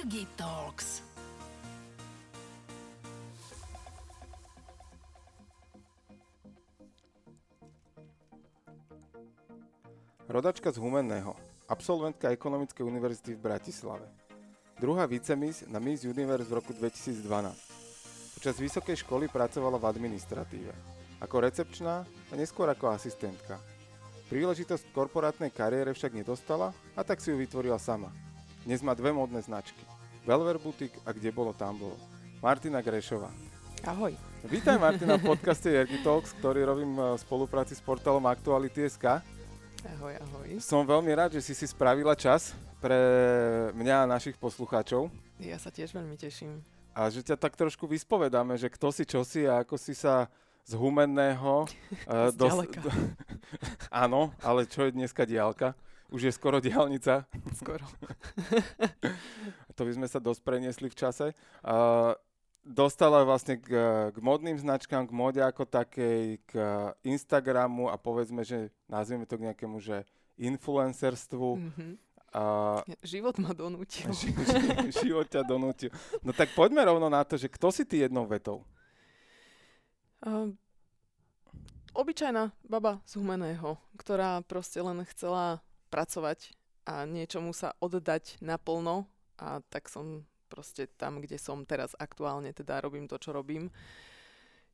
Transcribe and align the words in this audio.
Jirgi 0.00 0.24
Talks. 0.32 1.04
Rodačka 10.24 10.72
z 10.72 10.80
Humenného, 10.80 11.36
absolventka 11.68 12.32
Ekonomickej 12.32 12.80
univerzity 12.80 13.36
v 13.36 13.44
Bratislave. 13.44 14.08
Druhá 14.80 15.04
vicemis 15.04 15.68
na 15.68 15.76
Miss 15.76 16.08
Universe 16.08 16.48
v 16.48 16.56
roku 16.56 16.72
2012. 16.72 17.20
Počas 18.40 18.56
vysokej 18.56 19.04
školy 19.04 19.28
pracovala 19.28 19.76
v 19.76 19.84
administratíve. 19.84 20.72
Ako 21.20 21.44
recepčná 21.44 22.08
a 22.08 22.34
neskôr 22.40 22.72
ako 22.72 22.88
asistentka. 22.96 23.60
Príležitosť 24.32 24.96
korporátnej 24.96 25.52
kariére 25.52 25.92
však 25.92 26.16
nedostala 26.16 26.72
a 26.96 27.04
tak 27.04 27.20
si 27.20 27.28
ju 27.28 27.36
vytvorila 27.36 27.76
sama. 27.76 28.08
Dnes 28.60 28.84
má 28.84 28.92
dve 28.92 29.08
modné 29.08 29.40
značky. 29.40 29.89
Velver 30.26 30.58
Boutique 30.58 31.00
a 31.06 31.12
kde 31.12 31.32
bolo, 31.32 31.52
tam 31.52 31.78
bolo. 31.78 31.96
Martina 32.42 32.80
Grešová. 32.84 33.32
Ahoj. 33.84 34.12
Vítaj 34.44 34.76
Martina 34.76 35.16
v 35.16 35.24
podcaste 35.32 35.72
Jergy 35.72 36.04
Talks, 36.04 36.36
ktorý 36.36 36.64
robím 36.68 36.92
v 36.96 37.16
spolupráci 37.16 37.72
s 37.72 37.80
portálom 37.80 38.24
Aktuality.sk. 38.28 39.24
Ahoj, 39.96 40.14
ahoj. 40.20 40.48
Som 40.60 40.84
veľmi 40.84 41.08
rád, 41.16 41.40
že 41.40 41.40
si 41.40 41.56
si 41.56 41.64
spravila 41.64 42.12
čas 42.12 42.52
pre 42.84 42.96
mňa 43.72 44.04
a 44.04 44.10
našich 44.10 44.36
poslucháčov. 44.36 45.08
Ja 45.40 45.56
sa 45.56 45.72
tiež 45.72 45.96
veľmi 45.96 46.20
teším. 46.20 46.60
A 46.92 47.08
že 47.08 47.24
ťa 47.24 47.40
tak 47.40 47.56
trošku 47.56 47.88
vyspovedáme, 47.88 48.60
že 48.60 48.68
kto 48.68 48.92
si, 48.92 49.08
čo 49.08 49.24
si 49.24 49.48
a 49.48 49.64
ako 49.64 49.80
si 49.80 49.96
sa 49.96 50.28
z 50.68 50.76
humenného... 50.76 51.64
uh, 52.12 52.28
dos- 52.36 52.68
do, 52.68 52.90
áno, 54.04 54.36
ale 54.44 54.68
čo 54.68 54.84
je 54.84 54.92
dneska 54.92 55.24
diálka? 55.24 55.72
Už 56.10 56.26
je 56.26 56.32
skoro 56.34 56.58
diálnica. 56.58 57.24
Skoro. 57.54 57.86
to 59.78 59.82
by 59.86 59.92
sme 59.94 60.06
sa 60.10 60.18
dosť 60.18 60.42
preniesli 60.42 60.90
v 60.90 60.98
čase. 60.98 61.32
Uh, 61.62 62.18
dostala 62.66 63.22
vlastne 63.22 63.56
k, 63.56 63.70
k 64.10 64.16
modným 64.18 64.58
značkám, 64.58 65.06
k 65.06 65.12
mode 65.14 65.40
ako 65.40 65.64
takej, 65.64 66.42
k 66.44 66.52
Instagramu 67.06 67.88
a 67.88 67.96
povedzme, 67.96 68.42
že 68.42 68.74
nazvieme 68.90 69.24
to 69.24 69.38
k 69.38 69.50
nejakému, 69.50 69.78
že 69.78 70.02
influencerstvu. 70.36 71.48
Mm-hmm. 71.56 71.92
A... 72.30 72.42
Život 73.02 73.42
ma 73.42 73.50
donútil. 73.50 74.06
Ži, 74.18 74.30
ži, 74.30 75.02
život 75.02 75.26
ťa 75.26 75.42
donútil. 75.42 75.90
No 76.22 76.30
tak 76.30 76.54
poďme 76.54 76.86
rovno 76.86 77.10
na 77.10 77.26
to, 77.26 77.34
že 77.34 77.50
kto 77.50 77.74
si 77.74 77.82
ty 77.82 78.06
jednou 78.06 78.22
vetou? 78.26 78.62
Uh, 80.22 80.54
obyčajná 81.96 82.54
baba 82.62 83.02
z 83.02 83.18
Humeného, 83.18 83.80
ktorá 83.98 84.44
proste 84.46 84.78
len 84.78 85.02
chcela 85.10 85.58
pracovať 85.90 86.54
a 86.86 87.04
niečomu 87.04 87.50
sa 87.50 87.74
oddať 87.82 88.38
naplno 88.40 89.10
a 89.36 89.60
tak 89.68 89.90
som 89.90 90.24
proste 90.46 90.86
tam, 90.98 91.18
kde 91.18 91.36
som 91.36 91.66
teraz 91.66 91.94
aktuálne, 91.98 92.54
teda 92.54 92.82
robím 92.82 93.10
to, 93.10 93.18
čo 93.18 93.34
robím. 93.34 93.68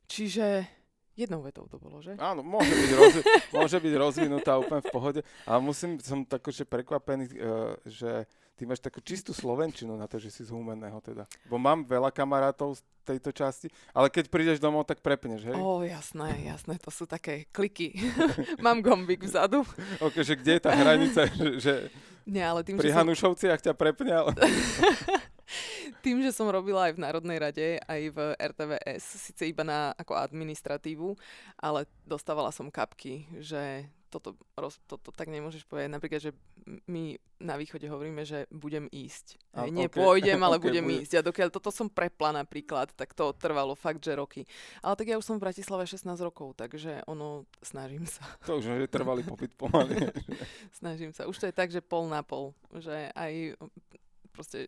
Čiže 0.07 0.65
Jednou 1.17 1.41
vetou 1.41 1.65
to 1.65 1.81
bolo, 1.81 1.97
že? 1.97 2.13
Áno, 2.21 2.45
môže 2.45 2.69
byť, 2.69 2.91
rozvi- 2.93 3.25
môže 3.49 3.77
byť 3.81 3.93
rozvinutá 3.97 4.53
úplne 4.61 4.85
v 4.85 4.93
pohode. 4.93 5.21
Ale 5.49 5.59
musím, 5.65 5.97
som 5.97 6.21
že 6.21 6.61
prekvapený, 6.61 7.25
uh, 7.33 7.73
že 7.89 8.29
ty 8.57 8.65
máš 8.65 8.81
takú 8.81 8.97
čistú 9.05 9.37
slovenčinu 9.37 9.93
na 9.93 10.09
to, 10.09 10.17
že 10.17 10.33
si 10.33 10.41
z 10.41 10.49
Humenného 10.49 10.97
teda. 11.05 11.29
Bo 11.45 11.61
mám 11.61 11.85
veľa 11.85 12.09
kamarátov 12.09 12.81
z 12.81 12.81
tejto 13.05 13.29
časti, 13.31 13.69
ale 13.93 14.09
keď 14.09 14.27
prídeš 14.27 14.57
domov, 14.57 14.89
tak 14.89 14.99
prepneš, 14.99 15.45
hej? 15.47 15.55
Ó, 15.55 15.85
jasné, 15.85 16.43
jasné, 16.43 16.75
to 16.81 16.89
sú 16.89 17.05
také 17.05 17.45
kliky. 17.53 17.95
mám 18.65 18.81
gombík 18.81 19.23
vzadu. 19.23 19.61
ok, 20.05 20.25
že 20.25 20.35
kde 20.35 20.57
je 20.57 20.61
tá 20.65 20.73
hranica, 20.73 21.21
že, 21.39 21.47
že 21.61 21.73
Nie, 22.25 22.49
ale 22.49 22.65
tým, 22.65 22.81
pri 22.81 22.91
Hanušovciach 22.91 23.61
som... 23.61 23.65
ťa 23.71 23.73
prepne, 23.77 24.11
ale... 24.11 24.33
Tým, 26.03 26.19
že 26.19 26.35
som 26.35 26.51
robila 26.51 26.91
aj 26.91 26.99
v 26.99 27.03
Národnej 27.07 27.37
rade, 27.39 27.67
aj 27.87 28.01
v 28.11 28.17
RTVS, 28.35 29.31
síce 29.31 29.47
iba 29.47 29.63
na 29.63 29.95
ako 29.95 30.19
administratívu, 30.19 31.15
ale 31.55 31.87
dostávala 32.03 32.51
som 32.51 32.67
kapky, 32.67 33.23
že 33.39 33.87
toto, 34.19 34.41
roz, 34.57 34.81
toto 34.89 35.09
tak 35.13 35.29
nemôžeš 35.31 35.65
povedať. 35.65 35.89
Napríklad, 35.89 36.21
že 36.21 36.31
my 36.85 37.17
na 37.37 37.55
východe 37.55 37.85
hovoríme, 37.85 38.25
že 38.25 38.49
budem 38.49 38.89
ísť. 38.89 39.37
A, 39.53 39.69
Nie 39.69 39.87
okay. 39.87 40.01
pôjdem, 40.01 40.39
ale 40.41 40.55
okay, 40.59 40.65
budem 40.69 40.85
bude. 40.85 41.01
ísť. 41.03 41.21
A 41.21 41.27
dokiaľ 41.27 41.49
toto 41.53 41.69
som 41.69 41.87
prepla 41.87 42.33
napríklad, 42.33 42.91
tak 42.97 43.13
to 43.13 43.31
trvalo 43.37 43.77
fakt, 43.77 44.01
že 44.01 44.17
roky. 44.17 44.43
Ale 44.81 44.97
tak 44.97 45.07
ja 45.07 45.15
už 45.15 45.25
som 45.25 45.37
v 45.37 45.49
Bratislave 45.49 45.85
16 45.85 46.09
rokov, 46.19 46.57
takže 46.57 47.05
ono, 47.05 47.45
snažím 47.61 48.05
sa. 48.05 48.25
To 48.49 48.59
už 48.59 48.67
je 48.67 48.89
trvalý 48.89 49.21
popyt 49.27 49.53
pomaly. 49.53 50.09
snažím 50.79 51.11
sa. 51.11 51.29
Už 51.29 51.37
to 51.37 51.45
je 51.47 51.53
tak, 51.53 51.69
že 51.69 51.83
pol 51.83 52.07
na 52.07 52.23
pol. 52.23 52.55
Že 52.73 53.11
aj 53.13 53.33
proste 54.33 54.67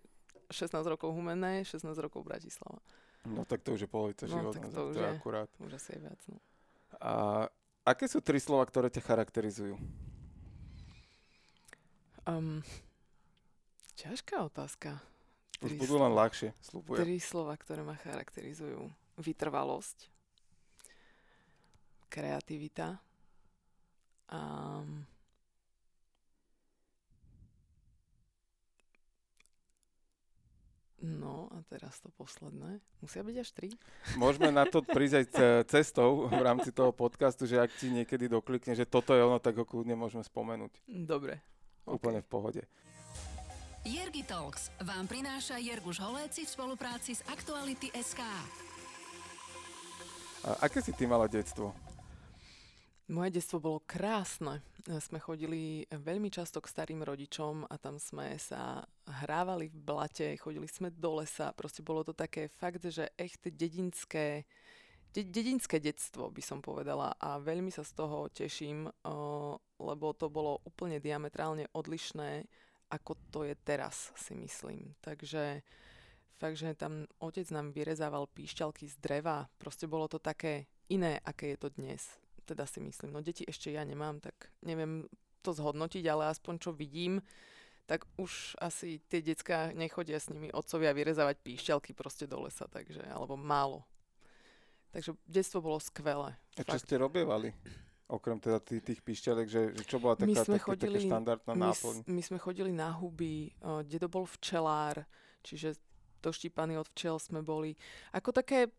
16 0.50 0.82
rokov 0.86 1.14
Humenné, 1.14 1.62
16 1.62 1.86
rokov 2.02 2.26
Bratislava. 2.26 2.82
No 3.28 3.46
tak 3.46 3.62
to 3.62 3.76
už 3.76 3.86
je 3.86 3.90
polovica 3.90 4.26
no, 4.26 4.32
života. 4.32 4.58
Tak 4.60 4.72
to, 4.72 4.82
už 4.90 4.96
to 4.96 5.00
je 5.00 5.10
akurát. 5.10 5.50
Už 5.60 5.72
asi 5.76 5.90
je 5.96 6.00
viac. 6.00 6.22
No. 6.32 6.38
A 7.00 7.14
aké 7.90 8.06
sú 8.06 8.22
tri 8.22 8.38
slova, 8.38 8.70
ktoré 8.70 8.94
ťa 8.94 9.02
charakterizujú? 9.02 9.74
Um, 12.30 12.62
ťažká 13.98 14.46
otázka. 14.46 15.02
Už 15.60 15.76
budú 15.76 15.98
slova, 15.98 16.08
len 16.08 16.14
ľahšie, 16.16 16.50
slúbujem. 16.62 17.02
Tri 17.04 17.16
slova, 17.20 17.54
ktoré 17.58 17.82
ma 17.84 17.98
charakterizujú. 18.00 18.88
Vytrvalosť, 19.20 20.08
kreativita 22.08 22.96
a 24.30 24.40
um, 24.80 25.04
No 31.00 31.48
a 31.56 31.64
teraz 31.72 32.04
to 32.04 32.12
posledné. 32.12 32.84
Musia 33.00 33.24
byť 33.24 33.36
až 33.40 33.50
tri? 33.56 33.70
Môžeme 34.20 34.52
na 34.52 34.68
to 34.68 34.84
prísť 34.84 35.16
aj 35.16 35.26
cestou 35.72 36.28
v 36.28 36.42
rámci 36.44 36.76
toho 36.76 36.92
podcastu, 36.92 37.48
že 37.48 37.56
ak 37.56 37.72
ti 37.72 37.88
niekedy 37.88 38.28
doklikne, 38.28 38.76
že 38.76 38.84
toto 38.84 39.16
je 39.16 39.24
ono, 39.24 39.40
tak 39.40 39.56
ho 39.56 39.64
kľudne 39.64 39.96
môžeme 39.96 40.24
spomenúť. 40.28 40.76
Dobre. 41.08 41.40
Úplne 41.88 42.20
okay. 42.20 42.26
v 42.26 42.28
pohode. 42.28 42.62
Jergi 43.88 44.28
Talks 44.28 44.76
vám 44.84 45.08
prináša 45.08 45.56
Jerguš 45.56 46.04
Holéci 46.04 46.44
v 46.44 46.52
spolupráci 46.52 47.16
s 47.16 47.24
Aktuality 47.32 47.88
SK. 47.96 48.20
A 50.44 50.68
aké 50.68 50.84
si 50.84 50.92
ty 50.92 51.08
mala 51.08 51.32
detstvo? 51.32 51.72
Moje 53.10 53.42
detstvo 53.42 53.58
bolo 53.58 53.82
krásne. 53.90 54.62
Sme 54.86 55.18
chodili 55.18 55.82
veľmi 55.90 56.30
často 56.30 56.62
k 56.62 56.70
starým 56.70 57.02
rodičom 57.02 57.66
a 57.66 57.74
tam 57.82 57.98
sme 57.98 58.38
sa 58.38 58.86
hrávali 59.26 59.66
v 59.66 59.82
blate, 59.82 60.38
chodili 60.38 60.70
sme 60.70 60.94
do 60.94 61.18
lesa. 61.18 61.50
Proste 61.58 61.82
bolo 61.82 62.06
to 62.06 62.14
také 62.14 62.46
fakt, 62.46 62.86
že 62.86 63.10
echt 63.18 63.42
dedinské, 63.42 64.46
de- 65.10 65.26
dedinské 65.26 65.82
detstvo 65.82 66.30
by 66.30 66.38
som 66.46 66.62
povedala 66.62 67.18
a 67.18 67.42
veľmi 67.42 67.74
sa 67.74 67.82
z 67.82 67.98
toho 67.98 68.30
teším, 68.30 68.86
uh, 68.86 69.58
lebo 69.82 70.14
to 70.14 70.30
bolo 70.30 70.62
úplne 70.70 71.02
diametrálne 71.02 71.66
odlišné, 71.74 72.46
ako 72.94 73.18
to 73.34 73.42
je 73.42 73.58
teraz, 73.66 74.14
si 74.22 74.38
myslím. 74.38 74.94
Takže 75.02 75.66
fakt, 76.38 76.62
že 76.62 76.78
tam 76.78 77.10
otec 77.18 77.50
nám 77.50 77.74
vyrezával 77.74 78.30
píšťalky 78.30 78.86
z 78.86 79.02
dreva. 79.02 79.50
Proste 79.58 79.90
bolo 79.90 80.06
to 80.06 80.22
také 80.22 80.70
iné, 80.94 81.18
aké 81.26 81.58
je 81.58 81.66
to 81.66 81.74
dnes 81.74 82.22
teda 82.50 82.66
si 82.66 82.82
myslím. 82.82 83.14
No 83.14 83.22
deti 83.22 83.46
ešte 83.46 83.70
ja 83.70 83.86
nemám, 83.86 84.18
tak 84.18 84.50
neviem 84.66 85.06
to 85.46 85.54
zhodnotiť, 85.54 86.04
ale 86.10 86.34
aspoň 86.34 86.54
čo 86.58 86.72
vidím, 86.74 87.22
tak 87.90 88.06
už 88.22 88.54
asi 88.62 89.02
tie 89.10 89.22
decka 89.22 89.74
nechodia 89.74 90.22
s 90.22 90.30
nimi 90.30 90.54
otcovia 90.54 90.94
vyrezávať 90.94 91.42
píšťalky 91.42 91.98
proste 91.98 92.30
do 92.30 92.46
lesa, 92.46 92.70
takže, 92.70 93.02
alebo 93.10 93.34
málo. 93.34 93.82
Takže 94.94 95.18
detstvo 95.26 95.62
bolo 95.62 95.82
skvelé. 95.82 96.38
A 96.58 96.62
čo 96.66 96.78
fakt. 96.78 96.86
ste 96.86 97.02
robievali? 97.02 97.50
Okrem 98.10 98.42
teda 98.42 98.58
tých, 98.62 98.82
tých 98.82 99.00
píšťalek, 99.06 99.46
že, 99.50 99.62
že 99.74 99.84
čo 99.86 100.02
bola 100.02 100.18
taká, 100.18 100.30
my 100.30 100.38
sme 100.38 100.58
taký, 100.58 100.66
chodili, 100.66 100.98
taká 100.98 101.10
štandardná 101.14 101.54
my, 101.54 101.62
náplň? 101.62 101.96
My 102.10 102.22
sme 102.26 102.38
chodili 102.42 102.72
na 102.74 102.90
huby, 102.94 103.54
dedo 103.86 104.10
bol 104.10 104.26
včelár, 104.26 105.06
čiže 105.46 105.78
doštípaní 106.22 106.78
od 106.78 106.88
včel 106.92 107.20
sme 107.20 107.40
boli. 107.42 107.80
Ako 108.12 108.36
také, 108.36 108.72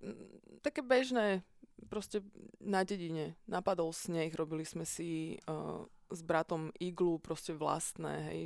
také 0.61 0.85
bežné 0.85 1.43
proste 1.89 2.21
na 2.61 2.85
dedine. 2.85 3.41
Napadol 3.49 3.93
sneh, 3.97 4.33
robili 4.37 4.69
sme 4.69 4.85
si 4.85 5.41
uh, 5.49 5.81
s 6.11 6.21
bratom 6.21 6.69
iglu 6.77 7.17
proste 7.23 7.57
vlastné, 7.57 8.15
hej. 8.29 8.43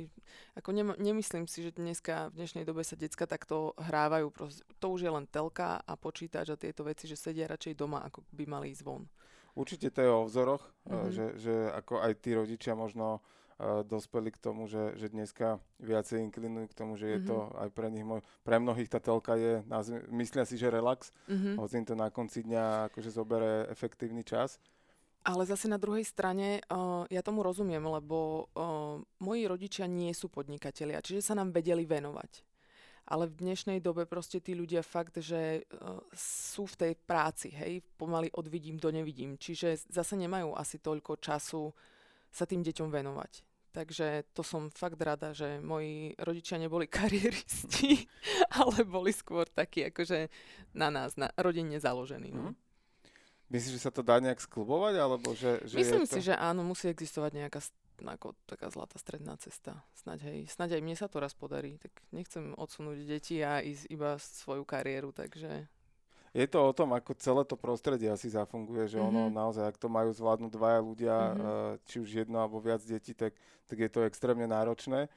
Ako 0.55 0.71
nem, 0.71 0.93
nemyslím 0.95 1.49
si, 1.49 1.65
že 1.65 1.75
dneska, 1.75 2.31
v 2.31 2.45
dnešnej 2.45 2.63
dobe 2.63 2.85
sa 2.85 2.95
decka 2.95 3.27
takto 3.27 3.75
hrávajú. 3.75 4.31
Proste, 4.31 4.61
to 4.79 4.87
už 4.93 5.01
je 5.03 5.11
len 5.11 5.25
telka 5.27 5.81
a 5.83 5.93
počítač 5.99 6.53
a 6.53 6.61
tieto 6.61 6.85
veci, 6.85 7.09
že 7.09 7.19
sedia 7.19 7.49
radšej 7.49 7.75
doma, 7.75 8.05
ako 8.05 8.23
by 8.31 8.45
mali 8.47 8.71
ísť 8.71 8.83
von. 8.85 9.03
Určite 9.55 9.87
to 9.91 9.99
je 10.03 10.11
o 10.11 10.27
vzoroch, 10.27 10.63
mm-hmm. 10.87 11.11
že, 11.11 11.25
že 11.39 11.53
ako 11.71 12.03
aj 12.03 12.13
tí 12.19 12.35
rodičia 12.35 12.75
možno 12.75 13.23
dospeli 13.87 14.35
k 14.35 14.41
tomu, 14.41 14.67
že, 14.67 14.99
že 14.99 15.07
dneska 15.07 15.63
viacej 15.79 16.19
inklinujú 16.27 16.67
k 16.67 16.77
tomu, 16.77 16.99
že 16.99 17.07
je 17.07 17.19
mm-hmm. 17.23 17.31
to 17.31 17.37
aj 17.55 17.69
pre 17.71 17.87
nich, 17.87 18.03
pre 18.43 18.59
mnohých 18.59 18.91
tá 18.91 18.99
telka 18.99 19.39
je, 19.39 19.63
myslia 20.11 20.43
si, 20.43 20.59
že 20.59 20.67
relax, 20.67 21.15
mm-hmm. 21.31 21.55
hoci 21.55 21.79
im 21.79 21.87
to 21.87 21.95
na 21.95 22.11
konci 22.11 22.43
dňa 22.43 22.91
akože 22.91 23.15
zobere 23.15 23.71
efektívny 23.71 24.27
čas. 24.27 24.59
Ale 25.23 25.47
zase 25.47 25.65
na 25.65 25.79
druhej 25.79 26.03
strane 26.03 26.61
uh, 26.67 27.07
ja 27.07 27.23
tomu 27.23 27.41
rozumiem, 27.41 27.81
lebo 27.81 28.51
uh, 28.53 28.99
moji 29.23 29.47
rodičia 29.47 29.87
nie 29.87 30.11
sú 30.11 30.27
podnikatelia, 30.27 30.99
čiže 30.99 31.31
sa 31.31 31.33
nám 31.33 31.55
vedeli 31.55 31.87
venovať. 31.87 32.43
ale 33.05 33.29
v 33.29 33.37
dnešnej 33.37 33.79
dobe 33.85 34.09
proste 34.09 34.41
tí 34.41 34.57
ľudia 34.57 34.81
fakt, 34.81 35.21
že 35.21 35.61
uh, 35.61 36.01
sú 36.17 36.65
v 36.65 36.75
tej 36.75 36.93
práci, 36.97 37.53
hej, 37.53 37.85
pomaly 38.01 38.33
od 38.33 38.49
vidím 38.49 38.81
do 38.81 38.89
nevidím, 38.89 39.37
čiže 39.37 39.77
zase 39.93 40.17
nemajú 40.17 40.57
asi 40.57 40.81
toľko 40.81 41.21
času 41.21 41.69
sa 42.35 42.43
tým 42.43 42.59
deťom 42.59 42.91
venovať. 42.91 43.47
Takže 43.71 44.23
to 44.31 44.43
som 44.43 44.71
fakt 44.71 44.99
rada, 45.03 45.35
že 45.35 45.59
moji 45.59 46.15
rodičia 46.19 46.59
neboli 46.59 46.87
kariéristi, 46.99 48.07
ale 48.51 48.83
boli 48.83 49.15
skôr 49.15 49.47
takí 49.47 49.87
akože 49.87 50.27
na 50.75 50.91
nás, 50.91 51.15
na 51.15 51.31
rodinne 51.39 51.79
založení. 51.79 52.35
No. 52.35 52.51
Mm. 52.51 52.55
Myslíš, 53.45 53.77
že 53.77 53.85
sa 53.87 53.93
to 53.93 54.01
dá 54.01 54.17
nejak 54.17 54.41
sklubovať? 54.41 54.95
Alebo 54.97 55.37
že, 55.37 55.61
že 55.69 55.77
Myslím 55.77 56.09
to... 56.09 56.17
si, 56.17 56.19
že 56.19 56.33
áno, 56.33 56.65
musí 56.65 56.89
existovať 56.89 57.31
nejaká 57.45 57.59
ako 58.03 58.35
taká 58.43 58.67
zlatá 58.67 58.99
stredná 58.99 59.39
cesta. 59.39 59.79
Snaď, 59.95 60.27
hej, 60.27 60.39
snaď 60.51 60.79
aj 60.79 60.81
mne 60.83 60.95
sa 60.99 61.07
to 61.07 61.23
raz 61.23 61.31
podarí, 61.31 61.79
tak 61.79 61.95
nechcem 62.11 62.51
odsunúť 62.59 63.07
deti 63.07 63.39
a 63.39 63.63
ísť 63.63 63.87
iba 63.87 64.19
svoju 64.19 64.67
kariéru, 64.67 65.15
takže... 65.15 65.71
Je 66.35 66.43
to 66.51 66.59
o 66.59 66.75
tom, 66.75 66.91
ako 66.91 67.15
celé 67.15 67.47
to 67.47 67.55
prostredie 67.55 68.11
asi 68.11 68.27
zafunguje, 68.27 68.91
že 68.91 68.99
mm-hmm. 68.99 69.11
ono 69.15 69.23
mhm. 69.31 69.33
naozaj, 69.33 69.65
ak 69.71 69.79
to 69.79 69.87
majú 69.87 70.11
zvládnuť 70.11 70.51
dvaja 70.51 70.79
ľudia, 70.83 71.15
mm-hmm. 71.15 71.71
či 71.87 71.95
už 72.03 72.09
jedno 72.11 72.43
alebo 72.43 72.59
viac 72.59 72.83
detí, 72.83 73.15
tak, 73.15 73.31
tak 73.71 73.77
je 73.79 73.87
to 73.87 74.03
extrémne 74.03 74.43
náročné. 74.43 75.07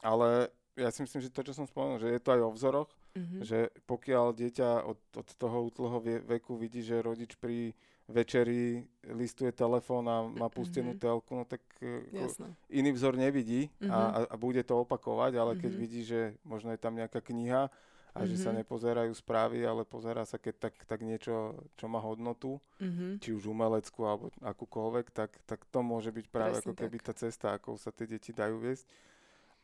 Ale 0.00 0.48
ja 0.74 0.88
si 0.88 1.04
myslím, 1.04 1.20
že 1.20 1.30
to, 1.30 1.44
čo 1.44 1.52
som 1.52 1.68
spomenul, 1.68 2.00
že 2.00 2.10
je 2.10 2.20
to 2.20 2.32
aj 2.32 2.40
o 2.40 2.50
vzoroch, 2.56 2.90
mm-hmm. 3.12 3.40
že 3.44 3.58
pokiaľ 3.84 4.26
dieťa 4.32 4.68
od, 4.88 4.98
od 5.14 5.28
toho 5.36 5.56
útloho 5.68 6.00
veku 6.02 6.56
vidí, 6.56 6.80
že 6.80 7.04
rodič 7.04 7.36
pri 7.36 7.76
večeri 8.04 8.84
listuje 9.16 9.48
telefón 9.52 10.04
a 10.12 10.28
má 10.28 10.52
pustenú 10.52 10.92
mm-hmm. 10.92 11.04
telku, 11.08 11.30
no 11.40 11.44
tak 11.48 11.64
e, 11.80 12.04
Jasne. 12.12 12.52
iný 12.68 12.92
vzor 12.92 13.16
nevidí 13.16 13.72
mm-hmm. 13.80 13.88
a, 13.88 14.28
a 14.28 14.34
bude 14.36 14.60
to 14.60 14.84
opakovať, 14.84 15.32
ale 15.40 15.52
keď 15.56 15.72
mm-hmm. 15.72 15.84
vidí, 15.88 16.00
že 16.04 16.36
možno 16.44 16.72
je 16.76 16.80
tam 16.80 16.92
nejaká 16.92 17.24
kniha 17.24 17.72
a 18.14 18.22
mm-hmm. 18.22 18.30
že 18.30 18.36
sa 18.38 18.50
mhm. 18.54 18.62
nepozerajú 18.62 19.12
správy, 19.18 19.66
ale 19.66 19.82
pozerá 19.82 20.22
sa 20.22 20.38
keď 20.38 20.70
tak, 20.70 20.74
tak 20.86 21.02
niečo, 21.02 21.58
čo 21.74 21.90
má 21.90 21.98
hodnotu, 21.98 22.62
mm-hmm. 22.78 23.18
či 23.18 23.34
už 23.34 23.50
umeleckú 23.50 24.06
alebo 24.06 24.30
akúkoľvek, 24.38 25.10
tak, 25.10 25.34
tak 25.42 25.66
to 25.66 25.82
môže 25.82 26.14
byť 26.14 26.26
práve 26.30 26.62
Presne 26.62 26.70
ako 26.70 26.72
keby 26.78 26.96
tak. 27.02 27.06
tá 27.10 27.12
cesta, 27.18 27.46
ako 27.58 27.74
sa 27.74 27.90
tie 27.90 28.06
deti 28.06 28.30
dajú 28.30 28.62
viesť. 28.62 28.86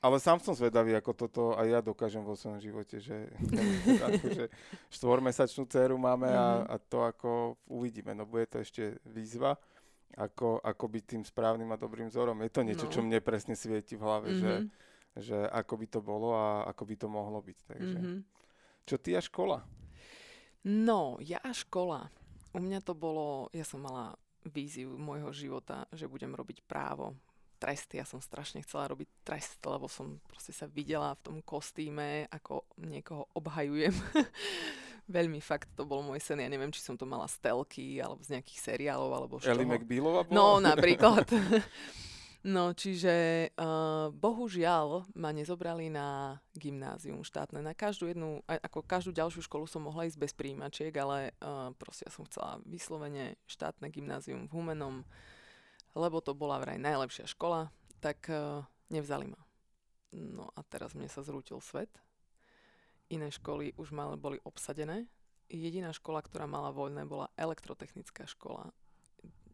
Ale 0.00 0.16
sám 0.16 0.40
som 0.40 0.56
zvedavý, 0.56 0.96
ako 0.96 1.12
toto 1.12 1.42
aj 1.60 1.66
ja 1.68 1.80
dokážem 1.84 2.24
vo 2.24 2.32
svojom 2.32 2.58
živote, 2.58 2.98
že 2.98 3.30
akože 4.10 4.48
štvormesačnú 4.98 5.68
dceru 5.70 5.94
máme 5.94 6.26
a, 6.26 6.46
mhm. 6.58 6.64
a 6.66 6.74
to 6.82 6.98
ako 7.06 7.30
uvidíme, 7.70 8.18
no 8.18 8.26
bude 8.26 8.50
to 8.50 8.58
ešte 8.58 8.98
výzva, 9.06 9.54
ako, 10.18 10.58
ako 10.58 10.84
byť 10.90 11.04
tým 11.06 11.22
správnym 11.22 11.70
a 11.70 11.78
dobrým 11.78 12.10
vzorom. 12.10 12.42
Je 12.42 12.50
to 12.50 12.66
niečo, 12.66 12.90
no. 12.90 12.92
čo 12.98 13.00
mne 13.06 13.22
presne 13.22 13.54
svieti 13.54 13.94
v 13.94 14.02
hlave, 14.02 14.28
mm-hmm. 14.34 14.42
že, 14.42 14.52
mhm. 14.58 14.68
že 15.22 15.38
ako 15.54 15.74
by 15.78 15.86
to 15.86 16.00
bolo 16.02 16.34
a 16.34 16.66
ako 16.66 16.82
by 16.82 16.94
to 16.98 17.06
mohlo 17.06 17.38
byť. 17.38 17.58
Takže. 17.70 17.98
Mm-hmm. 18.02 18.39
Čo 18.84 18.96
ty 19.00 19.16
a 19.16 19.22
škola? 19.22 19.64
No, 20.66 21.16
ja 21.24 21.40
a 21.40 21.52
škola. 21.56 22.12
U 22.52 22.58
mňa 22.60 22.82
to 22.84 22.92
bolo, 22.92 23.48
ja 23.54 23.64
som 23.64 23.80
mala 23.80 24.18
víziu 24.44 24.96
môjho 24.96 25.30
života, 25.32 25.86
že 25.92 26.10
budem 26.10 26.32
robiť 26.32 26.64
právo, 26.64 27.16
tresty. 27.60 28.00
Ja 28.00 28.08
som 28.08 28.24
strašne 28.24 28.64
chcela 28.64 28.88
robiť 28.88 29.08
trest, 29.22 29.60
lebo 29.64 29.86
som 29.86 30.18
proste 30.26 30.50
sa 30.50 30.64
videla 30.66 31.12
v 31.20 31.24
tom 31.24 31.36
kostýme, 31.44 32.26
ako 32.32 32.64
niekoho 32.80 33.28
obhajujem. 33.36 33.92
Veľmi 35.10 35.42
fakt, 35.42 35.68
to 35.74 35.84
bol 35.84 36.00
môj 36.06 36.22
sen. 36.22 36.40
Ja 36.40 36.48
neviem, 36.48 36.72
či 36.72 36.80
som 36.80 36.96
to 36.96 37.04
mala 37.04 37.26
z 37.26 37.36
telky, 37.42 37.98
alebo 37.98 38.22
z 38.22 38.38
nejakých 38.38 38.60
seriálov, 38.62 39.10
alebo 39.10 39.34
čo. 39.42 39.50
Ellie 39.52 39.68
McBealová 39.68 40.24
bola? 40.24 40.34
No, 40.34 40.46
napríklad. 40.62 41.28
no, 42.46 42.72
čiže 42.72 43.48
uh, 43.52 44.08
bohužiaľ 44.14 45.10
ma 45.16 45.30
nezobrali 45.34 45.92
na 45.92 46.38
gymnázium 46.56 47.24
štátne. 47.24 47.60
Na 47.60 47.76
každú 47.76 48.08
jednu, 48.08 48.40
ako 48.46 48.84
každú 48.86 49.12
ďalšiu 49.12 49.44
školu 49.44 49.68
som 49.68 49.84
mohla 49.84 50.08
ísť 50.08 50.18
bez 50.20 50.32
príjimačiek, 50.32 50.92
ale 50.96 51.36
uh, 51.42 51.74
proste 51.76 52.08
ja 52.08 52.12
som 52.12 52.24
chcela 52.24 52.62
vyslovene 52.64 53.36
štátne 53.44 53.90
gymnázium 53.92 54.48
v 54.48 54.54
Humenom 54.54 55.04
lebo 55.94 56.22
to 56.22 56.36
bola 56.36 56.62
vraj 56.62 56.78
najlepšia 56.78 57.26
škola, 57.26 57.70
tak 57.98 58.30
uh, 58.30 58.62
nevzali 58.92 59.26
ma. 59.26 59.40
No 60.14 60.50
a 60.54 60.60
teraz 60.66 60.94
mne 60.94 61.10
sa 61.10 61.22
zrútil 61.22 61.58
svet. 61.62 61.90
Iné 63.10 63.30
školy 63.30 63.74
už 63.74 63.90
mali, 63.90 64.14
boli 64.14 64.38
obsadené. 64.46 65.10
Jediná 65.50 65.90
škola, 65.90 66.22
ktorá 66.22 66.46
mala 66.46 66.70
voľné, 66.70 67.02
bola 67.06 67.30
elektrotechnická 67.34 68.26
škola. 68.30 68.70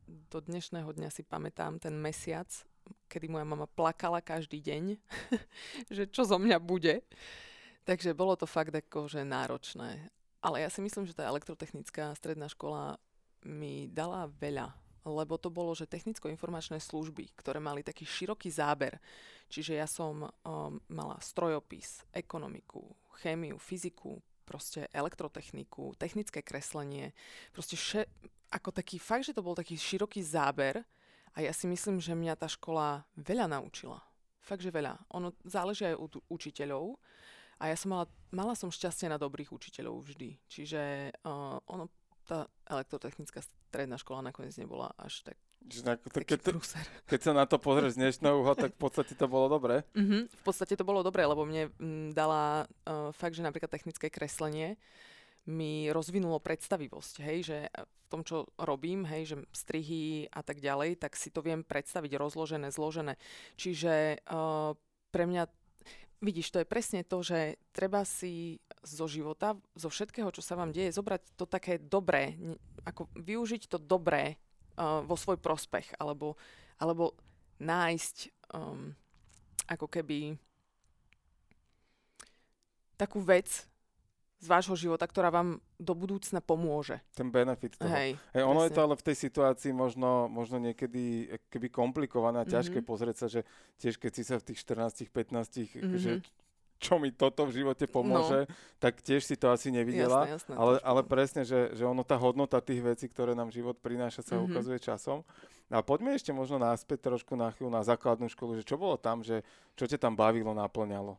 Do 0.07 0.45
dnešného 0.45 0.93
dňa 0.93 1.09
si 1.09 1.25
pamätám 1.25 1.81
ten 1.81 1.97
mesiac, 1.97 2.49
kedy 3.07 3.31
moja 3.31 3.47
mama 3.47 3.67
plakala 3.67 4.25
každý 4.25 4.63
deň, 4.63 4.85
že 5.97 6.09
čo 6.11 6.27
zo 6.27 6.37
mňa 6.37 6.59
bude. 6.61 7.03
Takže 7.87 8.19
bolo 8.19 8.35
to 8.35 8.51
fakt 8.51 8.75
akože 8.75 9.23
náročné. 9.23 10.11
Ale 10.43 10.63
ja 10.63 10.71
si 10.71 10.83
myslím, 10.83 11.07
že 11.07 11.15
tá 11.15 11.27
elektrotechnická 11.27 12.15
stredná 12.19 12.51
škola 12.51 12.99
mi 13.47 13.87
dala 13.87 14.27
veľa 14.43 14.75
lebo 15.07 15.39
to 15.39 15.55
bolo, 15.55 15.71
že 15.71 15.87
technicko-informačné 15.87 16.83
služby, 16.83 17.31
ktoré 17.39 17.63
mali 17.63 17.87
taký 17.87 18.03
široký 18.03 18.51
záber. 18.51 18.99
Čiže 19.47 19.79
ja 19.79 19.87
som 19.87 20.27
um, 20.27 20.31
mala 20.91 21.15
strojopis, 21.23 22.03
ekonomiku, 22.11 22.83
chémiu, 23.23 23.55
fyziku, 23.63 24.19
proste 24.43 24.91
elektrotechniku, 24.91 25.95
technické 25.95 26.43
kreslenie, 26.43 27.15
proste 27.55 27.79
še, 27.79 28.11
ako 28.51 28.75
taký 28.75 28.99
fakt, 28.99 29.31
že 29.31 29.35
to 29.35 29.47
bol 29.47 29.55
taký 29.55 29.79
široký 29.79 30.23
záber 30.23 30.83
a 31.37 31.45
ja 31.45 31.53
si 31.53 31.69
myslím, 31.69 32.01
že 32.01 32.17
mňa 32.17 32.41
tá 32.41 32.49
škola 32.49 33.05
veľa 33.21 33.53
naučila. 33.53 34.01
Fakt, 34.41 34.65
že 34.65 34.73
veľa. 34.73 34.97
Ono 35.13 35.37
záleží 35.45 35.85
aj 35.85 36.01
od 36.01 36.13
učiteľov 36.33 36.97
a 37.61 37.69
ja 37.69 37.77
som 37.77 37.93
mala, 37.93 38.07
mala 38.33 38.57
som 38.57 38.73
šťastie 38.73 39.13
na 39.13 39.21
dobrých 39.21 39.53
učiteľov 39.53 40.01
vždy. 40.01 40.41
Čiže 40.49 41.13
uh, 41.13 41.61
ono 41.69 41.93
tá 42.25 42.49
elektrotechnická 42.67 43.45
stredná 43.45 44.01
škola 44.01 44.33
nakoniec 44.33 44.57
nebola 44.57 44.91
až 44.97 45.29
tak 45.29 45.37
na, 45.83 45.99
to, 45.99 46.07
keď, 46.23 46.39
keď 47.11 47.21
sa 47.21 47.33
na 47.35 47.43
to 47.43 47.59
pozrieš 47.59 47.99
z 47.99 48.07
dnešného 48.07 48.39
uhla, 48.39 48.55
tak 48.55 48.79
v 48.79 48.81
podstate 48.87 49.19
to 49.19 49.27
bolo 49.27 49.51
dobré. 49.51 49.83
Mm-hmm, 49.99 50.23
v 50.31 50.43
podstate 50.47 50.79
to 50.79 50.87
bolo 50.87 51.03
dobré, 51.03 51.27
lebo 51.27 51.43
mne 51.43 51.75
m, 51.75 51.83
mm, 51.83 52.09
dala 52.15 52.71
uh, 52.87 53.11
fakt, 53.11 53.35
že 53.35 53.43
napríklad 53.43 53.67
technické 53.67 54.07
kreslenie 54.07 54.79
mi 55.47 55.89
rozvinulo 55.95 56.43
predstavivosť, 56.43 57.15
hej, 57.23 57.39
že 57.47 57.59
v 57.71 58.07
tom, 58.11 58.23
čo 58.23 58.51
robím, 58.59 59.07
hej, 59.07 59.35
že 59.35 59.37
strihy 59.51 60.31
a 60.31 60.43
tak 60.43 60.63
ďalej, 60.63 60.99
tak 60.99 61.15
si 61.15 61.31
to 61.31 61.43
viem 61.43 61.67
predstaviť 61.67 62.19
rozložené, 62.19 62.71
zložené. 62.71 63.19
Čiže 63.59 64.23
uh, 64.27 64.75
pre 65.11 65.25
mňa 65.27 65.47
Vidíš, 66.17 66.49
to 66.49 66.65
je 66.65 66.73
presne 66.73 67.05
to, 67.05 67.21
že 67.21 67.61
treba 67.77 68.01
si 68.09 68.57
zo 68.81 69.05
života, 69.05 69.53
zo 69.77 69.93
všetkého, 69.93 70.33
čo 70.33 70.41
sa 70.41 70.57
vám 70.57 70.73
deje, 70.73 70.89
zobrať 70.89 71.37
to 71.37 71.45
také 71.45 71.77
dobré, 71.77 72.41
ako 72.89 73.13
využiť 73.21 73.69
to 73.69 73.77
dobré 73.77 74.41
uh, 74.81 75.05
vo 75.05 75.13
svoj 75.13 75.37
prospech, 75.37 76.01
alebo, 76.01 76.41
alebo 76.81 77.13
nájsť 77.61 78.17
um, 78.57 78.97
ako 79.69 79.87
keby 79.93 80.41
takú 82.97 83.21
vec, 83.21 83.69
z 84.37 84.47
vášho 84.53 84.77
života, 84.77 85.09
ktorá 85.09 85.33
vám 85.33 85.65
do 85.81 85.97
budúcna 85.97 86.45
pomôže. 86.45 87.01
Ten 87.17 87.33
benefit 87.33 87.81
toho. 87.81 87.89
Hej, 87.89 88.21
Hej, 88.37 88.45
ono 88.45 88.61
presne. 88.61 88.69
je 88.69 88.73
to 88.77 88.81
ale 88.85 88.95
v 89.01 89.07
tej 89.09 89.17
situácii 89.17 89.73
možno, 89.73 90.29
možno 90.29 90.61
niekedy 90.61 91.33
keby 91.49 91.73
komplikované 91.73 92.45
a 92.45 92.49
ťažké 92.49 92.85
mm-hmm. 92.85 92.93
pozrieť 92.93 93.17
sa, 93.17 93.27
že 93.33 93.49
tiež 93.81 93.97
keď 93.97 94.13
si 94.13 94.23
sa 94.29 94.37
v 94.37 94.53
tých 94.53 94.59
14, 94.61 95.09
15, 95.09 95.81
mm-hmm. 95.81 95.97
že 95.97 96.21
čo 96.77 97.01
mi 97.01 97.09
toto 97.09 97.49
v 97.49 97.65
živote 97.65 97.89
pomôže, 97.89 98.45
no. 98.45 98.53
tak 98.77 99.01
tiež 99.01 99.25
si 99.25 99.41
to 99.41 99.49
asi 99.49 99.73
nevidela. 99.73 100.29
Jasné, 100.29 100.33
jasné, 100.37 100.53
ale, 100.61 100.73
ale 100.85 101.01
presne, 101.09 101.43
že, 101.49 101.73
že 101.73 101.89
ono 101.89 102.05
tá 102.05 102.21
hodnota 102.21 102.61
tých 102.61 102.85
vecí, 102.85 103.09
ktoré 103.09 103.33
nám 103.33 103.49
život 103.49 103.81
prináša, 103.81 104.21
sa 104.21 104.37
mm-hmm. 104.37 104.53
ukazuje 104.53 104.79
časom. 104.85 105.25
A 105.73 105.83
poďme 105.83 106.15
ešte 106.15 106.31
možno 106.31 106.63
náspäť 106.63 107.11
trošku 107.11 107.35
na 107.35 107.51
chvíľu 107.51 107.73
na 107.75 107.83
základnú 107.83 108.31
školu, 108.31 108.61
že 108.61 108.69
čo 108.69 108.79
bolo 108.79 108.95
tam, 109.01 109.25
že 109.25 109.43
čo 109.75 109.89
ťa 109.89 109.99
tam 109.99 110.15
bavilo, 110.15 110.53
naplňalo? 110.53 111.19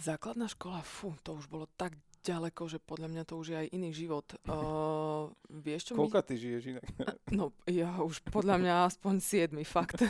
Základná 0.00 0.48
škola, 0.48 0.80
fú, 0.80 1.12
to 1.20 1.36
už 1.36 1.50
bolo 1.50 1.68
tak 1.76 1.92
ďaleko, 2.22 2.70
že 2.70 2.78
podľa 2.78 3.08
mňa 3.10 3.22
to 3.26 3.34
už 3.36 3.46
je 3.52 3.56
aj 3.66 3.68
iný 3.74 3.90
život. 3.92 4.26
Uh, 4.52 5.30
vieš 5.48 5.90
čo 5.90 5.92
Koľka 5.94 6.22
mi... 6.22 6.26
ty 6.28 6.34
žiješ 6.34 6.62
inak? 6.74 6.86
No, 7.30 7.54
ja 7.64 7.88
už 8.02 8.20
podľa 8.26 8.58
mňa 8.58 8.74
aspoň 8.90 9.14
siedmi, 9.22 9.62
fakt. 9.62 10.02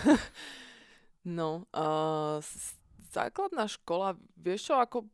no, 1.39 1.69
uh, 1.73 2.41
základná 3.12 3.69
škola, 3.69 4.17
vieš 4.35 4.73
čo, 4.73 4.81
ako 4.81 5.05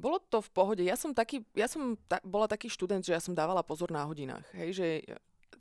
bolo 0.00 0.18
to 0.18 0.40
v 0.40 0.50
pohode. 0.50 0.82
Ja 0.82 0.96
som 0.96 1.12
taký, 1.12 1.44
ja 1.52 1.68
som 1.68 2.00
ta, 2.08 2.18
bola 2.24 2.48
taký 2.48 2.72
študent, 2.72 3.04
že 3.04 3.12
ja 3.12 3.20
som 3.20 3.36
dávala 3.36 3.60
pozor 3.60 3.92
na 3.92 4.08
hodinách, 4.08 4.44
hej, 4.56 4.70
že 4.72 4.86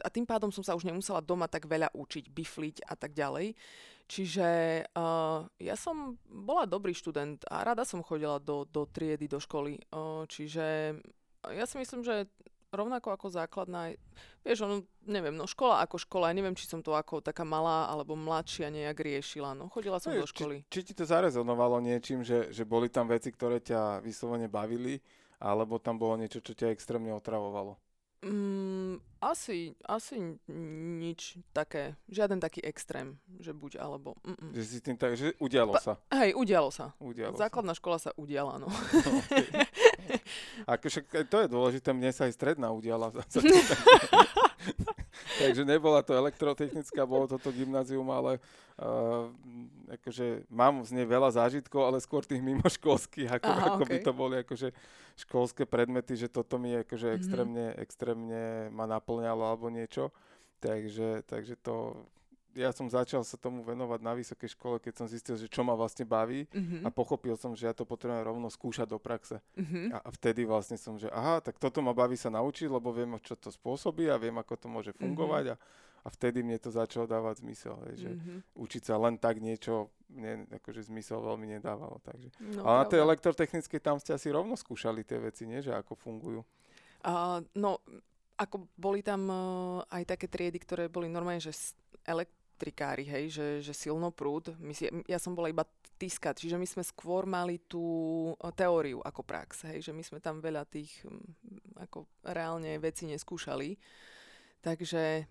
a 0.02 0.10
tým 0.10 0.26
pádom 0.26 0.50
som 0.50 0.66
sa 0.66 0.76
už 0.76 0.86
nemusela 0.86 1.22
doma 1.24 1.46
tak 1.48 1.70
veľa 1.70 1.94
učiť, 1.94 2.26
bifliť 2.30 2.76
a 2.90 2.94
tak 2.98 3.14
ďalej. 3.14 3.54
Čiže 4.12 4.48
uh, 4.92 5.48
ja 5.56 5.76
som 5.80 6.20
bola 6.28 6.68
dobrý 6.68 6.92
študent 6.92 7.48
a 7.48 7.64
rada 7.64 7.88
som 7.88 8.04
chodila 8.04 8.44
do, 8.44 8.68
do 8.68 8.84
triedy, 8.84 9.32
do 9.32 9.40
školy. 9.40 9.80
Uh, 9.88 10.28
čiže 10.28 11.00
ja 11.48 11.64
si 11.64 11.80
myslím, 11.80 12.04
že 12.04 12.28
rovnako 12.72 13.12
ako 13.12 13.28
základná, 13.32 13.92
vieš, 14.44 14.64
ono, 14.64 14.84
neviem, 15.04 15.36
no 15.36 15.44
škola 15.44 15.84
ako 15.84 16.00
škola, 16.00 16.32
ja 16.32 16.36
neviem, 16.40 16.56
či 16.56 16.68
som 16.68 16.80
to 16.80 16.96
ako 16.96 17.20
taká 17.20 17.44
malá 17.44 17.92
alebo 17.92 18.16
mladšia 18.16 18.72
nejak 18.72 18.96
riešila, 18.96 19.52
no 19.56 19.68
chodila 19.68 20.00
som 20.00 20.16
No, 20.16 20.24
do 20.24 20.28
školy. 20.28 20.64
Či, 20.72 20.84
či 20.84 20.88
ti 20.92 20.94
to 20.96 21.04
zarezonovalo 21.04 21.84
niečím, 21.84 22.24
že, 22.24 22.52
že 22.52 22.64
boli 22.64 22.88
tam 22.88 23.12
veci, 23.12 23.32
ktoré 23.32 23.60
ťa 23.60 24.00
vyslovene 24.00 24.48
bavili, 24.48 25.04
alebo 25.42 25.82
tam 25.84 26.00
bolo 26.00 26.16
niečo, 26.16 26.40
čo 26.40 26.56
ťa 26.56 26.72
extrémne 26.72 27.12
otravovalo? 27.12 27.76
Mm, 28.22 29.02
asi, 29.18 29.74
asi 29.82 30.38
nič 31.02 31.42
také, 31.58 31.98
žiaden 32.06 32.38
taký 32.38 32.62
extrém, 32.62 33.18
že 33.42 33.50
buď 33.50 33.82
alebo. 33.82 34.14
Mm-mm. 34.22 34.54
Že 34.54 34.62
si 34.62 34.78
tým 34.78 34.94
tak, 34.94 35.18
že 35.18 35.34
udialo 35.42 35.74
Pa- 35.74 35.82
sa. 35.82 35.94
Hej, 36.14 36.38
udialo 36.38 36.70
sa. 36.70 36.94
Udialo 37.02 37.34
Základná 37.34 37.74
škola 37.74 37.98
sa 37.98 38.14
udiala, 38.14 38.62
no. 38.62 38.70
sa. 38.78 39.10
Ako 40.70 40.86
však 40.86 41.06
to 41.34 41.38
je 41.42 41.48
dôležité, 41.50 41.90
mne 41.98 42.14
sa 42.14 42.30
aj 42.30 42.38
stredná 42.38 42.70
udiala. 42.70 43.10
Takže 45.42 45.66
nebola 45.66 46.06
to 46.06 46.14
elektrotechnická, 46.14 47.02
bolo 47.06 47.26
toto 47.26 47.50
gymnázium, 47.50 48.06
ale 48.10 48.38
uh, 48.78 49.28
akože 49.90 50.46
mám 50.48 50.86
z 50.86 50.92
nej 50.94 51.08
veľa 51.10 51.34
zážitkov, 51.34 51.82
ale 51.82 51.98
skôr 51.98 52.22
tých 52.22 52.42
mimoškolských, 52.46 53.42
ako, 53.42 53.50
Aha, 53.50 53.64
ako 53.74 53.84
by 53.90 53.98
okej. 53.98 54.06
to 54.06 54.12
boli 54.14 54.36
akože 54.46 54.68
školské 55.18 55.64
predmety, 55.68 56.16
že 56.16 56.32
toto 56.32 56.56
mi 56.56 56.72
akože 56.78 57.08
Mhm. 57.12 57.16
extrémne, 57.18 57.66
extrémne 57.78 58.44
ma 58.72 58.86
naplňalo 58.86 59.44
alebo 59.44 59.68
niečo. 59.68 60.14
Takže, 60.62 61.26
takže 61.26 61.58
to, 61.58 61.98
ja 62.54 62.70
som 62.70 62.86
začal 62.86 63.22
sa 63.22 63.36
tomu 63.36 63.62
venovať 63.62 64.00
na 64.00 64.12
vysokej 64.12 64.50
škole, 64.52 64.76
keď 64.78 64.94
som 64.94 65.08
zistil, 65.08 65.36
že 65.36 65.46
čo 65.46 65.62
ma 65.62 65.72
vlastne 65.72 66.04
baví 66.04 66.46
Mhm, 66.48 66.84
a 66.84 66.90
pochopil 66.90 67.34
som, 67.34 67.52
že 67.52 67.64
ja 67.64 67.72
to 67.72 67.82
potrebujem 67.82 68.22
rovno 68.22 68.48
skúšať 68.48 68.86
do 68.86 68.98
praxe. 68.98 69.40
mhm. 69.54 69.92
A, 69.94 70.08
vtedy 70.12 70.44
vlastne 70.44 70.76
som, 70.76 70.96
že 70.96 71.08
aha, 71.08 71.40
tak 71.40 71.56
toto 71.56 71.80
ma 71.80 71.92
baví 71.92 72.14
sa 72.14 72.28
naučiť, 72.30 72.68
lebo 72.68 72.90
viem, 72.90 73.16
čo 73.20 73.34
to 73.34 73.48
spôsobí 73.48 74.06
a 74.06 74.16
viem, 74.16 74.36
ako 74.36 74.54
to 74.56 74.68
môže 74.68 74.92
fungovať 74.94 75.54
a, 75.54 75.56
a 76.02 76.10
vtedy 76.10 76.42
mne 76.42 76.58
to 76.58 76.70
začalo 76.70 77.06
dávať 77.06 77.40
zmysel, 77.40 77.78
hej, 77.86 77.96
že 78.00 78.10
Mhm. 78.12 78.36
učiť 78.54 78.84
sa 78.84 78.96
len 78.96 79.16
tak 79.16 79.38
niečo 79.38 79.88
mne 80.08 80.44
akože 80.52 80.84
zmysel 80.84 81.20
veľmi 81.20 81.48
nedávalo. 81.54 82.02
Takže. 82.02 82.28
No, 82.52 82.66
Ale 82.66 82.76
na 82.78 82.86
tej 82.86 83.00
elektrotechnickej 83.00 83.80
tam 83.80 83.96
ste 83.96 84.12
asi 84.12 84.28
rovno 84.28 84.54
skúšali 84.54 85.04
tie 85.04 85.16
veci, 85.18 85.48
nie? 85.48 85.60
Že 85.60 85.78
ako 85.78 85.94
fungujú. 85.96 86.42
A, 87.02 87.40
no, 87.56 87.80
ako 88.36 88.68
boli 88.74 89.00
tam 89.00 89.22
uh, 89.26 89.38
aj 89.88 90.04
také 90.10 90.26
triedy, 90.26 90.58
ktoré 90.58 90.90
boli 90.90 91.06
normálne, 91.06 91.40
že 91.40 91.54
s- 91.54 91.78
elektrikári, 92.62 93.10
hej, 93.10 93.26
že, 93.34 93.48
že 93.66 93.74
silno 93.74 94.14
prúd. 94.14 94.54
My 94.62 94.78
si, 94.78 94.86
ja 95.10 95.18
som 95.18 95.34
bola 95.34 95.50
iba 95.50 95.66
tiskať, 95.98 96.46
čiže 96.46 96.62
my 96.62 96.68
sme 96.70 96.86
skôr 96.86 97.26
mali 97.26 97.58
tú 97.66 97.82
teóriu 98.54 99.02
ako 99.02 99.26
prax, 99.26 99.66
hej, 99.66 99.90
že 99.90 99.92
my 99.94 100.06
sme 100.06 100.22
tam 100.22 100.38
veľa 100.38 100.70
tých 100.70 100.94
ako 101.82 102.06
reálne 102.22 102.78
veci 102.78 103.10
neskúšali. 103.10 103.82
Takže 104.62 105.26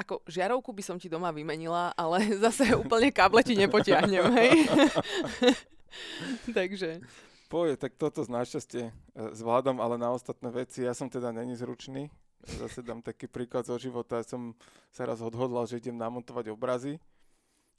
ako 0.00 0.24
žiarovku 0.24 0.72
by 0.72 0.80
som 0.80 0.96
ti 0.96 1.12
doma 1.12 1.28
vymenila, 1.36 1.92
ale 2.00 2.32
zase 2.48 2.72
úplne 2.72 3.12
káble 3.12 3.44
ti 3.44 3.60
nepotiahnem, 3.60 4.24
hej. 4.40 4.52
Takže, 6.56 7.04
Poje, 7.52 7.76
tak 7.76 7.94
toto 8.00 8.24
našťastie 8.24 8.88
e, 8.88 8.92
zvládam, 9.36 9.78
ale 9.78 10.00
na 10.00 10.10
ostatné 10.10 10.48
veci 10.50 10.82
ja 10.82 10.96
som 10.96 11.06
teda 11.12 11.30
není 11.30 11.54
zručný. 11.54 12.10
Zase 12.46 12.80
dám 12.80 13.00
taký 13.00 13.24
príklad 13.24 13.64
zo 13.64 13.76
života. 13.76 14.20
Ja 14.20 14.26
som 14.26 14.52
sa 14.90 15.04
raz 15.04 15.18
odhodlal, 15.18 15.64
že 15.64 15.78
idem 15.78 15.96
namontovať 15.96 16.52
obrazy 16.52 17.00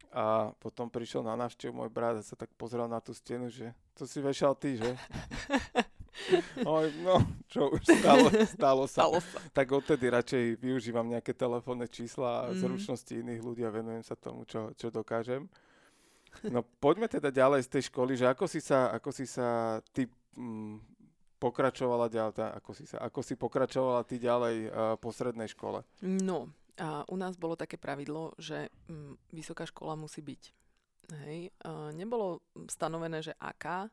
a 0.10 0.56
potom 0.58 0.88
prišiel 0.88 1.22
na 1.22 1.36
návštevu 1.36 1.76
môj 1.76 1.92
brat 1.92 2.16
a 2.16 2.24
sa 2.24 2.34
tak 2.34 2.48
pozrel 2.56 2.88
na 2.88 2.98
tú 2.98 3.12
stenu, 3.12 3.52
že 3.52 3.70
to 3.94 4.08
si 4.08 4.20
vešal 4.20 4.56
ty, 4.56 4.80
že? 4.80 4.92
Oj, 6.64 6.88
no, 7.04 7.20
čo 7.46 7.68
už 7.70 7.84
stalo, 7.84 8.32
stalo 8.48 8.84
sa. 8.88 9.04
stalo 9.04 9.20
sa. 9.20 9.38
Tak 9.52 9.68
odtedy 9.68 10.08
radšej 10.08 10.44
využívam 10.58 11.04
nejaké 11.04 11.36
telefónne 11.36 11.86
čísla 11.86 12.48
a 12.48 12.56
Mhm. 12.56 12.60
zručnosti 12.64 13.12
iných 13.12 13.42
ľudí 13.44 13.62
a 13.62 13.76
venujem 13.76 14.02
sa 14.02 14.16
tomu, 14.16 14.48
čo, 14.48 14.72
čo 14.74 14.88
dokážem. 14.88 15.52
No 16.48 16.64
poďme 16.80 17.08
teda 17.08 17.32
ďalej 17.32 17.68
z 17.68 17.72
tej 17.72 17.84
školy, 17.92 18.16
že 18.16 18.28
ako 18.28 18.48
si 18.48 18.60
sa, 18.60 18.92
ako 18.92 19.10
si 19.12 19.24
sa 19.24 19.80
ty 19.92 20.08
mm, 20.36 20.95
pokračovala 21.38 22.08
ďalej, 22.08 22.34
ako 22.60 22.72
si 22.72 22.86
sa, 22.88 22.98
ako 23.04 23.20
si 23.22 23.34
pokračovala 23.36 24.02
ty 24.08 24.20
ďalej 24.20 24.56
uh, 24.68 24.96
po 25.00 25.12
strednej 25.12 25.52
škole. 25.52 25.84
No, 26.02 26.52
a 26.76 27.08
u 27.08 27.16
nás 27.16 27.40
bolo 27.40 27.56
také 27.56 27.80
pravidlo, 27.80 28.36
že 28.36 28.68
mm, 28.92 29.32
vysoká 29.32 29.64
škola 29.64 29.96
musí 29.96 30.20
byť. 30.20 30.44
Hej. 31.24 31.54
A 31.64 31.96
nebolo 31.96 32.44
stanovené, 32.68 33.22
že 33.24 33.38
aká, 33.40 33.88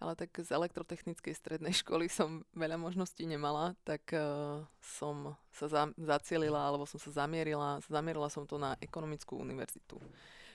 ale 0.00 0.16
tak 0.16 0.32
z 0.34 0.50
elektrotechnickej 0.50 1.34
strednej 1.34 1.74
školy 1.84 2.08
som 2.08 2.42
veľa 2.56 2.80
možností 2.80 3.28
nemala, 3.28 3.76
tak 3.84 4.16
uh, 4.16 4.64
som 4.80 5.36
sa 5.52 5.68
za, 5.68 5.82
zacielila, 5.94 6.58
alebo 6.64 6.88
som 6.88 6.98
sa 6.98 7.24
zamierila, 7.24 7.84
zamierila 7.86 8.32
som 8.32 8.48
to 8.48 8.56
na 8.56 8.74
ekonomickú 8.80 9.36
univerzitu. 9.36 10.00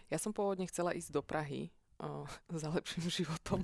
Ja 0.08 0.18
som 0.18 0.32
pôvodne 0.32 0.66
chcela 0.72 0.96
ísť 0.96 1.12
do 1.12 1.22
Prahy 1.22 1.68
za 2.62 2.70
lepším 2.70 3.10
životom, 3.10 3.62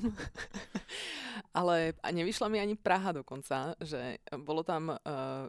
ale 1.60 1.94
a 2.02 2.08
nevyšla 2.10 2.48
mi 2.50 2.58
ani 2.60 2.76
Praha 2.76 3.14
dokonca, 3.14 3.78
že 3.80 4.18
bolo 4.42 4.66
tam 4.66 4.94
uh, 4.94 4.98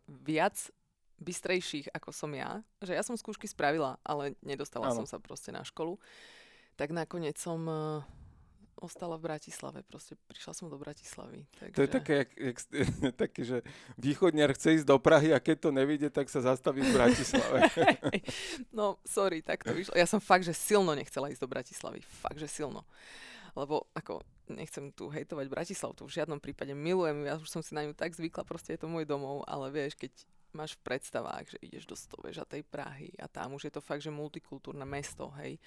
viac 0.09 0.71
bystrejších 1.15 1.95
ako 1.95 2.11
som 2.11 2.31
ja, 2.35 2.61
že 2.83 2.93
ja 2.93 3.03
som 3.07 3.17
skúšky 3.17 3.47
spravila, 3.47 3.97
ale 4.03 4.35
nedostala 4.43 4.91
Áno. 4.91 5.03
som 5.03 5.07
sa 5.07 5.23
proste 5.23 5.55
na 5.55 5.63
školu. 5.63 5.97
Tak 6.75 6.91
nakoniec 6.91 7.39
som 7.39 7.61
uh, 7.71 8.03
ostala 8.81 9.19
v 9.21 9.31
Bratislave, 9.31 9.83
proste 9.87 10.19
prišla 10.27 10.53
som 10.55 10.67
do 10.67 10.79
Bratislavy. 10.79 11.47
Takže... 11.59 11.77
To 11.77 11.83
je 11.83 11.91
také, 11.91 12.15
jak, 12.15 12.31
jak, 12.39 12.59
také, 13.27 13.41
že 13.45 13.59
východniar 13.99 14.51
chce 14.55 14.81
ísť 14.83 14.87
do 14.89 14.99
Prahy 14.99 15.35
a 15.35 15.39
keď 15.39 15.69
to 15.69 15.71
nevidie, 15.71 16.11
tak 16.11 16.27
sa 16.31 16.43
zastaví 16.43 16.83
v 16.83 16.93
Bratislave. 16.95 17.71
no, 18.79 18.99
sorry, 19.07 19.43
tak 19.43 19.63
to 19.63 19.71
vyšlo. 19.75 19.95
Ja 19.95 20.07
som 20.07 20.19
fakt, 20.19 20.47
že 20.47 20.57
silno 20.57 20.95
nechcela 20.95 21.31
ísť 21.31 21.43
do 21.43 21.51
Bratislavy. 21.51 22.01
Fakt, 22.03 22.39
že 22.39 22.51
silno. 22.51 22.83
Lebo 23.55 23.87
ako, 23.95 24.23
nechcem 24.51 24.91
tu 24.91 25.07
hejtovať 25.07 25.47
Bratislavu, 25.47 25.95
to 25.95 26.11
v 26.11 26.17
žiadnom 26.19 26.43
prípade 26.43 26.75
milujem, 26.75 27.23
ja 27.23 27.39
už 27.39 27.47
som 27.47 27.63
si 27.63 27.71
na 27.71 27.87
ňu 27.87 27.95
tak 27.95 28.11
zvykla, 28.11 28.43
proste 28.43 28.75
je 28.75 28.83
to 28.83 28.91
môj 28.91 29.07
domov, 29.07 29.47
ale 29.47 29.71
vieš, 29.71 29.95
keď 29.95 30.11
máš 30.55 30.79
v 30.79 30.87
predstavách, 30.87 31.51
že 31.51 31.59
ideš 31.63 31.85
do 31.87 31.97
Stoveža 31.99 32.47
tej 32.47 32.63
Prahy 32.67 33.11
a 33.19 33.27
tam 33.27 33.59
už 33.59 33.71
je 33.71 33.73
to 33.75 33.83
fakt, 33.83 34.03
že 34.03 34.15
multikultúrne 34.15 34.87
mesto, 34.87 35.31
hej. 35.43 35.59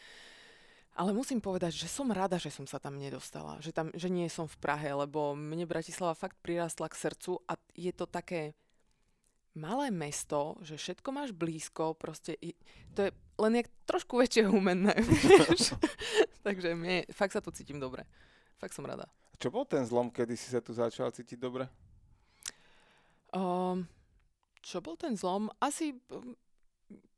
Ale 0.98 1.14
musím 1.14 1.38
povedať, 1.38 1.78
že 1.78 1.86
som 1.86 2.10
rada, 2.10 2.42
že 2.42 2.50
som 2.50 2.66
sa 2.66 2.82
tam 2.82 2.98
nedostala, 2.98 3.62
že, 3.62 3.70
tam, 3.70 3.94
že 3.94 4.10
nie 4.10 4.26
som 4.34 4.50
v 4.50 4.58
Prahe, 4.58 4.90
lebo 4.90 5.38
mne 5.38 5.70
Bratislava 5.70 6.18
fakt 6.18 6.42
prirastla 6.42 6.90
k 6.90 6.98
srdcu 6.98 7.38
a 7.46 7.54
je 7.78 7.94
to 7.94 8.10
také 8.10 8.58
malé 9.54 9.94
mesto, 9.94 10.58
že 10.66 10.74
všetko 10.74 11.10
máš 11.14 11.30
blízko, 11.38 11.94
proste 11.94 12.34
i- 12.42 12.58
to 12.98 13.06
je 13.06 13.12
len 13.38 13.54
jak 13.62 13.70
trošku 13.86 14.18
väčšie 14.18 14.50
humenné, 14.50 14.98
vieš. 15.06 15.78
Takže 16.42 16.74
mne, 16.74 17.06
fakt 17.14 17.38
sa 17.38 17.46
tu 17.46 17.54
cítim 17.54 17.78
dobre. 17.78 18.02
Fakt 18.58 18.74
som 18.74 18.82
rada. 18.82 19.06
Čo 19.38 19.54
bol 19.54 19.70
ten 19.70 19.86
zlom, 19.86 20.10
kedy 20.10 20.34
si 20.34 20.50
sa 20.50 20.66
tu 20.66 20.74
začal 20.74 21.14
cítiť 21.14 21.38
dobre? 21.38 21.70
Um, 23.30 23.86
čo 24.66 24.82
bol 24.82 24.98
ten 24.98 25.14
zlom? 25.14 25.54
Asi, 25.62 25.94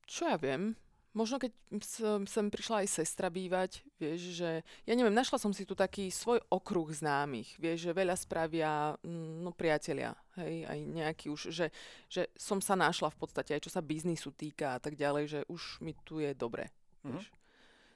čo 0.04 0.28
ja 0.28 0.36
viem, 0.36 0.76
možno 1.14 1.42
keď 1.42 1.52
som, 1.82 2.24
sem 2.30 2.48
prišla 2.48 2.86
aj 2.86 2.88
sestra 3.02 3.28
bývať, 3.34 3.82
vieš, 3.98 4.38
že, 4.38 4.62
ja 4.86 4.94
neviem, 4.94 5.14
našla 5.14 5.42
som 5.42 5.52
si 5.52 5.66
tu 5.66 5.74
taký 5.74 6.14
svoj 6.14 6.40
okruh 6.54 6.90
známych, 6.94 7.58
vieš, 7.58 7.90
že 7.90 7.98
veľa 7.98 8.16
spravia, 8.16 8.94
mm, 9.02 9.42
no 9.42 9.50
priatelia, 9.52 10.14
hej, 10.38 10.70
aj 10.70 10.80
nejaký 10.86 11.26
už, 11.34 11.50
že, 11.50 11.74
že 12.08 12.30
som 12.38 12.62
sa 12.62 12.78
našla 12.78 13.10
v 13.10 13.18
podstate 13.18 13.58
aj 13.58 13.66
čo 13.66 13.74
sa 13.74 13.82
biznisu 13.82 14.30
týka 14.34 14.78
a 14.78 14.80
tak 14.80 14.94
ďalej, 14.96 15.24
že 15.28 15.40
už 15.50 15.82
mi 15.82 15.98
tu 16.06 16.22
je 16.22 16.32
dobre, 16.38 16.70
Mhm. 17.04 17.18
vieš. 17.18 17.28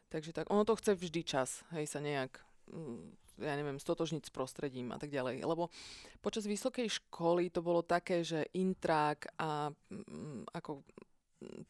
Takže 0.10 0.30
tak, 0.30 0.46
ono 0.54 0.62
to 0.62 0.78
chce 0.78 0.94
vždy 0.94 1.22
čas, 1.26 1.66
hej, 1.74 1.90
sa 1.90 1.98
nejak, 1.98 2.38
mm, 2.70 3.18
ja 3.42 3.58
neviem, 3.58 3.82
stotožniť 3.82 4.30
s 4.30 4.32
prostredím 4.34 4.94
a 4.94 5.02
tak 5.02 5.10
ďalej. 5.10 5.42
Lebo 5.42 5.74
počas 6.22 6.46
vysokej 6.46 6.86
školy 7.02 7.50
to 7.50 7.66
bolo 7.66 7.82
také, 7.82 8.22
že 8.22 8.46
intrak 8.54 9.26
a 9.42 9.74
mm, 9.90 10.54
ako 10.54 10.86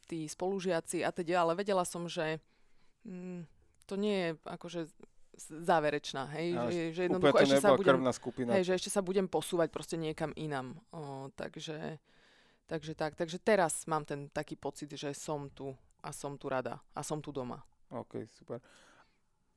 tí 0.07 0.25
spolužiaci 0.27 1.01
a 1.05 1.09
teda, 1.11 1.43
ale 1.43 1.53
vedela 1.57 1.85
som, 1.85 2.07
že 2.09 2.39
mm, 3.05 3.45
to 3.87 3.93
nie 3.95 4.17
je 4.17 4.29
akože 4.47 4.81
záverečná, 5.49 6.29
hej, 6.37 6.53
Ale 6.53 6.69
že, 6.69 6.81
že 6.93 7.01
jednoducho 7.09 7.37
ešte 7.41 7.57
sa 7.57 7.73
budem, 7.73 7.97
skupina. 8.13 8.49
hej, 8.53 8.63
že 8.69 8.73
ešte 8.77 8.89
sa 8.93 9.01
budem 9.01 9.25
posúvať 9.25 9.73
proste 9.73 9.97
niekam 9.97 10.29
inam. 10.37 10.77
O, 10.93 11.33
takže, 11.33 11.97
takže 12.69 12.93
tak, 12.93 13.17
takže 13.17 13.41
teraz 13.41 13.89
mám 13.89 14.05
ten 14.05 14.29
taký 14.29 14.53
pocit, 14.53 14.93
že 14.93 15.09
som 15.17 15.49
tu 15.49 15.73
a 16.05 16.13
som 16.13 16.37
tu 16.37 16.51
rada 16.51 16.77
a 16.93 17.01
som 17.01 17.17
tu 17.17 17.33
doma. 17.33 17.65
OK, 17.89 18.29
super. 18.29 18.61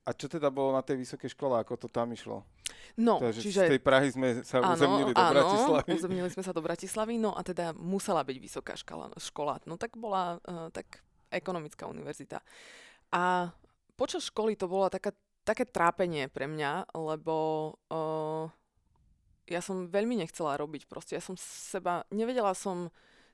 A 0.07 0.15
čo 0.15 0.31
teda 0.31 0.47
bolo 0.47 0.71
na 0.71 0.79
tej 0.79 1.03
vysokej 1.03 1.35
škole, 1.35 1.59
ako 1.59 1.75
to 1.75 1.87
tam 1.91 2.15
išlo? 2.15 2.47
No, 2.95 3.19
Takže 3.19 3.43
čiže... 3.43 3.67
z 3.67 3.71
tej 3.75 3.81
Prahy 3.83 4.07
sme 4.15 4.39
sa 4.47 4.63
uzemnili 4.63 5.11
do 5.11 5.19
Bratislavy. 5.19 5.89
uzemnili 5.99 6.29
sme 6.31 6.43
sa 6.47 6.55
do 6.55 6.63
Bratislavy, 6.63 7.19
no 7.19 7.35
a 7.35 7.43
teda 7.43 7.75
musela 7.75 8.23
byť 8.23 8.37
vysoká 8.39 8.73
škola, 8.79 9.11
škola. 9.19 9.59
No 9.67 9.75
tak 9.75 9.99
bola 9.99 10.39
uh, 10.39 10.71
tak 10.71 11.03
ekonomická 11.27 11.91
univerzita. 11.91 12.39
A 13.11 13.51
počas 13.99 14.31
školy 14.31 14.55
to 14.55 14.71
bola 14.71 14.87
taká, 14.87 15.11
také 15.43 15.67
trápenie 15.67 16.31
pre 16.31 16.47
mňa, 16.47 16.95
lebo 16.95 17.35
uh, 17.91 18.47
ja 19.47 19.59
som 19.59 19.91
veľmi 19.91 20.23
nechcela 20.23 20.55
robiť. 20.55 20.87
Proste 20.87 21.19
ja 21.19 21.23
som 21.23 21.35
seba, 21.35 22.07
nevedela 22.15 22.55
som 22.55 22.87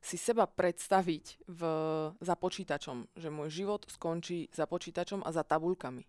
si 0.04 0.20
seba 0.20 0.44
predstaviť 0.44 1.48
v, 1.48 1.62
za 2.20 2.36
počítačom, 2.36 3.16
že 3.16 3.32
môj 3.32 3.50
život 3.64 3.88
skončí 3.88 4.52
za 4.52 4.68
počítačom 4.68 5.24
a 5.24 5.30
za 5.32 5.48
tabulkami. 5.48 6.04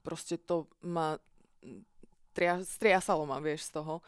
Proste 0.00 0.40
to 0.40 0.66
ma 0.80 1.20
tria, 2.32 2.60
striasalo 2.64 3.28
ma, 3.28 3.38
vieš, 3.38 3.68
z 3.68 3.80
toho. 3.80 4.00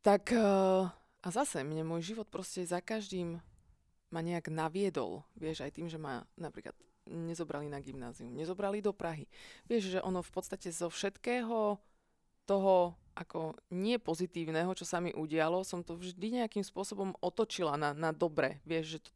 Tak 0.00 0.30
uh, 0.34 0.86
a 1.26 1.28
zase 1.34 1.66
mne 1.66 1.82
môj 1.82 2.14
život 2.14 2.30
proste 2.30 2.62
za 2.62 2.78
každým 2.78 3.42
ma 4.14 4.20
nejak 4.22 4.46
naviedol, 4.46 5.26
vieš, 5.34 5.66
aj 5.66 5.74
tým, 5.74 5.90
že 5.90 5.98
ma 5.98 6.22
napríklad 6.38 6.78
nezobrali 7.06 7.66
na 7.66 7.82
gymnázium, 7.82 8.34
nezobrali 8.34 8.78
do 8.78 8.94
Prahy. 8.94 9.26
Vieš, 9.66 9.98
že 9.98 10.00
ono 10.02 10.22
v 10.22 10.30
podstate 10.30 10.70
zo 10.70 10.86
všetkého 10.90 11.78
toho 12.46 12.74
ako 13.16 13.58
nie 13.72 13.98
pozitívneho, 13.98 14.70
čo 14.76 14.84
sa 14.86 15.02
mi 15.02 15.10
udialo, 15.10 15.66
som 15.66 15.80
to 15.82 15.96
vždy 15.98 16.42
nejakým 16.42 16.62
spôsobom 16.62 17.16
otočila 17.18 17.74
na, 17.74 17.90
na 17.96 18.12
dobre. 18.12 18.60
Vieš, 18.68 18.84
že 18.86 18.98
to, 19.02 19.10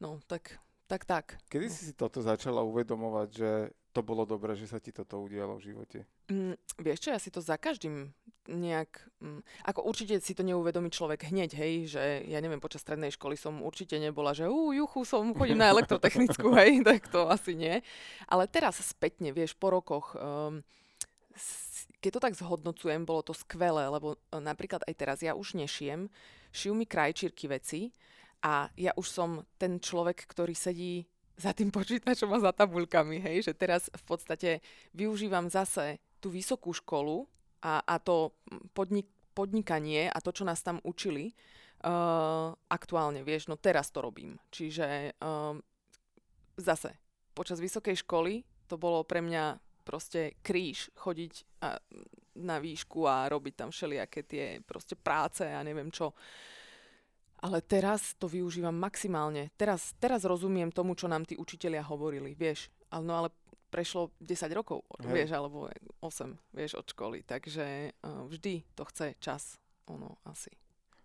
no 0.00 0.18
tak, 0.24 0.56
tak, 0.88 1.04
tak. 1.04 1.38
Kedy 1.52 1.68
no. 1.68 1.74
si 1.74 1.82
si 1.92 1.94
toto 1.94 2.24
začala 2.24 2.64
uvedomovať, 2.64 3.28
že 3.30 3.50
to 3.92 4.00
bolo 4.04 4.28
dobré, 4.28 4.52
že 4.54 4.68
sa 4.68 4.78
ti 4.78 4.92
toto 4.92 5.18
udialo 5.20 5.56
v 5.58 5.64
živote? 5.72 5.98
Mm, 6.28 6.54
vieš 6.78 7.08
čo, 7.08 7.08
ja 7.14 7.20
si 7.20 7.32
to 7.32 7.40
za 7.40 7.56
každým 7.56 8.12
nejak... 8.48 9.08
Mm, 9.20 9.40
ako 9.64 9.84
určite 9.84 10.20
si 10.20 10.32
to 10.36 10.44
neuvedomí 10.44 10.92
človek 10.92 11.28
hneď, 11.28 11.50
hej, 11.56 11.74
že 11.96 12.02
ja 12.28 12.38
neviem, 12.40 12.60
počas 12.60 12.84
strednej 12.84 13.12
školy 13.12 13.36
som 13.36 13.64
určite 13.64 13.96
nebola, 13.96 14.36
že 14.36 14.48
ú, 14.48 14.72
juchu, 14.76 15.04
som, 15.08 15.32
chodím 15.32 15.60
na 15.60 15.70
elektrotechnickú, 15.74 16.52
hej, 16.56 16.84
tak 16.84 17.08
to 17.08 17.28
asi 17.28 17.56
nie. 17.56 17.80
Ale 18.28 18.44
teraz 18.48 18.80
spätne, 18.80 19.32
vieš, 19.32 19.56
po 19.56 19.72
rokoch... 19.72 20.16
Um, 20.16 20.64
keď 21.98 22.10
to 22.14 22.24
tak 22.30 22.38
zhodnocujem, 22.38 23.02
bolo 23.02 23.26
to 23.26 23.34
skvelé, 23.34 23.90
lebo 23.90 24.14
e, 24.14 24.38
napríklad 24.38 24.86
aj 24.86 24.94
teraz 24.94 25.18
ja 25.18 25.34
už 25.34 25.58
nešijem, 25.58 26.06
šijú 26.54 26.74
mi 26.74 26.86
krajčírky 26.86 27.50
veci 27.50 27.90
a 28.42 28.70
ja 28.78 28.94
už 28.94 29.06
som 29.06 29.42
ten 29.58 29.82
človek, 29.82 30.22
ktorý 30.30 30.54
sedí 30.54 31.10
za 31.38 31.54
tým 31.54 31.70
počítačom 31.70 32.34
a 32.34 32.42
za 32.42 32.52
tabuľkami, 32.52 33.22
hej, 33.22 33.46
že 33.46 33.52
teraz 33.54 33.86
v 33.94 34.04
podstate 34.04 34.50
využívam 34.90 35.46
zase 35.46 36.02
tú 36.18 36.34
vysokú 36.34 36.74
školu 36.74 37.30
a, 37.62 37.78
a 37.86 38.02
to 38.02 38.34
podnik, 38.74 39.06
podnikanie 39.38 40.10
a 40.10 40.18
to, 40.18 40.34
čo 40.34 40.42
nás 40.42 40.58
tam 40.66 40.82
učili, 40.82 41.30
uh, 41.86 42.50
aktuálne, 42.66 43.22
vieš, 43.22 43.46
no 43.46 43.54
teraz 43.54 43.94
to 43.94 44.02
robím. 44.02 44.34
Čiže 44.50 45.14
uh, 45.22 45.54
zase, 46.58 46.98
počas 47.38 47.62
vysokej 47.62 48.02
školy 48.02 48.42
to 48.66 48.74
bolo 48.74 49.06
pre 49.06 49.22
mňa 49.22 49.62
proste 49.86 50.36
kríž 50.42 50.90
chodiť 50.98 51.32
a, 51.64 51.80
na 52.42 52.60
výšku 52.60 53.08
a 53.08 53.30
robiť 53.30 53.54
tam 53.56 53.70
všelijaké 53.72 54.20
tie 54.26 54.44
proste 54.60 54.98
práce 54.98 55.46
a 55.46 55.62
neviem 55.64 55.88
čo. 55.88 56.12
Ale 57.38 57.62
teraz 57.62 58.18
to 58.18 58.26
využívam 58.26 58.74
maximálne. 58.74 59.54
Teraz, 59.54 59.94
teraz 60.02 60.26
rozumiem 60.26 60.74
tomu, 60.74 60.98
čo 60.98 61.06
nám 61.06 61.22
tí 61.22 61.38
učitelia 61.38 61.86
hovorili, 61.86 62.34
vieš. 62.34 62.66
Ale, 62.90 63.04
no 63.06 63.14
ale 63.14 63.28
prešlo 63.68 64.10
10 64.18 64.48
rokov, 64.56 64.82
Hej. 64.98 65.12
vieš, 65.12 65.30
alebo 65.36 65.68
8, 66.00 66.34
vieš, 66.56 66.80
od 66.80 66.86
školy. 66.88 67.22
Takže 67.22 67.94
uh, 67.94 68.24
vždy 68.26 68.64
to 68.74 68.82
chce 68.88 69.14
čas, 69.20 69.60
ono 69.86 70.18
asi. 70.24 70.50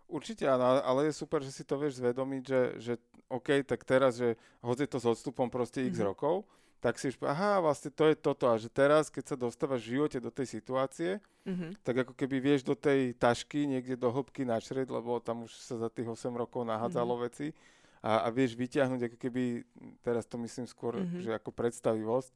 Určite 0.08 0.48
áno, 0.48 0.80
ale 0.80 1.08
je 1.08 1.16
super, 1.16 1.40
že 1.40 1.52
si 1.52 1.64
to 1.64 1.80
vieš 1.80 2.00
zvedomiť, 2.00 2.42
že, 2.44 2.60
že 2.80 2.92
OK, 3.32 3.64
tak 3.64 3.84
teraz, 3.88 4.20
že 4.20 4.36
je 4.60 4.88
to 4.88 5.00
s 5.00 5.06
odstupom 5.08 5.48
proste 5.48 5.84
x 5.84 5.96
mm-hmm. 5.96 6.08
rokov, 6.12 6.44
tak 6.84 7.00
si 7.00 7.08
už 7.08 7.16
aha, 7.24 7.64
vlastne 7.64 7.88
to 7.88 8.04
je 8.04 8.12
toto. 8.12 8.44
A 8.44 8.60
že 8.60 8.68
teraz, 8.68 9.08
keď 9.08 9.32
sa 9.32 9.36
dostávaš 9.40 9.88
v 9.88 9.96
živote 9.96 10.20
do 10.20 10.28
tej 10.28 10.60
situácie, 10.60 11.16
mm-hmm. 11.48 11.80
tak 11.80 12.04
ako 12.04 12.12
keby 12.12 12.44
vieš 12.44 12.60
do 12.60 12.76
tej 12.76 13.16
tašky 13.16 13.64
niekde 13.64 13.96
do 13.96 14.12
hĺbky 14.12 14.44
načrieť, 14.44 14.92
lebo 14.92 15.16
tam 15.16 15.48
už 15.48 15.56
sa 15.64 15.80
za 15.80 15.88
tých 15.88 16.12
8 16.12 16.28
rokov 16.36 16.68
nahádzalo 16.68 17.16
mm-hmm. 17.16 17.24
veci 17.32 17.46
a, 18.04 18.28
a 18.28 18.28
vieš 18.28 18.52
vyťahnuť 18.60 19.00
ako 19.00 19.16
keby, 19.16 19.64
teraz 20.04 20.28
to 20.28 20.36
myslím 20.44 20.68
skôr, 20.68 21.00
mm-hmm. 21.00 21.24
že 21.24 21.30
ako 21.32 21.56
predstavivosť, 21.56 22.32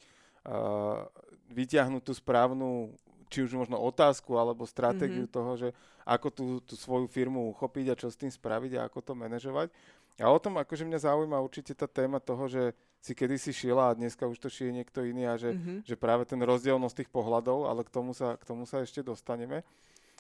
uh, 0.49 1.05
vyťahnuť 1.53 2.03
tú 2.09 2.17
správnu 2.17 2.97
či 3.29 3.45
už 3.45 3.53
možno 3.53 3.77
otázku 3.77 4.33
alebo 4.41 4.65
stratégiu 4.65 5.29
mm-hmm. 5.29 5.37
toho, 5.37 5.53
že 5.61 5.69
ako 6.09 6.29
tú, 6.33 6.47
tú 6.65 6.73
svoju 6.73 7.05
firmu 7.05 7.53
uchopiť 7.53 7.93
a 7.93 7.99
čo 8.01 8.09
s 8.09 8.17
tým 8.17 8.33
spraviť 8.33 8.81
a 8.81 8.89
ako 8.89 9.05
to 9.05 9.13
manažovať. 9.13 9.69
A 10.17 10.33
o 10.33 10.39
tom 10.41 10.57
akože 10.57 10.89
mňa 10.89 11.05
zaujíma 11.05 11.37
určite 11.37 11.77
tá 11.77 11.85
téma 11.85 12.17
toho, 12.19 12.49
že 12.49 12.73
si 12.99 13.15
kedysi 13.15 13.55
šila 13.55 13.95
a 13.95 13.97
dneska 13.97 14.27
už 14.27 14.39
to 14.43 14.51
šije 14.51 14.75
niekto 14.75 15.07
iný 15.07 15.31
a 15.31 15.39
že, 15.39 15.55
mm-hmm. 15.55 15.87
že 15.87 15.95
práve 15.95 16.27
ten 16.27 16.39
rozdielnosť 16.43 17.05
tých 17.05 17.11
pohľadov, 17.15 17.71
ale 17.71 17.87
k 17.87 17.91
tomu 17.95 18.11
sa, 18.11 18.35
k 18.35 18.45
tomu 18.45 18.67
sa 18.67 18.83
ešte 18.83 19.07
dostaneme. 19.07 19.63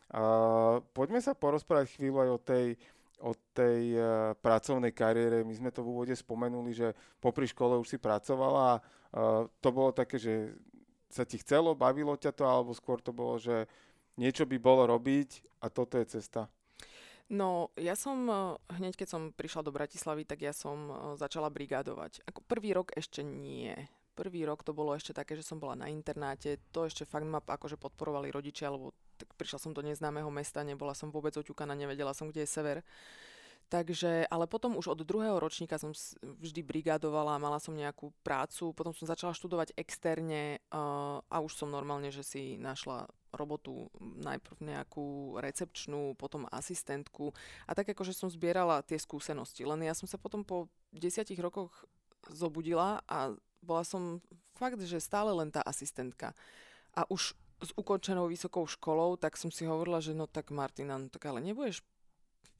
A 0.08 0.22
poďme 0.96 1.20
sa 1.20 1.36
porozprávať 1.36 1.98
chvíľu 1.98 2.24
aj 2.24 2.30
o 2.32 2.38
tej, 2.40 2.66
o 3.20 3.32
tej 3.52 3.82
uh, 3.98 4.32
pracovnej 4.40 4.94
kariére. 4.94 5.44
My 5.44 5.52
sme 5.52 5.70
to 5.74 5.84
v 5.84 5.90
úvode 5.92 6.14
spomenuli, 6.16 6.72
že 6.72 6.88
popri 7.20 7.44
škole 7.44 7.76
už 7.76 7.92
si 7.92 7.98
pracovala 8.00 8.60
a 8.62 8.74
uh, 8.78 9.44
to 9.60 9.68
bolo 9.68 9.92
také, 9.92 10.16
že 10.16 10.56
sa 11.12 11.28
ti 11.28 11.40
chcelo, 11.40 11.76
bavilo 11.76 12.14
ťa 12.16 12.32
to, 12.32 12.44
alebo 12.46 12.72
skôr 12.72 13.00
to 13.00 13.12
bolo, 13.12 13.36
že 13.36 13.68
niečo 14.16 14.44
by 14.48 14.56
bolo 14.56 14.88
robiť 14.88 15.60
a 15.60 15.68
toto 15.68 15.96
je 15.98 16.06
cesta? 16.08 16.48
No, 17.28 17.68
ja 17.76 17.92
som 17.92 18.24
eh, 18.24 18.36
hneď, 18.80 19.04
keď 19.04 19.08
som 19.08 19.22
prišla 19.36 19.60
do 19.60 19.74
Bratislavy, 19.74 20.24
tak 20.24 20.40
ja 20.40 20.56
som 20.56 20.78
eh, 20.88 20.94
začala 21.20 21.52
brigádovať. 21.52 22.24
Ako 22.24 22.40
prvý 22.48 22.72
rok 22.72 22.96
ešte 22.96 23.20
nie. 23.20 23.76
Prvý 24.16 24.42
rok 24.48 24.64
to 24.64 24.74
bolo 24.74 24.96
ešte 24.96 25.14
také, 25.14 25.38
že 25.38 25.46
som 25.46 25.62
bola 25.62 25.78
na 25.78 25.86
internáte, 25.92 26.58
to 26.74 26.88
ešte 26.88 27.06
fakt 27.06 27.22
ma 27.22 27.38
akože 27.38 27.78
podporovali 27.78 28.34
rodičia, 28.34 28.72
lebo 28.72 28.90
tak 29.14 29.30
prišla 29.38 29.62
som 29.62 29.70
do 29.70 29.78
neznámeho 29.78 30.26
mesta, 30.26 30.66
nebola 30.66 30.90
som 30.90 31.14
vôbec 31.14 31.30
oťukaná, 31.38 31.78
nevedela 31.78 32.10
som, 32.10 32.26
kde 32.26 32.42
je 32.42 32.50
sever. 32.50 32.78
Takže, 33.68 34.24
ale 34.32 34.48
potom 34.48 34.80
už 34.80 34.96
od 34.96 35.04
druhého 35.04 35.36
ročníka 35.36 35.76
som 35.76 35.92
vždy 36.24 36.64
brigádovala, 36.64 37.36
mala 37.36 37.60
som 37.60 37.76
nejakú 37.76 38.16
prácu, 38.24 38.72
potom 38.72 38.96
som 38.96 39.04
začala 39.04 39.36
študovať 39.36 39.76
externe 39.76 40.64
uh, 40.72 41.20
a 41.28 41.36
už 41.44 41.52
som 41.52 41.68
normálne, 41.68 42.08
že 42.08 42.24
si 42.24 42.56
našla 42.56 43.04
robotu, 43.32 43.92
najprv 44.00 44.58
nejakú 44.62 45.36
recepčnú, 45.38 46.16
potom 46.16 46.48
asistentku 46.48 47.32
a 47.68 47.72
tak 47.76 47.92
akože 47.92 48.16
som 48.16 48.32
zbierala 48.32 48.84
tie 48.84 48.96
skúsenosti. 48.96 49.64
Len 49.68 49.84
ja 49.84 49.94
som 49.94 50.08
sa 50.08 50.16
potom 50.16 50.42
po 50.42 50.68
desiatich 50.94 51.38
rokoch 51.38 51.72
zobudila 52.32 53.04
a 53.06 53.34
bola 53.62 53.82
som 53.82 54.22
fakt, 54.56 54.78
že 54.82 55.02
stále 55.02 55.30
len 55.34 55.52
tá 55.52 55.62
asistentka. 55.62 56.34
A 56.94 57.06
už 57.10 57.34
s 57.58 57.70
ukončenou 57.74 58.30
vysokou 58.30 58.66
školou, 58.66 59.18
tak 59.18 59.34
som 59.34 59.50
si 59.50 59.66
hovorila, 59.66 59.98
že 59.98 60.14
no 60.14 60.30
tak 60.30 60.54
Martina, 60.54 60.94
no 60.94 61.10
tak 61.10 61.26
ale 61.26 61.42
nebudeš 61.42 61.82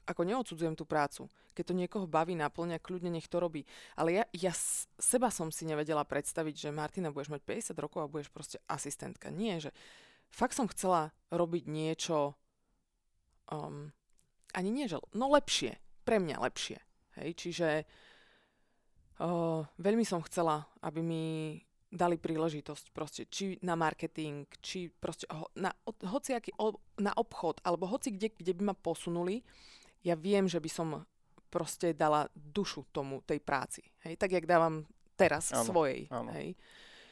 ako 0.08 0.24
neodsudzujem 0.24 0.72
tú 0.72 0.88
prácu. 0.88 1.28
Keď 1.52 1.64
to 1.68 1.74
niekoho 1.76 2.06
baví, 2.08 2.32
naplňa, 2.32 2.80
kľudne 2.80 3.12
nech 3.12 3.28
to 3.28 3.36
robí. 3.36 3.68
Ale 3.92 4.16
ja, 4.16 4.24
ja 4.32 4.52
seba 4.96 5.28
som 5.28 5.52
si 5.52 5.68
nevedela 5.68 6.00
predstaviť, 6.00 6.54
že 6.56 6.72
Martina, 6.72 7.12
budeš 7.12 7.36
mať 7.36 7.42
50 7.44 7.84
rokov 7.84 8.00
a 8.00 8.10
budeš 8.10 8.32
proste 8.32 8.56
asistentka. 8.64 9.28
Nie, 9.28 9.60
že 9.60 9.70
fakt 10.30 10.54
som 10.54 10.70
chcela 10.70 11.12
robiť 11.28 11.64
niečo, 11.68 12.36
um, 13.52 13.92
ani 14.56 14.70
nie, 14.72 14.88
že, 14.88 15.00
no 15.12 15.28
lepšie. 15.32 15.76
Pre 16.08 16.16
mňa 16.16 16.36
lepšie. 16.40 16.78
Hej, 17.20 17.30
čiže 17.36 17.68
uh, 19.20 19.60
veľmi 19.76 20.04
som 20.06 20.24
chcela, 20.24 20.64
aby 20.80 21.00
mi 21.04 21.24
dali 21.88 22.20
príležitosť 22.20 22.92
proste, 22.92 23.22
či 23.32 23.56
na 23.64 23.72
marketing, 23.72 24.44
či 24.60 24.92
proste 24.92 25.24
ho, 25.32 25.48
na 25.56 25.72
hociaký, 26.04 26.52
na 27.00 27.12
obchod, 27.16 27.64
alebo 27.64 27.88
hoci 27.88 28.12
kde, 28.12 28.28
kde 28.36 28.52
by 28.52 28.62
ma 28.72 28.76
posunuli, 28.76 29.40
ja 30.04 30.14
viem, 30.14 30.44
že 30.44 30.60
by 30.60 30.70
som 30.70 30.88
proste 31.48 31.96
dala 31.96 32.28
dušu 32.36 32.92
tomu, 32.92 33.24
tej 33.24 33.40
práci. 33.40 33.80
Hej? 34.04 34.20
Tak, 34.20 34.30
jak 34.36 34.44
dávam 34.44 34.84
teraz 35.16 35.48
áno, 35.50 35.64
svojej. 35.64 36.06
Áno. 36.12 36.30
Hej? 36.36 36.54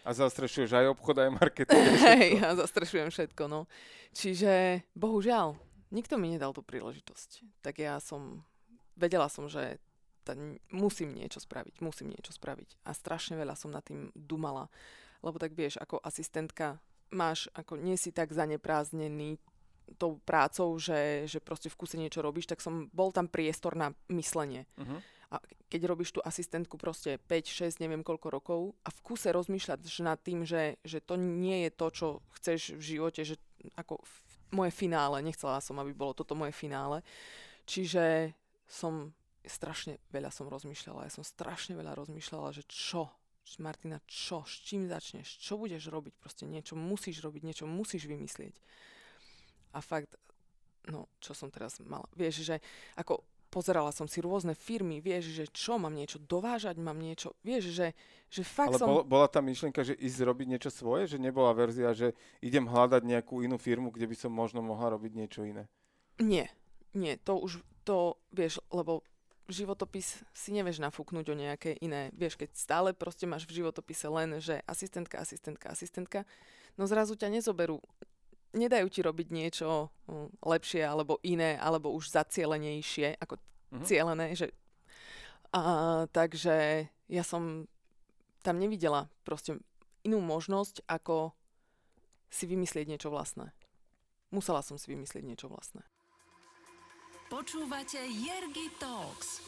A 0.07 0.15
zastrešuješ 0.15 0.71
aj 0.71 0.95
obchod, 0.95 1.19
aj 1.19 1.31
marketing. 1.35 1.83
Hej, 2.15 2.39
ja 2.39 2.55
zastrešujem 2.55 3.11
všetko, 3.11 3.51
no. 3.51 3.67
Čiže, 4.15 4.87
bohužiaľ, 4.95 5.59
nikto 5.91 6.15
mi 6.15 6.31
nedal 6.31 6.55
tú 6.55 6.63
príležitosť. 6.63 7.43
Tak 7.67 7.83
ja 7.83 7.99
som, 7.99 8.47
vedela 8.95 9.27
som, 9.27 9.51
že 9.51 9.83
ta, 10.23 10.39
musím 10.71 11.11
niečo 11.11 11.43
spraviť, 11.43 11.83
musím 11.83 12.15
niečo 12.15 12.31
spraviť. 12.31 12.87
A 12.87 12.95
strašne 12.95 13.35
veľa 13.35 13.59
som 13.59 13.75
nad 13.75 13.83
tým 13.83 14.15
dumala. 14.15 14.71
Lebo 15.27 15.43
tak 15.43 15.59
vieš, 15.59 15.83
ako 15.83 15.99
asistentka 15.99 16.79
máš, 17.11 17.51
ako 17.55 17.75
nie 17.75 17.99
si 17.99 18.15
tak 18.15 18.31
zaneprázdnený 18.31 19.43
tou 19.95 20.19
prácou, 20.27 20.75
že, 20.83 21.31
že 21.31 21.39
proste 21.39 21.71
v 21.71 21.79
kuse 21.79 21.95
niečo 21.95 22.19
robíš, 22.19 22.51
tak 22.51 22.59
som, 22.59 22.91
bol 22.91 23.15
tam 23.15 23.31
priestor 23.31 23.79
na 23.79 23.95
myslenie. 24.11 24.67
Uh-huh. 24.75 24.99
A 25.31 25.43
keď 25.67 25.91
robíš 25.91 26.15
tú 26.15 26.21
asistentku 26.23 26.79
proste 26.79 27.19
5, 27.19 27.75
6, 27.75 27.83
neviem 27.83 28.07
koľko 28.07 28.29
rokov 28.31 28.61
a 28.87 28.95
v 28.95 29.03
kuse 29.03 29.35
rozmýšľať 29.35 29.83
nad 30.07 30.19
tým, 30.23 30.47
že, 30.47 30.79
že 30.87 31.03
to 31.03 31.19
nie 31.19 31.67
je 31.67 31.71
to, 31.75 31.87
čo 31.91 32.07
chceš 32.39 32.79
v 32.79 32.83
živote, 32.83 33.27
že 33.27 33.35
ako 33.75 33.99
v, 33.99 34.15
moje 34.55 34.73
finále, 34.73 35.19
nechcela 35.27 35.59
som, 35.59 35.75
aby 35.83 35.91
bolo 35.91 36.15
toto 36.15 36.39
moje 36.39 36.55
finále. 36.55 37.03
Čiže 37.67 38.31
som 38.71 39.11
strašne 39.43 39.99
veľa 40.15 40.31
som 40.31 40.47
rozmýšľala, 40.47 41.07
ja 41.07 41.13
som 41.15 41.27
strašne 41.27 41.75
veľa 41.75 41.99
rozmýšľala, 41.99 42.55
že 42.55 42.63
čo, 42.71 43.11
Martina, 43.63 44.03
čo, 44.07 44.43
s 44.43 44.63
čím 44.63 44.91
začneš, 44.91 45.39
čo 45.39 45.59
budeš 45.59 45.91
robiť, 45.91 46.15
proste 46.19 46.47
niečo 46.47 46.75
musíš 46.75 47.23
robiť, 47.23 47.43
niečo 47.47 47.67
musíš 47.67 48.11
vymyslieť. 48.11 48.55
A 49.75 49.83
fakt 49.83 50.19
no 50.91 51.11
čo 51.19 51.35
som 51.35 51.51
teraz 51.51 51.83
mala, 51.83 52.07
vieš, 52.15 52.47
že 52.47 52.63
ako 52.95 53.23
pozerala 53.57 53.89
som 53.89 54.05
si 54.05 54.21
rôzne 54.21 54.53
firmy, 54.53 55.01
vieš, 55.01 55.33
že 55.33 55.45
čo, 55.49 55.81
mám 55.81 55.97
niečo 55.97 56.21
dovážať, 56.21 56.77
mám 56.77 57.01
niečo, 57.01 57.33
vieš, 57.41 57.73
že, 57.73 57.89
že 58.29 58.45
fakt 58.45 58.77
Ale 58.77 58.81
som... 58.85 58.89
bol, 58.93 59.01
bola 59.09 59.33
tá 59.33 59.41
myšlienka, 59.41 59.81
že 59.81 59.97
ísť 59.97 60.29
robiť 60.29 60.47
niečo 60.53 60.69
svoje? 60.69 61.09
Že 61.09 61.25
nebola 61.25 61.57
verzia, 61.57 61.97
že 61.97 62.13
idem 62.45 62.69
hľadať 62.69 63.01
nejakú 63.01 63.41
inú 63.41 63.57
firmu, 63.57 63.89
kde 63.89 64.13
by 64.13 64.17
som 64.21 64.29
možno 64.29 64.61
mohla 64.61 64.93
robiť 64.93 65.13
niečo 65.17 65.41
iné? 65.49 65.65
Nie, 66.21 66.53
nie, 66.93 67.17
to 67.17 67.41
už, 67.41 67.65
to 67.89 68.21
vieš, 68.29 68.61
lebo 68.69 69.01
životopis 69.49 70.21
si 70.37 70.51
nevieš 70.53 70.83
nafúknuť 70.85 71.25
o 71.33 71.39
nejaké 71.39 71.81
iné. 71.81 72.13
Vieš, 72.13 72.37
keď 72.37 72.51
stále 72.53 72.89
proste 72.93 73.25
máš 73.25 73.49
v 73.49 73.65
životopise 73.65 74.05
len, 74.13 74.37
že 74.37 74.61
asistentka, 74.69 75.17
asistentka, 75.17 75.73
asistentka, 75.73 76.21
no 76.77 76.85
zrazu 76.85 77.17
ťa 77.17 77.33
nezoberú 77.33 77.81
nedajú 78.57 78.89
ti 78.89 79.01
robiť 79.05 79.29
niečo 79.29 79.93
hm, 80.09 80.41
lepšie 80.41 80.83
alebo 80.83 81.21
iné, 81.23 81.61
alebo 81.61 81.93
už 81.93 82.09
zacielenejšie, 82.11 83.21
ako 83.21 83.37
mm-hmm. 83.37 83.85
cielené. 83.85 84.27
Že, 84.33 84.47
a, 85.53 85.61
takže 86.11 86.89
ja 87.13 87.23
som 87.23 87.69
tam 88.41 88.57
nevidela 88.57 89.13
proste 89.23 89.61
inú 90.07 90.23
možnosť, 90.25 90.87
ako 90.89 91.37
si 92.31 92.49
vymyslieť 92.49 92.87
niečo 92.89 93.13
vlastné. 93.13 93.53
Musela 94.35 94.63
som 94.65 94.79
si 94.81 94.91
vymyslieť 94.91 95.23
niečo 95.23 95.47
vlastné. 95.47 95.87
Počúvate 97.27 97.99
Jergy 98.07 98.71
Talks. 98.79 99.43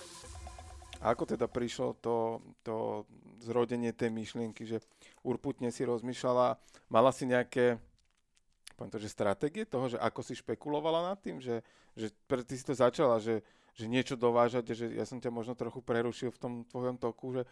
A 0.98 1.14
ako 1.14 1.30
teda 1.30 1.46
prišlo 1.46 1.94
to, 2.02 2.42
to 2.66 3.06
zrodenie 3.38 3.94
tej 3.94 4.10
myšlienky, 4.10 4.66
že 4.66 4.82
urputne 5.22 5.70
si 5.70 5.86
rozmýšľala, 5.86 6.58
mala 6.90 7.10
si 7.14 7.30
nejaké 7.30 7.78
poviem 8.78 8.94
to, 8.94 9.02
že 9.02 9.10
stratégie 9.10 9.66
toho, 9.66 9.90
že 9.90 9.98
ako 9.98 10.22
si 10.22 10.38
špekulovala 10.38 11.10
nad 11.10 11.18
tým, 11.18 11.42
že, 11.42 11.66
že 11.98 12.14
ty 12.46 12.54
si 12.54 12.62
to 12.62 12.78
začala, 12.78 13.18
že, 13.18 13.42
že 13.74 13.90
niečo 13.90 14.14
dovážate, 14.14 14.70
že 14.70 14.94
ja 14.94 15.02
som 15.02 15.18
ťa 15.18 15.34
možno 15.34 15.58
trochu 15.58 15.82
prerušil 15.82 16.30
v 16.30 16.38
tom 16.38 16.52
tvojom 16.70 16.94
toku, 16.94 17.34
že 17.34 17.42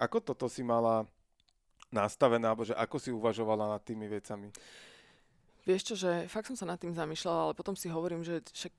ako 0.00 0.24
toto 0.24 0.48
si 0.48 0.64
mala 0.64 1.04
nastavené, 1.92 2.48
alebo 2.48 2.64
že 2.64 2.72
ako 2.72 2.96
si 2.96 3.12
uvažovala 3.12 3.76
nad 3.76 3.82
tými 3.84 4.08
vecami? 4.08 4.48
Vieš 5.68 5.92
čo, 5.92 5.94
že 6.00 6.24
fakt 6.32 6.48
som 6.48 6.56
sa 6.56 6.64
nad 6.64 6.80
tým 6.80 6.96
zamýšľala, 6.96 7.52
ale 7.52 7.58
potom 7.58 7.76
si 7.76 7.92
hovorím, 7.92 8.24
že 8.24 8.40
však 8.40 8.72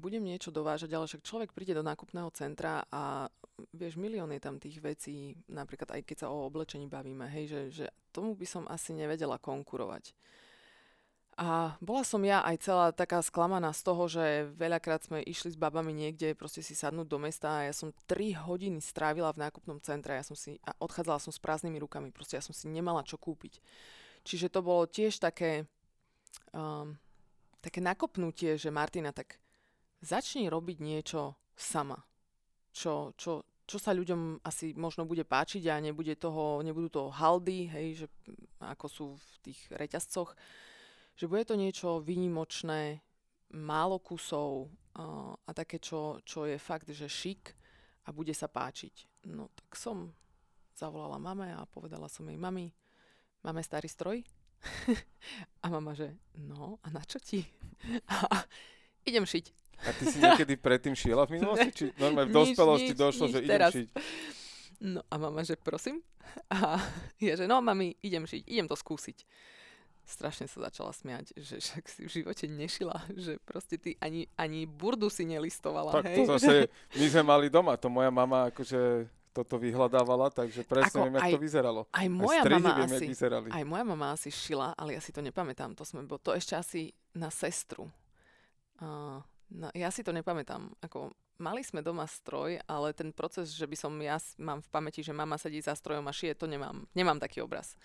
budem 0.00 0.24
niečo 0.24 0.48
dovážať, 0.48 0.90
ale 0.96 1.04
však 1.04 1.22
človek 1.22 1.50
príde 1.52 1.76
do 1.76 1.84
nákupného 1.84 2.32
centra 2.32 2.84
a 2.88 3.28
vieš, 3.76 4.00
milión 4.00 4.32
je 4.32 4.40
tam 4.40 4.56
tých 4.56 4.80
vecí, 4.80 5.36
napríklad 5.48 5.92
aj 5.92 6.02
keď 6.04 6.16
sa 6.24 6.32
o 6.32 6.48
oblečení 6.48 6.88
bavíme, 6.88 7.28
hej, 7.28 7.44
že, 7.48 7.60
že 7.84 7.86
tomu 8.12 8.32
by 8.36 8.46
som 8.48 8.64
asi 8.68 8.96
nevedela 8.96 9.36
konkurovať. 9.36 10.16
A 11.36 11.76
bola 11.84 12.00
som 12.00 12.24
ja 12.24 12.40
aj 12.40 12.56
celá 12.64 12.86
taká 12.96 13.20
sklamaná 13.20 13.68
z 13.76 13.84
toho, 13.84 14.08
že 14.08 14.48
veľakrát 14.56 15.04
sme 15.04 15.20
išli 15.20 15.52
s 15.52 15.60
babami 15.60 15.92
niekde 15.92 16.32
proste 16.32 16.64
si 16.64 16.72
sadnúť 16.72 17.04
do 17.04 17.20
mesta 17.20 17.60
a 17.60 17.68
ja 17.68 17.76
som 17.76 17.92
3 18.08 18.48
hodiny 18.48 18.80
strávila 18.80 19.36
v 19.36 19.44
nákupnom 19.44 19.76
centre 19.84 20.16
ja 20.16 20.24
som 20.24 20.32
si, 20.32 20.56
a 20.64 20.72
odchádzala 20.80 21.20
som 21.20 21.28
s 21.28 21.36
prázdnymi 21.36 21.76
rukami, 21.76 22.08
proste 22.08 22.40
ja 22.40 22.42
som 22.44 22.56
si 22.56 22.72
nemala 22.72 23.04
čo 23.04 23.20
kúpiť. 23.20 23.60
Čiže 24.24 24.48
to 24.48 24.64
bolo 24.64 24.88
tiež 24.88 25.20
také, 25.20 25.68
um, 26.56 26.96
také 27.60 27.84
nakopnutie, 27.84 28.56
že 28.56 28.72
Martina, 28.72 29.12
tak 29.12 29.36
začni 30.00 30.48
robiť 30.48 30.80
niečo 30.80 31.36
sama, 31.52 32.00
čo, 32.72 33.12
čo, 33.20 33.44
čo 33.68 33.76
sa 33.76 33.92
ľuďom 33.92 34.40
asi 34.40 34.72
možno 34.72 35.04
bude 35.04 35.28
páčiť 35.28 35.68
a 35.68 35.84
nebude 35.84 36.16
toho, 36.16 36.64
nebudú 36.64 36.88
to 36.88 37.02
haldy, 37.12 37.68
hej, 37.68 37.86
že 38.04 38.06
ako 38.56 38.86
sú 38.88 39.06
v 39.20 39.52
tých 39.52 39.60
reťazcoch, 39.68 40.32
že 41.16 41.24
bude 41.24 41.48
to 41.48 41.56
niečo 41.56 42.04
výnimočné, 42.04 43.00
málo 43.56 43.96
kusov 43.98 44.68
uh, 44.68 45.32
a 45.32 45.50
také, 45.56 45.80
čo, 45.80 46.20
čo 46.22 46.44
je 46.44 46.60
fakt, 46.60 46.92
že 46.92 47.08
šik 47.08 47.56
a 48.06 48.12
bude 48.12 48.36
sa 48.36 48.46
páčiť. 48.52 49.24
No 49.32 49.48
tak 49.56 49.74
som 49.80 50.12
zavolala 50.76 51.16
mame 51.16 51.56
a 51.56 51.64
povedala 51.64 52.06
som 52.12 52.28
jej, 52.28 52.36
mami, 52.36 52.68
máme 53.40 53.64
starý 53.64 53.88
stroj? 53.88 54.20
a 55.64 55.66
mama, 55.72 55.96
že 55.96 56.12
no 56.36 56.76
a 56.84 56.92
na 56.92 57.00
čo 57.00 57.16
ti? 57.16 57.48
a 58.12 58.44
idem 59.08 59.24
šiť. 59.24 59.46
A 59.76 59.92
ty 59.92 60.04
si 60.08 60.18
niekedy 60.20 60.56
predtým 60.56 60.96
šila 60.96 61.28
v 61.28 61.40
minulosti? 61.40 61.70
Či 61.72 61.84
normálne 62.04 62.28
v 62.28 62.36
dospelosti 62.36 62.92
nič, 62.92 63.00
došlo, 63.00 63.24
nič, 63.28 63.32
že 63.32 63.40
idem 63.40 63.54
teraz. 63.56 63.72
šiť? 63.72 63.88
No 64.76 65.00
a 65.08 65.14
mama, 65.16 65.40
že 65.40 65.56
prosím? 65.56 66.04
A 66.52 66.76
ja, 67.24 67.40
že 67.40 67.48
no 67.48 67.64
mami, 67.64 67.96
idem 68.04 68.28
šiť, 68.28 68.44
idem 68.44 68.68
to 68.68 68.76
skúsiť 68.76 69.24
strašne 70.06 70.46
sa 70.46 70.70
začala 70.70 70.94
smiať, 70.94 71.34
že 71.34 71.58
však 71.58 71.84
si 71.90 72.00
v 72.06 72.10
živote 72.22 72.46
nešila, 72.46 73.02
že 73.26 73.42
proste 73.42 73.76
ty 73.76 73.98
ani, 73.98 74.30
ani 74.38 74.64
burdu 74.64 75.10
si 75.10 75.26
nelistovala. 75.26 75.98
Tak 75.98 76.06
hej? 76.06 76.16
to 76.22 76.24
zase, 76.38 76.54
my 76.94 77.06
sme 77.10 77.22
mali 77.26 77.46
doma, 77.50 77.74
to 77.74 77.90
moja 77.90 78.08
mama 78.14 78.48
akože 78.54 79.10
toto 79.36 79.60
vyhľadávala, 79.60 80.32
takže 80.32 80.64
presne 80.64 80.96
Ako 80.96 81.04
viem, 81.04 81.14
jak 81.20 81.36
to 81.36 81.42
vyzeralo. 81.44 81.80
Aj 81.92 82.08
moja 82.08 82.40
aj 82.40 82.52
mama 82.56 82.72
viem, 82.72 82.88
asi, 82.88 83.04
vyzerali. 83.04 83.48
Aj 83.52 83.64
moja 83.68 83.84
mama 83.84 84.06
asi 84.16 84.32
šila, 84.32 84.72
ale 84.72 84.96
ja 84.96 85.02
si 85.04 85.12
to 85.12 85.20
nepamätám. 85.20 85.76
To, 85.76 85.84
sme, 85.84 86.08
bo 86.08 86.16
to 86.16 86.32
ešte 86.32 86.56
asi 86.56 86.96
na 87.12 87.28
sestru. 87.28 87.92
Uh, 88.80 89.20
no, 89.52 89.68
ja 89.76 89.92
si 89.92 90.00
to 90.00 90.16
nepamätám. 90.16 90.72
Ako, 90.80 91.12
mali 91.36 91.60
sme 91.60 91.84
doma 91.84 92.08
stroj, 92.08 92.64
ale 92.64 92.96
ten 92.96 93.12
proces, 93.12 93.52
že 93.52 93.68
by 93.68 93.76
som 93.76 93.92
ja 94.00 94.16
mám 94.40 94.64
v 94.64 94.68
pamäti, 94.72 95.04
že 95.04 95.12
mama 95.12 95.36
sedí 95.36 95.60
za 95.60 95.76
strojom 95.76 96.08
a 96.08 96.16
šije, 96.16 96.40
to 96.40 96.48
nemám. 96.48 96.88
Nemám 96.96 97.20
taký 97.20 97.44
obraz. 97.44 97.76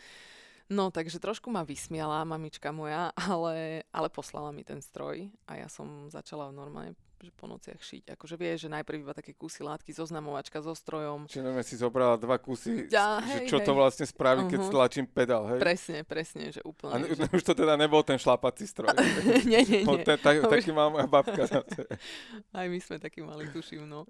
No, 0.72 0.88
takže 0.88 1.20
trošku 1.20 1.52
ma 1.52 1.68
vysmiala 1.68 2.24
mamička 2.24 2.72
moja, 2.72 3.12
ale, 3.20 3.84
ale 3.92 4.08
poslala 4.08 4.56
mi 4.56 4.64
ten 4.64 4.80
stroj 4.80 5.28
a 5.44 5.60
ja 5.60 5.68
som 5.68 6.08
začala 6.08 6.48
normálne 6.56 6.96
že 7.22 7.30
po 7.38 7.46
nociach 7.46 7.78
šiť. 7.78 8.18
Akože 8.18 8.34
vieš, 8.34 8.66
že 8.66 8.70
najprv 8.74 9.06
iba 9.06 9.14
také 9.14 9.38
kusy 9.38 9.62
látky, 9.62 9.94
zoznamovačka 9.94 10.58
so 10.66 10.74
strojom. 10.74 11.30
Čiže 11.30 11.46
neviem, 11.46 11.62
si 11.62 11.78
zobrala 11.78 12.18
dva 12.18 12.42
kusy, 12.42 12.90
ja, 12.90 13.22
hej, 13.22 13.46
že 13.46 13.54
čo 13.54 13.58
hej. 13.62 13.66
to 13.70 13.72
vlastne 13.78 14.06
spraví, 14.10 14.42
uh-huh. 14.42 14.52
keď 14.58 14.60
stlačím 14.66 15.06
pedál, 15.06 15.46
hej? 15.54 15.60
Presne, 15.62 16.02
presne, 16.02 16.50
že 16.50 16.66
úplne. 16.66 17.06
A 17.06 17.14
že... 17.14 17.30
už 17.38 17.44
to 17.46 17.54
teda 17.54 17.78
nebol 17.78 18.02
ten 18.02 18.18
šlapací 18.18 18.66
stroj. 18.66 18.90
nie, 19.46 19.62
nie, 19.62 19.86
nie. 19.86 20.02
Ten, 20.08 20.18
tak, 20.18 20.50
taký 20.50 20.74
má 20.74 20.90
moja 20.90 21.06
babka. 21.06 21.46
Aj 22.50 22.66
my 22.66 22.80
sme 22.82 22.98
taký 22.98 23.22
mali, 23.22 23.46
tuším, 23.54 23.86
no. 23.86 24.10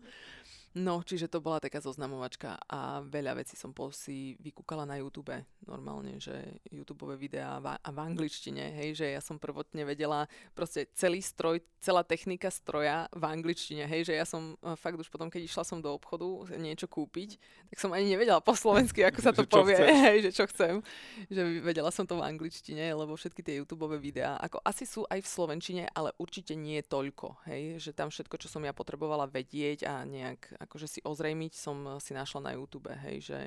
No, 0.72 1.04
čiže 1.04 1.28
to 1.28 1.44
bola 1.44 1.60
taká 1.60 1.84
zoznamovačka 1.84 2.56
a 2.72 3.04
veľa 3.04 3.44
vecí 3.44 3.60
som 3.60 3.76
po 3.76 3.92
si 3.92 4.40
vykúkala 4.40 4.88
na 4.88 5.04
YouTube. 5.04 5.36
Normálne, 5.68 6.16
že 6.16 6.64
YouTube 6.72 7.12
videá 7.20 7.60
v, 7.60 7.76
a 7.76 7.90
v 7.92 8.00
angličtine, 8.00 8.72
hej, 8.80 8.96
že 8.96 9.12
ja 9.12 9.20
som 9.20 9.36
prvotne 9.36 9.84
vedela 9.84 10.32
proste 10.56 10.88
celý 10.96 11.20
stroj, 11.20 11.60
celá 11.84 12.08
technika 12.08 12.48
stroja 12.48 13.12
v 13.12 13.24
angličtine, 13.28 13.84
hej, 13.84 14.08
že 14.08 14.14
ja 14.16 14.24
som 14.24 14.56
e, 14.64 14.80
fakt 14.80 14.96
už 14.96 15.12
potom, 15.12 15.28
keď 15.28 15.44
išla 15.44 15.68
som 15.68 15.84
do 15.84 15.92
obchodu 15.92 16.56
niečo 16.56 16.88
kúpiť, 16.88 17.36
tak 17.76 17.78
som 17.84 17.92
ani 17.92 18.08
nevedela 18.08 18.40
po 18.40 18.56
slovensky, 18.56 19.04
ako 19.04 19.20
sa 19.20 19.36
to 19.38 19.44
povie, 19.44 19.76
hej, 19.76 20.24
že 20.24 20.32
čo 20.32 20.48
chcem, 20.48 20.80
že 21.28 21.42
vedela 21.60 21.92
som 21.92 22.08
to 22.08 22.16
v 22.16 22.24
angličtine, 22.32 22.96
lebo 22.96 23.20
všetky 23.20 23.44
tie 23.44 23.60
YouTube 23.60 23.92
videá, 24.00 24.40
ako 24.40 24.64
asi 24.64 24.88
sú 24.88 25.04
aj 25.12 25.20
v 25.20 25.28
slovenčine, 25.28 25.84
ale 25.92 26.16
určite 26.16 26.56
nie 26.56 26.80
toľko, 26.80 27.44
hej, 27.52 27.76
že 27.84 27.92
tam 27.92 28.08
všetko, 28.08 28.40
čo 28.40 28.48
som 28.48 28.64
ja 28.64 28.72
potrebovala 28.72 29.28
vedieť 29.28 29.84
a 29.84 30.08
nejak 30.08 30.61
akože 30.66 30.88
si 30.88 31.00
ozrejmiť 31.02 31.54
som 31.54 31.98
si 31.98 32.14
našla 32.14 32.50
na 32.50 32.52
YouTube, 32.54 32.90
hej, 32.92 33.18
že, 33.22 33.40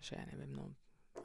že 0.00 0.16
ja 0.16 0.24
neviem, 0.28 0.50
no, 0.52 0.72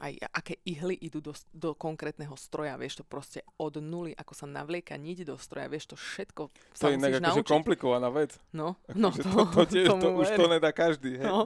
aj 0.03 0.13
aké 0.35 0.53
ihly 0.65 0.97
idú 0.99 1.21
do, 1.21 1.33
do 1.53 1.71
konkrétneho 1.77 2.33
stroja, 2.35 2.75
vieš 2.75 3.01
to 3.01 3.05
proste 3.05 3.39
od 3.55 3.77
nuly, 3.79 4.11
ako 4.17 4.33
sa 4.33 4.45
navlieka 4.49 4.97
niť 4.97 5.27
do 5.27 5.35
stroja, 5.37 5.71
vieš 5.71 5.93
to 5.93 5.95
všetko 5.95 6.51
To 6.51 6.89
je 6.89 6.97
inak 6.97 7.23
akože 7.23 7.45
komplikovaná 7.45 8.09
vec. 8.09 8.35
No, 8.51 8.75
no 8.91 9.13
to, 9.13 9.23
to, 9.23 9.41
to, 9.47 9.61
tiež, 9.73 9.87
to 9.87 10.07
už 10.11 10.27
to 10.35 10.45
nedá 10.49 10.75
každý. 10.75 11.21
Hej? 11.21 11.27
No. 11.27 11.45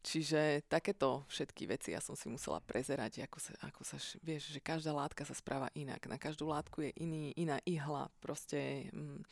Čiže 0.00 0.64
takéto 0.64 1.28
všetky 1.28 1.68
veci 1.68 1.92
ja 1.92 2.00
som 2.00 2.16
si 2.16 2.32
musela 2.32 2.56
prezerať, 2.64 3.28
ako 3.28 3.36
sa, 3.36 3.52
ako 3.68 3.82
sa, 3.84 4.00
vieš, 4.24 4.48
že 4.48 4.60
každá 4.64 4.96
látka 4.96 5.28
sa 5.28 5.36
správa 5.36 5.68
inak. 5.76 6.00
Na 6.08 6.16
každú 6.16 6.48
látku 6.48 6.88
je 6.88 6.90
iný, 6.96 7.36
iná 7.36 7.60
ihla, 7.68 8.08
proste... 8.24 8.88
Mm, 8.96 9.22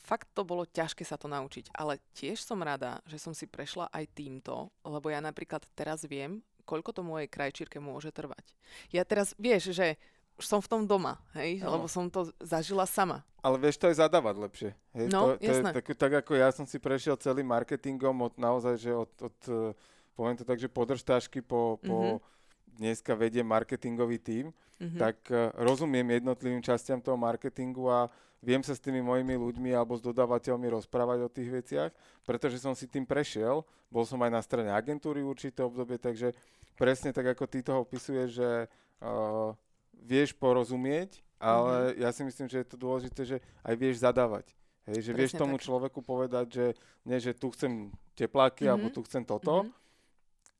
fakt 0.00 0.28
to 0.32 0.42
bolo 0.46 0.64
ťažké 0.64 1.04
sa 1.04 1.20
to 1.20 1.28
naučiť, 1.28 1.72
ale 1.76 2.00
tiež 2.16 2.40
som 2.40 2.62
rada, 2.62 3.00
že 3.04 3.20
som 3.20 3.36
si 3.36 3.44
prešla 3.44 3.92
aj 3.92 4.08
týmto, 4.16 4.72
lebo 4.86 5.12
ja 5.12 5.20
napríklad 5.20 5.64
teraz 5.76 6.04
viem, 6.08 6.40
koľko 6.66 6.90
to 6.96 7.02
mojej 7.06 7.30
krajčírke 7.30 7.78
môže 7.78 8.10
trvať. 8.10 8.42
Ja 8.90 9.06
teraz, 9.06 9.36
vieš, 9.38 9.76
že 9.76 10.00
už 10.36 10.44
som 10.44 10.60
v 10.60 10.68
tom 10.68 10.82
doma, 10.84 11.16
hej, 11.32 11.64
no. 11.64 11.78
lebo 11.78 11.86
som 11.88 12.12
to 12.12 12.28
zažila 12.42 12.84
sama. 12.84 13.24
Ale 13.40 13.56
vieš 13.56 13.80
to 13.80 13.88
aj 13.88 14.04
zadávať 14.04 14.36
lepšie. 14.36 14.70
Hej? 14.92 15.06
No, 15.08 15.32
to, 15.32 15.40
to 15.40 15.48
jasné. 15.48 15.70
Je, 15.70 15.76
tak, 15.80 15.86
tak 15.96 16.12
ako 16.24 16.32
ja 16.36 16.48
som 16.52 16.66
si 16.68 16.76
prešiel 16.76 17.16
celým 17.16 17.48
marketingom 17.48 18.12
od 18.20 18.34
naozaj, 18.36 18.74
že 18.76 18.92
od, 18.92 19.12
od 19.22 19.38
eh, 19.48 19.94
poviem 20.16 20.36
to 20.36 20.44
tak, 20.48 20.56
že 20.56 20.72
podržtášky 20.72 21.44
po, 21.44 21.76
po 21.84 21.96
mm-hmm. 21.96 22.80
dneska 22.80 23.12
vedie 23.12 23.44
marketingový 23.44 24.18
tím, 24.18 24.44
mm-hmm. 24.80 24.98
tak 24.98 25.16
uh, 25.28 25.52
rozumiem 25.60 26.16
jednotlivým 26.16 26.64
častiam 26.64 26.98
toho 26.98 27.20
marketingu 27.20 27.92
a 27.92 28.08
viem 28.42 28.62
sa 28.64 28.76
s 28.76 28.82
tými 28.82 29.00
mojimi 29.00 29.36
ľuďmi 29.36 29.70
alebo 29.72 29.96
s 29.96 30.02
dodávateľmi 30.02 30.68
rozprávať 30.72 31.18
o 31.24 31.32
tých 31.32 31.50
veciach, 31.50 31.90
pretože 32.24 32.60
som 32.60 32.72
si 32.72 32.88
tým 32.88 33.04
prešiel. 33.04 33.64
Bol 33.88 34.04
som 34.04 34.20
aj 34.24 34.30
na 34.32 34.42
strane 34.42 34.70
agentúry 34.72 35.22
určité 35.22 35.62
obdobie, 35.62 35.96
takže 36.00 36.34
presne 36.74 37.12
tak, 37.14 37.32
ako 37.32 37.44
ty 37.48 37.62
toho 37.62 37.86
opisuješ, 37.86 38.28
že 38.34 38.50
uh, 39.00 39.54
vieš 39.96 40.36
porozumieť 40.36 41.26
ale 41.36 41.92
mm-hmm. 41.92 42.00
ja 42.00 42.10
si 42.12 42.22
myslím, 42.24 42.46
že 42.48 42.64
je 42.64 42.68
to 42.68 42.76
dôležité, 42.80 43.20
že 43.28 43.36
aj 43.60 43.74
vieš 43.76 44.00
zadávať. 44.00 44.56
Hej, 44.88 45.10
že 45.10 45.12
Presne 45.12 45.20
vieš 45.20 45.32
tomu 45.36 45.56
tak. 45.60 45.64
človeku 45.66 46.00
povedať, 46.00 46.46
že 46.48 46.66
nie, 47.04 47.18
že 47.20 47.36
tu 47.36 47.52
chcem 47.52 47.92
tepláky, 48.16 48.64
mm-hmm. 48.64 48.72
alebo 48.72 48.88
tu 48.88 49.04
chcem 49.04 49.22
toto, 49.26 49.66
mm-hmm. 49.66 49.85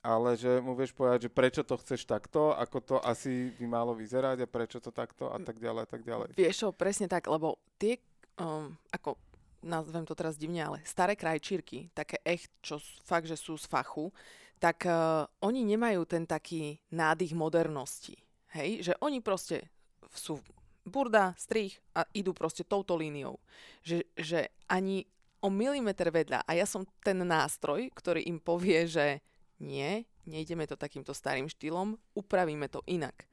Ale 0.07 0.39
že 0.39 0.63
mu 0.63 0.79
vieš 0.79 0.95
povedať, 0.95 1.27
že 1.27 1.35
prečo 1.35 1.67
to 1.67 1.75
chceš 1.83 2.07
takto, 2.07 2.55
ako 2.55 2.79
to 2.79 2.97
asi 3.03 3.51
by 3.59 3.67
malo 3.67 3.91
vyzerať 3.99 4.47
a 4.47 4.47
prečo 4.47 4.79
to 4.79 4.95
takto 4.95 5.35
a 5.35 5.39
tak 5.43 5.59
ďalej 5.59 5.83
a 5.83 5.89
tak 5.91 6.03
ďalej. 6.07 6.29
Vieš 6.39 6.57
čo, 6.63 6.69
presne 6.71 7.11
tak, 7.11 7.27
lebo 7.27 7.59
tie, 7.75 7.99
um, 8.39 8.71
ako 8.95 9.19
nazvem 9.67 10.07
to 10.07 10.15
teraz 10.15 10.39
divne, 10.39 10.63
ale 10.63 10.79
staré 10.87 11.19
krajčírky, 11.19 11.91
také 11.91 12.23
echt, 12.23 12.55
čo 12.63 12.79
fakt, 13.03 13.27
že 13.27 13.35
sú 13.35 13.59
z 13.59 13.67
fachu, 13.67 14.15
tak 14.63 14.87
uh, 14.87 15.27
oni 15.43 15.67
nemajú 15.67 16.07
ten 16.07 16.23
taký 16.23 16.79
nádych 16.95 17.35
modernosti. 17.35 18.15
Hej, 18.55 18.89
že 18.89 18.93
oni 19.03 19.19
proste 19.19 19.67
sú 20.15 20.39
burda, 20.87 21.35
strich 21.35 21.83
a 21.93 22.07
idú 22.15 22.31
proste 22.31 22.63
touto 22.63 22.95
líniou. 22.95 23.43
Že, 23.83 24.07
že 24.17 24.41
ani 24.71 25.05
o 25.43 25.53
milimeter 25.53 26.09
vedľa. 26.09 26.47
A 26.47 26.57
ja 26.57 26.65
som 26.65 26.87
ten 27.05 27.21
nástroj, 27.21 27.91
ktorý 27.93 28.25
im 28.25 28.41
povie, 28.41 28.87
že 28.89 29.21
nie, 29.63 30.05
nejdeme 30.29 30.69
to 30.69 30.77
takýmto 30.77 31.15
starým 31.17 31.49
štýlom, 31.49 31.97
upravíme 32.13 32.69
to 32.69 32.85
inak. 32.91 33.25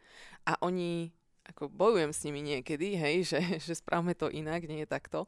A 0.47 0.55
oni, 0.63 1.12
ako 1.43 1.67
bojujem 1.67 2.12
s 2.13 2.23
nimi 2.23 2.41
niekedy, 2.43 2.95
hej, 2.95 3.36
že, 3.36 3.39
že 3.65 3.73
správame 3.75 4.15
to 4.15 4.31
inak, 4.31 4.63
nie 4.69 4.86
je 4.86 4.89
takto. 4.89 5.25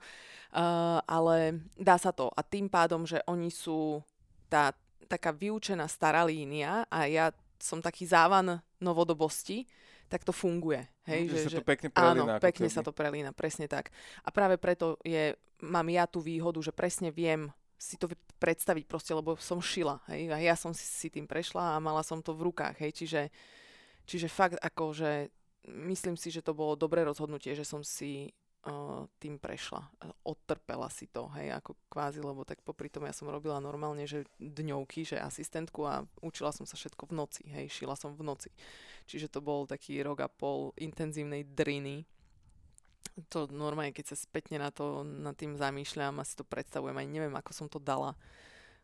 Uh, 0.56 1.04
ale 1.10 1.66
dá 1.76 2.00
sa 2.00 2.16
to. 2.16 2.32
A 2.32 2.42
tým 2.46 2.72
pádom, 2.72 3.04
že 3.04 3.20
oni 3.28 3.52
sú 3.52 4.00
tá 4.48 4.72
taká 5.06 5.30
vyučená 5.30 5.86
stará 5.86 6.26
línia 6.26 6.88
a 6.90 7.06
ja 7.06 7.30
som 7.62 7.80
taký 7.80 8.10
závan 8.10 8.62
novodobosti, 8.82 9.70
tak 10.06 10.22
to 10.22 10.34
funguje. 10.34 10.86
Hej, 11.10 11.30
že, 11.30 11.38
že 11.38 11.42
sa 11.42 11.62
to 11.62 11.66
pekne 11.66 11.90
prelína. 11.90 12.38
Áno, 12.38 12.42
pekne 12.42 12.68
sa 12.70 12.82
to 12.86 12.94
prelína, 12.94 13.34
presne 13.34 13.66
tak. 13.66 13.90
A 14.22 14.30
práve 14.30 14.58
preto 14.62 15.02
je, 15.02 15.34
mám 15.66 15.86
ja 15.90 16.06
tú 16.06 16.22
výhodu, 16.22 16.62
že 16.62 16.74
presne 16.74 17.10
viem 17.10 17.50
si 17.76 18.00
to 18.00 18.08
predstaviť 18.40 18.86
proste, 18.88 19.12
lebo 19.12 19.36
som 19.40 19.60
šila. 19.60 20.00
Hej, 20.12 20.32
a 20.32 20.38
ja 20.40 20.56
som 20.56 20.72
si, 20.72 20.84
si 20.84 21.08
tým 21.12 21.28
prešla 21.28 21.76
a 21.76 21.84
mala 21.84 22.02
som 22.02 22.24
to 22.24 22.32
v 22.36 22.52
rukách. 22.52 22.80
Hej, 22.80 22.92
čiže, 23.04 23.22
čiže 24.08 24.28
fakt 24.32 24.58
ako, 24.60 24.96
že 24.96 25.30
myslím 25.68 26.16
si, 26.16 26.30
že 26.32 26.46
to 26.46 26.54
bolo 26.54 26.78
dobré 26.78 27.04
rozhodnutie, 27.04 27.58
že 27.58 27.66
som 27.66 27.82
si 27.82 28.32
uh, 28.66 29.06
tým 29.22 29.38
prešla. 29.38 29.82
Odtrpela 30.26 30.90
si 30.90 31.10
to, 31.10 31.30
hej, 31.38 31.54
ako 31.54 31.78
kvázi, 31.90 32.22
lebo 32.22 32.46
tak 32.46 32.62
popri 32.62 32.90
tom 32.90 33.06
ja 33.06 33.14
som 33.14 33.30
robila 33.30 33.58
normálne, 33.62 34.06
že 34.06 34.26
dňovky, 34.38 35.06
že 35.06 35.22
asistentku 35.22 35.86
a 35.86 36.06
učila 36.22 36.54
som 36.54 36.66
sa 36.66 36.78
všetko 36.78 37.10
v 37.10 37.14
noci, 37.18 37.44
hej, 37.50 37.70
šila 37.70 37.98
som 37.98 38.14
v 38.14 38.26
noci. 38.26 38.50
Čiže 39.06 39.30
to 39.30 39.40
bol 39.42 39.70
taký 39.70 40.02
rok 40.02 40.26
a 40.26 40.30
pol 40.30 40.74
intenzívnej 40.78 41.46
driny. 41.46 42.06
To 43.16 43.48
normálne, 43.48 43.96
keď 43.96 44.12
sa 44.12 44.18
spätne 44.20 44.60
na 44.60 44.76
to, 44.76 45.08
nad 45.08 45.40
tým 45.40 45.56
zamýšľam 45.56 46.20
a 46.20 46.28
si 46.28 46.36
to 46.36 46.44
predstavujem, 46.44 47.00
aj 47.00 47.08
neviem, 47.08 47.36
ako 47.36 47.52
som 47.56 47.68
to 47.72 47.80
dala. 47.80 48.12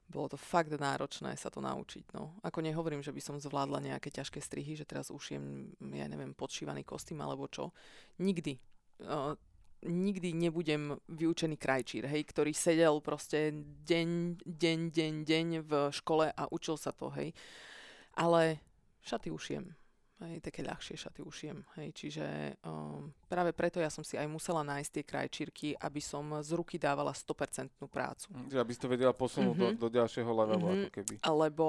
Bolo 0.08 0.32
to 0.32 0.40
fakt 0.40 0.72
náročné 0.72 1.36
sa 1.36 1.48
to 1.52 1.64
naučiť. 1.64 2.16
No. 2.16 2.36
Ako 2.44 2.64
nehovorím, 2.64 3.04
že 3.04 3.16
by 3.16 3.22
som 3.24 3.40
zvládla 3.40 3.80
nejaké 3.80 4.12
ťažké 4.12 4.40
strihy, 4.44 4.76
že 4.76 4.88
teraz 4.88 5.12
ušijem, 5.12 5.76
ja 5.96 6.08
neviem, 6.08 6.36
podšívaný 6.36 6.84
kostým 6.84 7.20
alebo 7.24 7.48
čo. 7.48 7.72
Nikdy. 8.20 8.60
Uh, 9.04 9.36
nikdy 9.82 10.34
nebudem 10.34 10.94
vyučený 11.10 11.58
krajčír, 11.58 12.06
hej, 12.06 12.22
ktorý 12.30 12.54
sedel 12.54 13.02
proste 13.02 13.52
deň, 13.88 14.42
deň, 14.46 14.80
deň, 14.94 15.14
deň 15.26 15.48
v 15.66 15.72
škole 15.90 16.30
a 16.30 16.44
učil 16.54 16.78
sa 16.78 16.94
to, 16.94 17.10
hej. 17.18 17.34
Ale 18.14 18.62
šaty 19.02 19.34
ušiem, 19.34 19.74
hej, 20.28 20.40
také 20.44 20.62
ľahšie 20.62 20.96
šaty 20.98 21.22
ušiem, 21.26 21.58
hej, 21.82 21.90
čiže 21.94 22.26
um, 22.66 23.10
práve 23.26 23.56
preto 23.56 23.82
ja 23.82 23.90
som 23.90 24.06
si 24.06 24.18
aj 24.18 24.28
musela 24.30 24.62
nájsť 24.62 24.92
tie 24.94 25.04
krajčírky, 25.06 25.68
aby 25.78 26.02
som 26.02 26.24
z 26.46 26.52
ruky 26.54 26.78
dávala 26.78 27.14
100% 27.14 27.82
prácu. 27.90 28.30
Že 28.50 28.62
aby 28.62 28.72
si 28.74 28.82
to 28.82 28.92
vedela 28.92 29.14
posunúť 29.14 29.56
mm-hmm. 29.58 29.78
do, 29.80 29.88
do 29.90 29.96
ďalšieho 29.98 30.32
levelu, 30.32 30.66
mm-hmm. 30.66 30.82
ako 30.86 30.90
keby. 30.94 31.14
Lebo 31.26 31.68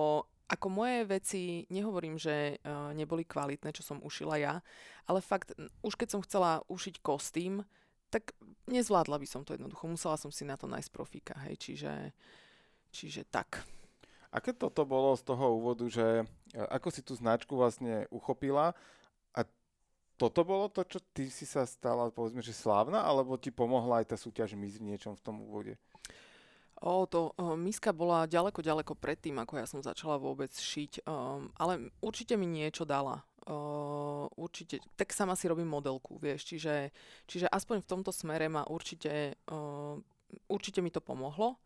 ako 0.52 0.66
moje 0.68 0.98
veci, 1.08 1.42
nehovorím, 1.72 2.20
že 2.20 2.60
uh, 2.60 2.92
neboli 2.92 3.24
kvalitné, 3.24 3.72
čo 3.72 3.80
som 3.80 4.04
ušila 4.04 4.36
ja, 4.36 4.60
ale 5.08 5.24
fakt, 5.24 5.56
už 5.80 5.96
keď 5.96 6.08
som 6.12 6.24
chcela 6.24 6.60
ušiť 6.68 7.00
kostým, 7.00 7.64
tak 8.12 8.36
nezvládla 8.68 9.16
by 9.16 9.24
som 9.24 9.40
to 9.40 9.56
jednoducho. 9.56 9.88
Musela 9.88 10.20
som 10.20 10.28
si 10.28 10.44
na 10.44 10.60
to 10.60 10.68
nájsť 10.68 10.90
profíka, 10.92 11.32
hej, 11.48 11.56
čiže, 11.56 12.12
čiže 12.92 13.24
tak. 13.32 13.64
Aké 14.32 14.56
toto 14.56 14.88
bolo 14.88 15.12
z 15.12 15.28
toho 15.28 15.60
úvodu, 15.60 15.84
že 15.92 16.24
e, 16.24 16.24
ako 16.56 16.88
si 16.88 17.04
tú 17.04 17.12
značku 17.12 17.52
vlastne 17.52 18.08
uchopila 18.08 18.72
a 19.36 19.40
toto 20.16 20.40
bolo 20.40 20.72
to, 20.72 20.88
čo 20.88 21.04
ty 21.12 21.28
si 21.28 21.44
sa 21.44 21.68
stala, 21.68 22.08
povedzme, 22.08 22.40
že 22.40 22.56
slávna, 22.56 23.04
alebo 23.04 23.36
ti 23.36 23.52
pomohla 23.52 24.00
aj 24.00 24.06
tá 24.08 24.16
súťaž 24.16 24.56
MIS 24.56 24.80
v 24.80 24.96
niečom 24.96 25.12
v 25.12 25.24
tom 25.24 25.44
úvode? 25.44 25.76
O, 26.82 27.06
to 27.06 27.30
o, 27.38 27.54
miska 27.54 27.94
bola 27.94 28.26
ďaleko, 28.26 28.58
ďaleko 28.58 28.98
predtým, 28.98 29.38
ako 29.38 29.54
ja 29.54 29.66
som 29.70 29.84
začala 29.84 30.18
vôbec 30.18 30.50
šiť, 30.50 31.06
um, 31.06 31.46
ale 31.54 31.94
určite 32.02 32.34
mi 32.34 32.48
niečo 32.48 32.82
dala. 32.82 33.22
Uh, 33.42 34.26
určite, 34.34 34.82
tak 34.98 35.14
sama 35.14 35.38
si 35.38 35.46
robím 35.46 35.70
modelku, 35.70 36.18
vieš, 36.18 36.46
čiže, 36.46 36.90
čiže 37.26 37.46
aspoň 37.50 37.82
v 37.82 37.90
tomto 37.90 38.10
smere 38.14 38.50
ma 38.50 38.66
určite, 38.66 39.38
uh, 39.50 39.94
určite 40.50 40.82
mi 40.82 40.90
to 40.90 40.98
pomohlo, 40.98 41.58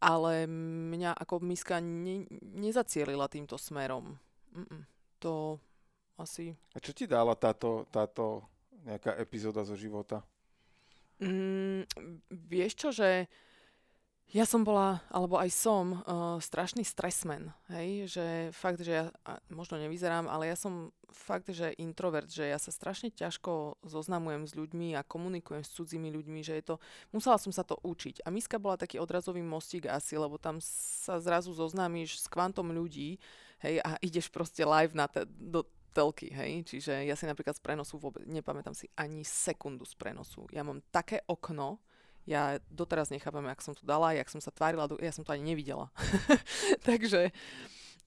ale 0.00 0.46
mňa 0.90 1.14
ako 1.14 1.42
miska 1.44 1.78
ne, 1.82 2.26
nezacielila 2.42 3.28
týmto 3.30 3.58
smerom. 3.58 4.16
Mm-mm, 4.54 4.82
to 5.18 5.58
asi... 6.18 6.54
A 6.74 6.78
čo 6.78 6.94
ti 6.94 7.10
dala 7.10 7.34
táto, 7.34 7.86
táto 7.90 8.46
nejaká 8.86 9.16
epizóda 9.18 9.66
zo 9.66 9.74
života? 9.74 10.22
Mm, 11.22 11.86
vieš 12.30 12.72
čo, 12.74 12.88
že 12.90 13.30
ja 14.32 14.48
som 14.48 14.64
bola, 14.64 15.04
alebo 15.12 15.36
aj 15.36 15.50
som, 15.52 16.00
uh, 16.06 16.40
strašný 16.40 16.82
stresmen, 16.82 17.52
hej, 17.68 18.08
že 18.08 18.26
fakt, 18.56 18.80
že 18.80 18.92
ja, 18.92 19.04
možno 19.52 19.76
nevyzerám, 19.76 20.26
ale 20.26 20.48
ja 20.48 20.56
som 20.56 20.90
fakt, 21.14 21.46
že 21.52 21.76
introvert, 21.78 22.26
že 22.26 22.50
ja 22.50 22.58
sa 22.58 22.74
strašne 22.74 23.14
ťažko 23.14 23.78
zoznamujem 23.86 24.48
s 24.48 24.58
ľuďmi 24.58 24.98
a 24.98 25.06
komunikujem 25.06 25.62
s 25.62 25.70
cudzími 25.78 26.10
ľuďmi, 26.10 26.40
že 26.42 26.58
je 26.58 26.64
to, 26.74 26.76
musela 27.14 27.38
som 27.38 27.54
sa 27.54 27.62
to 27.62 27.78
učiť. 27.84 28.26
A 28.26 28.34
Miska 28.34 28.58
bola 28.58 28.74
taký 28.74 28.98
odrazový 28.98 29.44
mostík 29.44 29.86
asi, 29.86 30.18
lebo 30.18 30.34
tam 30.40 30.58
sa 30.64 31.22
zrazu 31.22 31.54
zoznámiš 31.54 32.24
s 32.24 32.26
kvantom 32.26 32.74
ľudí, 32.74 33.22
hej, 33.62 33.78
a 33.86 33.94
ideš 34.02 34.32
proste 34.32 34.66
live 34.66 34.96
na 34.98 35.06
te, 35.06 35.22
do 35.28 35.62
telky, 35.94 36.34
hej, 36.34 36.66
čiže 36.66 37.06
ja 37.06 37.14
si 37.14 37.30
napríklad 37.30 37.54
z 37.54 37.62
prenosu 37.62 38.02
vôbec, 38.02 38.26
nepamätám 38.26 38.74
si 38.74 38.90
ani 38.98 39.22
sekundu 39.22 39.86
z 39.86 39.94
prenosu. 39.94 40.42
Ja 40.50 40.66
mám 40.66 40.82
také 40.90 41.22
okno, 41.30 41.78
ja 42.24 42.56
doteraz 42.72 43.12
nechápem, 43.12 43.44
jak 43.44 43.60
som 43.60 43.76
to 43.76 43.84
dala, 43.84 44.16
jak 44.16 44.28
som 44.32 44.40
sa 44.40 44.48
tvárila, 44.48 44.88
ja 45.00 45.12
som 45.12 45.24
to 45.24 45.32
ani 45.36 45.52
nevidela. 45.52 45.92
takže, 46.88 47.28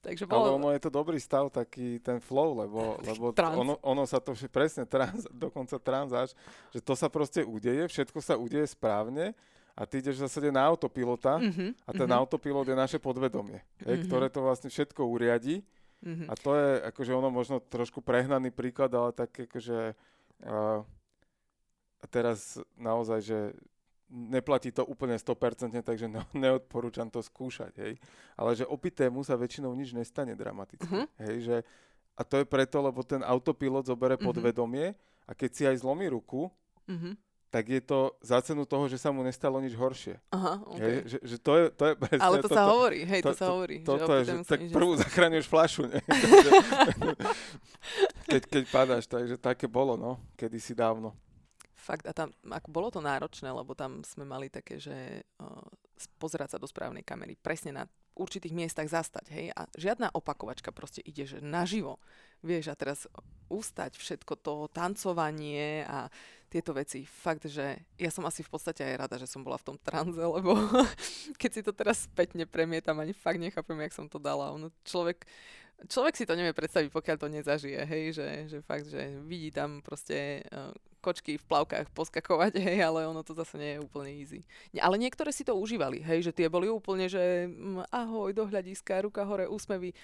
takže 0.02 0.26
bolo... 0.26 0.50
Ale 0.50 0.58
ono 0.58 0.68
je 0.74 0.82
to 0.82 0.90
dobrý 0.90 1.22
stav, 1.22 1.46
taký 1.54 2.02
ten 2.02 2.18
flow, 2.18 2.58
lebo, 2.58 2.98
lebo 3.08 3.30
ono, 3.34 3.78
ono 3.78 4.02
sa 4.10 4.18
to 4.18 4.34
presne 4.50 4.82
trans, 4.90 5.26
dokonca 5.46 5.78
transáš, 5.78 6.34
že 6.74 6.82
to 6.82 6.98
sa 6.98 7.06
proste 7.06 7.46
udeje, 7.46 7.86
všetko 7.86 8.18
sa 8.18 8.34
udeje 8.34 8.66
správne 8.66 9.38
a 9.78 9.86
ty 9.86 10.02
ideš 10.02 10.18
v 10.18 10.24
zásade 10.26 10.50
na 10.50 10.66
autopilota 10.66 11.38
mm-hmm, 11.38 11.86
a 11.86 11.90
ten 11.94 12.02
mm-hmm. 12.10 12.18
autopilot 12.18 12.66
je 12.66 12.74
naše 12.74 12.98
podvedomie, 12.98 13.62
mm-hmm. 13.62 13.86
je, 13.86 13.94
ktoré 14.10 14.26
to 14.26 14.42
vlastne 14.42 14.66
všetko 14.66 15.06
uriadi 15.06 15.62
mm-hmm. 16.02 16.26
a 16.26 16.34
to 16.34 16.58
je 16.58 16.70
akože 16.90 17.12
ono 17.14 17.30
možno 17.30 17.62
trošku 17.62 18.02
prehnaný 18.02 18.50
príklad, 18.50 18.90
ale 18.90 19.14
tak 19.14 19.30
akože 19.30 19.94
uh, 20.42 20.82
teraz 22.06 22.58
naozaj, 22.74 23.22
že 23.22 23.38
neplatí 24.08 24.72
to 24.72 24.88
úplne 24.88 25.20
100%, 25.20 25.84
takže 25.84 26.08
ne, 26.08 26.24
neodporúčam 26.48 27.12
to 27.12 27.20
skúšať, 27.20 27.72
hej. 27.78 27.92
Ale 28.34 28.56
že 28.56 28.64
opitému 28.64 29.20
sa 29.22 29.36
väčšinou 29.36 29.72
nič 29.76 29.92
nestane 29.92 30.32
dramaticky, 30.32 30.88
uh-huh. 30.88 31.06
hej, 31.28 31.36
že 31.44 31.56
a 32.18 32.26
to 32.26 32.42
je 32.42 32.46
preto, 32.48 32.82
lebo 32.82 33.06
ten 33.06 33.22
autopilot 33.22 33.86
zobere 33.86 34.18
uh-huh. 34.18 34.26
podvedomie 34.32 34.96
a 35.28 35.30
keď 35.36 35.50
si 35.54 35.62
aj 35.68 35.84
zlomí 35.84 36.08
ruku, 36.10 36.48
uh-huh. 36.88 37.14
tak 37.52 37.68
je 37.68 37.78
to 37.84 38.16
za 38.24 38.40
cenu 38.42 38.64
toho, 38.64 38.88
že 38.88 38.96
sa 38.98 39.12
mu 39.12 39.20
nestalo 39.22 39.60
nič 39.60 39.76
horšie. 39.76 40.16
Aha, 40.32 40.64
okay. 40.66 40.80
hej, 40.80 40.94
že, 41.06 41.18
že 41.22 41.36
to 41.38 41.52
je, 41.54 41.64
to 41.76 41.84
je 41.92 41.94
presne, 41.94 42.24
Ale 42.24 42.36
to, 42.40 42.48
to 42.48 42.56
sa 42.56 42.64
to, 42.64 42.70
hovorí, 42.72 43.00
hej, 43.04 43.20
to, 43.22 43.30
to 43.30 43.36
sa 43.36 43.46
hovorí. 43.52 43.76
To, 43.84 43.94
to, 43.94 44.06
to 44.08 44.12
je, 44.18 44.22
že 44.24 44.34
tak 44.48 44.60
prvú 44.72 44.92
zachráňuješ 44.96 45.46
flašu, 45.46 45.82
ne? 45.86 46.00
keď, 48.32 48.42
keď 48.50 48.64
padáš, 48.72 49.04
takže 49.04 49.36
také 49.36 49.68
bolo, 49.68 50.00
no, 50.00 50.16
kedysi 50.34 50.72
dávno 50.72 51.12
fakt, 51.88 52.04
a 52.04 52.12
tam, 52.12 52.28
ako 52.44 52.68
bolo 52.68 52.88
to 52.92 53.00
náročné, 53.00 53.48
lebo 53.48 53.72
tam 53.72 54.04
sme 54.04 54.28
mali 54.28 54.52
také, 54.52 54.76
že 54.76 55.24
uh, 55.40 55.64
pozerať 56.20 56.54
sa 56.56 56.58
do 56.60 56.68
správnej 56.68 57.00
kamery, 57.00 57.40
presne 57.40 57.72
na 57.72 57.88
určitých 58.12 58.52
miestach 58.52 58.84
zastať, 58.90 59.30
hej, 59.32 59.46
a 59.56 59.64
žiadna 59.78 60.12
opakovačka 60.12 60.74
proste 60.74 61.00
ide, 61.06 61.24
že 61.24 61.38
naživo, 61.40 62.02
vieš, 62.44 62.68
a 62.68 62.76
teraz 62.76 63.06
ustať 63.48 63.96
všetko 63.96 64.34
to 64.42 64.54
tancovanie 64.74 65.86
a 65.86 66.10
tieto 66.48 66.72
veci, 66.72 67.04
fakt, 67.04 67.46
že 67.46 67.76
ja 68.00 68.10
som 68.10 68.24
asi 68.24 68.40
v 68.40 68.50
podstate 68.50 68.80
aj 68.80 68.94
rada, 68.98 69.16
že 69.20 69.28
som 69.28 69.44
bola 69.44 69.60
v 69.60 69.72
tom 69.72 69.76
tranze, 69.78 70.20
lebo 70.20 70.56
keď 71.40 71.50
si 71.52 71.62
to 71.62 71.72
teraz 71.76 72.10
spätne 72.10 72.48
premietam, 72.48 72.98
ani 72.98 73.14
fakt 73.14 73.38
nechápem, 73.38 73.78
jak 73.84 73.94
som 73.94 74.08
to 74.08 74.16
dala. 74.16 74.50
Ono 74.56 74.72
človek 74.82 75.28
človek 75.86 76.18
si 76.18 76.26
to 76.26 76.34
nevie 76.34 76.50
predstaviť, 76.50 76.90
pokiaľ 76.90 77.16
to 77.22 77.28
nezažije, 77.30 77.78
hej, 77.86 78.04
že, 78.18 78.28
že 78.50 78.58
fakt, 78.66 78.90
že 78.90 79.22
vidí 79.22 79.54
tam 79.54 79.78
proste 79.78 80.42
uh, 80.50 80.74
kočky 80.98 81.38
v 81.38 81.46
plavkách 81.46 81.94
poskakovať, 81.94 82.58
hej, 82.66 82.82
ale 82.82 83.06
ono 83.06 83.22
to 83.22 83.38
zase 83.38 83.54
nie 83.54 83.78
je 83.78 83.84
úplne 83.84 84.10
easy. 84.10 84.42
Nie, 84.74 84.82
ale 84.82 84.98
niektoré 84.98 85.30
si 85.30 85.46
to 85.46 85.54
užívali, 85.54 86.02
hej, 86.02 86.26
že 86.26 86.34
tie 86.34 86.50
boli 86.50 86.66
úplne, 86.66 87.06
že 87.06 87.46
mm, 87.46 87.94
ahoj, 87.94 88.34
do 88.34 88.50
hľadiska, 88.50 89.06
ruka 89.06 89.22
hore, 89.22 89.46
úsmevy 89.46 89.94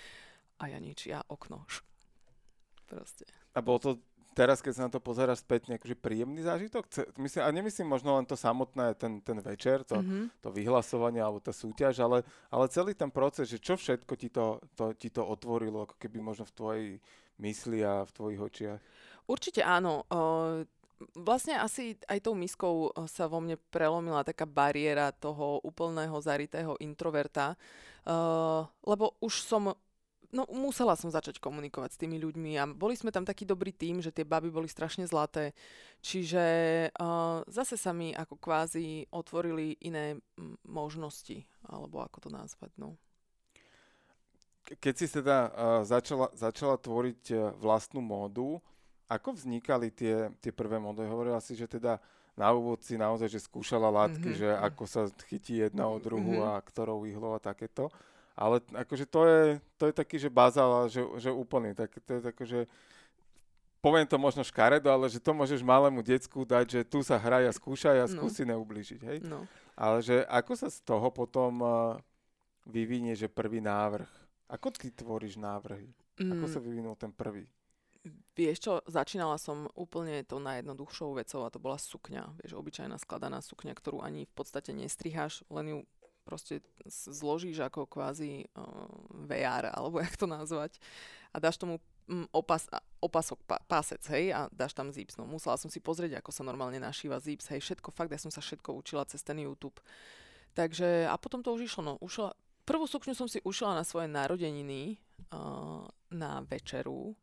a 0.62 0.70
ja 0.70 0.78
nič, 0.78 1.10
ja 1.10 1.26
okno. 1.26 1.66
Proste. 2.86 3.26
A 3.54 3.58
bol 3.58 3.82
to 3.82 3.98
teraz, 4.34 4.58
keď 4.58 4.72
sa 4.74 4.84
na 4.86 4.92
to 4.92 4.98
pozeráš 4.98 5.46
späť, 5.46 5.70
akože 5.70 5.94
príjemný 5.94 6.42
zážitok? 6.42 6.90
Myslím, 7.22 7.42
a 7.46 7.54
nemyslím 7.54 7.88
možno 7.88 8.18
len 8.18 8.26
to 8.26 8.34
samotné, 8.34 8.98
ten, 8.98 9.22
ten 9.22 9.38
večer, 9.38 9.86
to, 9.86 10.02
mm-hmm. 10.02 10.42
to 10.42 10.48
vyhlasovanie 10.50 11.22
alebo 11.22 11.38
tá 11.38 11.54
súťaž, 11.54 12.02
ale, 12.02 12.26
ale 12.50 12.66
celý 12.68 12.92
ten 12.98 13.08
proces, 13.08 13.46
že 13.46 13.62
čo 13.62 13.78
všetko 13.78 14.12
ti 14.18 14.28
to, 14.28 14.58
to, 14.74 14.90
ti 14.98 15.08
to 15.14 15.22
otvorilo, 15.22 15.86
ako 15.86 15.94
keby 15.96 16.18
možno 16.18 16.44
v 16.44 16.56
tvojej 16.58 16.86
mysli 17.38 17.86
a 17.86 18.02
v 18.02 18.10
tvojich 18.10 18.40
očiach? 18.42 18.80
Určite 19.30 19.62
áno. 19.62 20.04
Uh, 20.10 20.66
vlastne 21.14 21.58
asi 21.58 21.96
aj 22.06 22.18
tou 22.22 22.34
miskou 22.36 22.92
sa 23.06 23.26
vo 23.26 23.38
mne 23.40 23.58
prelomila 23.70 24.26
taká 24.26 24.44
bariéra 24.46 25.10
toho 25.14 25.62
úplného 25.64 26.14
zaritého 26.20 26.76
introverta, 26.82 27.54
uh, 28.06 28.66
lebo 28.84 29.16
už 29.22 29.34
som 29.42 29.74
No 30.34 30.50
musela 30.50 30.98
som 30.98 31.14
začať 31.14 31.38
komunikovať 31.38 31.94
s 31.94 32.00
tými 32.02 32.18
ľuďmi 32.18 32.58
a 32.58 32.66
boli 32.66 32.98
sme 32.98 33.14
tam 33.14 33.22
taký 33.22 33.46
dobrý 33.46 33.70
tým, 33.70 34.02
že 34.02 34.10
tie 34.10 34.26
baby 34.26 34.50
boli 34.50 34.66
strašne 34.66 35.06
zlaté. 35.06 35.54
Čiže 36.02 36.44
uh, 36.90 37.46
zase 37.46 37.78
sa 37.78 37.94
mi 37.94 38.10
ako 38.10 38.42
kvázi 38.42 39.06
otvorili 39.14 39.78
iné 39.78 40.18
m- 40.34 40.58
možnosti, 40.66 41.46
alebo 41.70 42.02
ako 42.02 42.26
to 42.26 42.30
nazvať, 42.34 42.74
no. 42.74 42.98
Keď 44.66 44.94
si 44.98 45.06
teda 45.06 45.54
uh, 45.54 45.86
začala, 45.86 46.34
začala 46.34 46.82
tvoriť 46.82 47.22
uh, 47.30 47.54
vlastnú 47.54 48.02
módu, 48.02 48.58
ako 49.06 49.38
vznikali 49.38 49.94
tie, 49.94 50.34
tie 50.42 50.50
prvé 50.50 50.82
módy? 50.82 51.06
Hovorila 51.06 51.38
si, 51.38 51.54
že 51.54 51.70
teda 51.70 52.02
na 52.34 52.50
úvod 52.50 52.82
si 52.82 52.98
naozaj, 52.98 53.30
že 53.30 53.46
skúšala 53.46 53.86
látky, 53.86 54.34
mm-hmm. 54.34 54.42
že 54.42 54.48
ako 54.50 54.84
sa 54.90 55.06
chytí 55.30 55.62
jedna 55.62 55.86
od 55.86 56.02
druhu 56.02 56.42
mm-hmm. 56.42 56.58
a 56.58 56.64
ktorou 56.66 57.06
ihlou 57.06 57.38
a 57.38 57.40
takéto. 57.40 57.86
Ale 58.34 58.58
akože 58.74 59.06
to 59.06 59.20
je, 59.30 59.42
to 59.78 59.84
je 59.90 59.94
taký, 59.94 60.18
že 60.18 60.26
bazál, 60.26 60.90
že, 60.90 61.06
že 61.22 61.30
úplný. 61.30 61.70
Tak, 61.70 61.90
to 62.02 62.10
je 62.18 62.20
tak, 62.20 62.36
že 62.42 62.66
poviem 63.78 64.08
to 64.08 64.18
možno 64.18 64.42
škaredo, 64.42 64.90
ale 64.90 65.06
že 65.06 65.22
to 65.22 65.30
môžeš 65.30 65.62
malému 65.62 66.02
decku 66.02 66.42
dať, 66.42 66.66
že 66.66 66.80
tu 66.82 67.04
sa 67.06 67.14
hraj 67.20 67.46
a 67.46 67.52
skúšaj 67.52 67.96
a 68.00 68.06
no. 68.08 68.12
skúsi 68.16 68.42
no. 68.42 68.56
neublížiť, 68.56 69.00
hej? 69.06 69.18
No. 69.22 69.46
Ale 69.78 70.02
že 70.02 70.26
ako 70.26 70.52
sa 70.56 70.68
z 70.72 70.82
toho 70.82 71.12
potom 71.14 71.62
uh, 71.62 71.94
vyvinie, 72.66 73.12
že 73.12 73.30
prvý 73.30 73.60
návrh? 73.60 74.08
Ako 74.48 74.72
ty 74.72 74.88
tvoríš 74.88 75.36
návrhy? 75.36 75.92
Mm. 76.18 76.32
Ako 76.38 76.46
sa 76.48 76.58
vyvinul 76.64 76.96
ten 76.96 77.12
prvý? 77.12 77.44
Vieš 78.36 78.58
čo, 78.60 78.72
začínala 78.84 79.40
som 79.40 79.64
úplne 79.72 80.20
to 80.28 80.36
najjednoduchšou 80.36 81.16
vecou 81.16 81.46
a 81.46 81.52
to 81.52 81.62
bola 81.62 81.80
sukňa. 81.80 82.36
Vieš, 82.44 82.52
obyčajná 82.56 83.00
skladaná 83.00 83.40
sukňa, 83.40 83.72
ktorú 83.72 84.04
ani 84.04 84.28
v 84.28 84.34
podstate 84.36 84.76
nestriháš, 84.76 85.40
len 85.48 85.72
ju 85.72 85.78
proste 86.24 86.64
zložíš 86.88 87.60
ako 87.60 87.86
kvázi 87.86 88.48
uh, 88.56 88.88
VR, 89.28 89.70
alebo 89.70 90.00
jak 90.00 90.16
to 90.16 90.26
nazvať, 90.26 90.80
a 91.30 91.38
dáš 91.38 91.60
tomu 91.60 91.78
um, 92.08 92.26
opas, 92.32 92.66
opasok, 93.00 93.38
pa, 93.44 93.60
pásec, 93.68 94.00
hej, 94.10 94.32
a 94.32 94.48
dáš 94.50 94.72
tam 94.72 94.90
zips. 94.90 95.20
No, 95.20 95.28
musela 95.28 95.60
som 95.60 95.68
si 95.68 95.78
pozrieť, 95.78 96.18
ako 96.18 96.30
sa 96.32 96.42
normálne 96.42 96.80
našíva 96.80 97.20
zips, 97.20 97.52
hej, 97.52 97.60
všetko, 97.60 97.92
fakt, 97.92 98.12
ja 98.12 98.20
som 98.20 98.32
sa 98.32 98.40
všetko 98.40 98.72
učila 98.72 99.04
cez 99.08 99.20
ten 99.20 99.36
YouTube. 99.40 99.78
Takže, 100.54 101.10
a 101.10 101.14
potom 101.18 101.42
to 101.42 101.52
už 101.52 101.66
išlo, 101.66 101.82
no, 101.82 101.94
ušla, 102.00 102.32
prvú 102.64 102.86
sukňu 102.88 103.12
som 103.12 103.28
si 103.28 103.42
ušila 103.42 103.74
na 103.74 103.84
svoje 103.84 104.06
narodeniny, 104.08 104.96
uh, 105.34 105.84
na 106.14 106.40
večeru, 106.46 107.18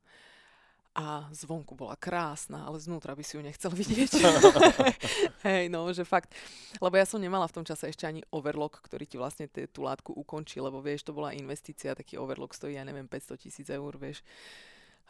a 0.91 1.32
zvonku 1.32 1.71
bola 1.71 1.95
krásna, 1.95 2.67
ale 2.67 2.75
znútra 2.75 3.15
by 3.15 3.23
si 3.23 3.39
ju 3.39 3.41
nechcel 3.41 3.71
vidieť. 3.71 4.12
Hej, 5.47 5.71
no, 5.71 5.88
že 5.95 6.04
fakt. 6.04 6.36
Lebo 6.84 6.99
ja 6.99 7.08
som 7.08 7.23
nemala 7.23 7.47
v 7.47 7.56
tom 7.56 7.65
čase 7.65 7.88
ešte 7.88 8.04
ani 8.04 8.19
overlock, 8.36 8.84
ktorý 8.84 9.08
ti 9.08 9.15
vlastne 9.15 9.47
t- 9.47 9.71
tú 9.71 9.88
látku 9.88 10.12
ukončí, 10.12 10.60
lebo 10.60 10.84
vieš, 10.84 11.08
to 11.08 11.15
bola 11.15 11.32
investícia, 11.32 11.95
taký 11.95 12.19
overlock 12.19 12.51
stojí, 12.51 12.75
ja 12.75 12.84
neviem, 12.84 13.08
500 13.08 13.39
tisíc 13.39 13.67
eur, 13.71 13.95
vieš. 13.95 14.19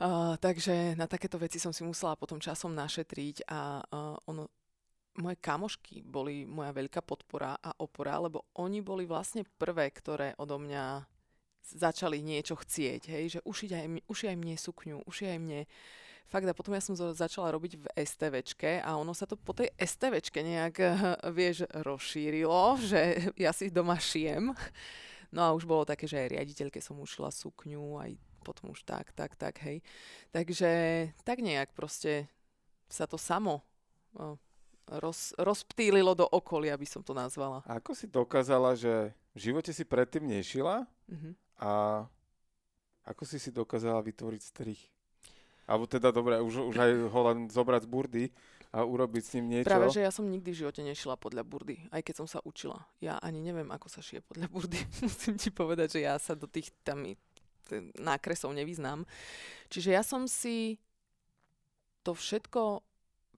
Uh, 0.01 0.37
takže 0.37 0.97
na 0.97 1.05
takéto 1.05 1.37
veci 1.41 1.57
som 1.57 1.73
si 1.73 1.81
musela 1.81 2.17
potom 2.17 2.41
časom 2.41 2.73
našetriť 2.73 3.45
a 3.49 3.81
uh, 3.81 4.17
ono, 4.29 4.49
moje 5.17 5.37
kamošky 5.41 6.05
boli 6.05 6.45
moja 6.45 6.71
veľká 6.71 7.01
podpora 7.03 7.57
a 7.57 7.73
opora, 7.81 8.21
lebo 8.21 8.45
oni 8.57 8.79
boli 8.85 9.09
vlastne 9.09 9.43
prvé, 9.57 9.89
ktoré 9.91 10.37
odo 10.37 10.61
mňa 10.61 11.05
začali 11.63 12.19
niečo 12.19 12.57
chcieť, 12.57 13.01
hej, 13.07 13.23
že 13.37 13.39
ušiť 13.45 13.71
aj, 13.71 13.85
uši 14.09 14.25
aj 14.33 14.37
mne 14.37 14.55
sukňu, 14.57 14.97
uši 15.05 15.25
aj 15.35 15.39
mne. 15.39 15.61
Fakt 16.31 16.47
a 16.47 16.55
potom 16.55 16.71
ja 16.71 16.79
som 16.79 16.95
začala 16.95 17.51
robiť 17.51 17.75
v 17.75 17.85
STVčke 17.91 18.79
a 18.79 18.95
ono 18.95 19.11
sa 19.11 19.27
to 19.27 19.35
po 19.35 19.51
tej 19.51 19.67
STVčke 19.75 20.39
nejak, 20.39 20.75
vieš, 21.37 21.67
rozšírilo, 21.69 22.79
že 22.91 23.31
ja 23.35 23.51
si 23.51 23.69
doma 23.69 23.99
šijem. 23.99 24.55
No 25.31 25.41
a 25.47 25.55
už 25.55 25.63
bolo 25.63 25.87
také, 25.87 26.07
že 26.07 26.19
aj 26.19 26.31
riaditeľke 26.35 26.79
som 26.83 26.99
ušila 26.99 27.31
sukňu, 27.31 27.99
aj 28.03 28.11
potom 28.41 28.73
už 28.73 28.83
tak, 28.83 29.13
tak, 29.13 29.37
tak, 29.37 29.61
hej. 29.63 29.79
Takže 30.33 30.69
tak 31.23 31.39
nejak 31.39 31.71
proste 31.77 32.27
sa 32.91 33.07
to 33.07 33.15
samo 33.15 33.63
roz, 34.91 35.31
rozptýlilo 35.39 36.11
do 36.17 36.27
okolia, 36.27 36.75
by 36.75 36.87
som 36.87 37.01
to 37.05 37.15
nazvala. 37.15 37.63
A 37.63 37.79
ako 37.79 37.95
si 37.95 38.09
dokázala, 38.11 38.75
že 38.75 39.15
v 39.31 39.39
živote 39.51 39.71
si 39.71 39.87
predtým 39.87 40.27
nešila 40.27 40.83
mm-hmm. 41.07 41.33
A 41.61 42.03
ako 43.05 43.23
si 43.23 43.37
si 43.37 43.53
dokázala 43.53 44.01
vytvoriť 44.01 44.41
strich? 44.41 44.81
Alebo 45.69 45.85
teda, 45.85 46.09
dobre, 46.09 46.41
už, 46.41 46.73
už 46.73 46.75
aj 46.75 46.91
ho 47.13 47.19
len 47.31 47.47
zobrať 47.47 47.85
z 47.85 47.89
burdy 47.89 48.25
a 48.73 48.81
urobiť 48.81 49.23
s 49.23 49.31
ním 49.37 49.45
niečo. 49.47 49.69
Práve, 49.69 49.93
že 49.93 50.03
ja 50.03 50.11
som 50.11 50.25
nikdy 50.25 50.49
v 50.51 50.59
živote 50.65 50.81
nešila 50.81 51.15
podľa 51.15 51.45
burdy, 51.45 51.77
aj 51.93 52.01
keď 52.01 52.15
som 52.23 52.27
sa 52.27 52.41
učila. 52.41 52.81
Ja 52.97 53.21
ani 53.21 53.39
neviem, 53.39 53.69
ako 53.69 53.87
sa 53.87 54.01
šije 54.01 54.25
podľa 54.25 54.49
burdy. 54.49 54.81
Musím 55.05 55.37
ti 55.37 55.53
povedať, 55.53 55.99
že 55.99 56.09
ja 56.09 56.17
sa 56.17 56.33
do 56.33 56.49
tých 56.49 56.73
tam 56.81 57.05
nákresov 57.95 58.51
nevyznám. 58.51 59.07
Čiže 59.71 59.89
ja 59.95 60.03
som 60.03 60.27
si 60.27 60.81
to 62.03 62.17
všetko 62.17 62.83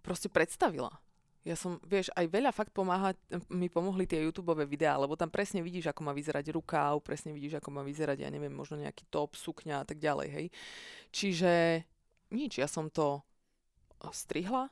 proste 0.01 0.31
predstavila 0.31 1.02
ja 1.43 1.59
som, 1.59 1.75
vieš, 1.83 2.07
aj 2.15 2.23
veľa 2.31 2.55
fakt 2.55 2.71
pomáha, 2.71 3.11
mi 3.51 3.67
pomohli 3.67 4.07
tie 4.07 4.23
YouTube 4.23 4.55
videá, 4.63 4.95
lebo 4.95 5.19
tam 5.19 5.27
presne 5.27 5.59
vidíš, 5.59 5.91
ako 5.91 6.07
má 6.07 6.15
vyzerať 6.15 6.55
rukáv, 6.55 7.03
presne 7.03 7.35
vidíš, 7.35 7.59
ako 7.59 7.69
má 7.75 7.83
vyzerať, 7.83 8.23
ja 8.23 8.29
neviem, 8.31 8.51
možno 8.51 8.79
nejaký 8.79 9.03
top, 9.11 9.35
sukňa 9.35 9.83
a 9.83 9.85
tak 9.85 9.99
ďalej, 9.99 10.27
hej. 10.31 10.45
Čiže 11.11 11.83
nič, 12.31 12.63
ja 12.63 12.67
som 12.71 12.87
to 12.87 13.19
strihla, 14.15 14.71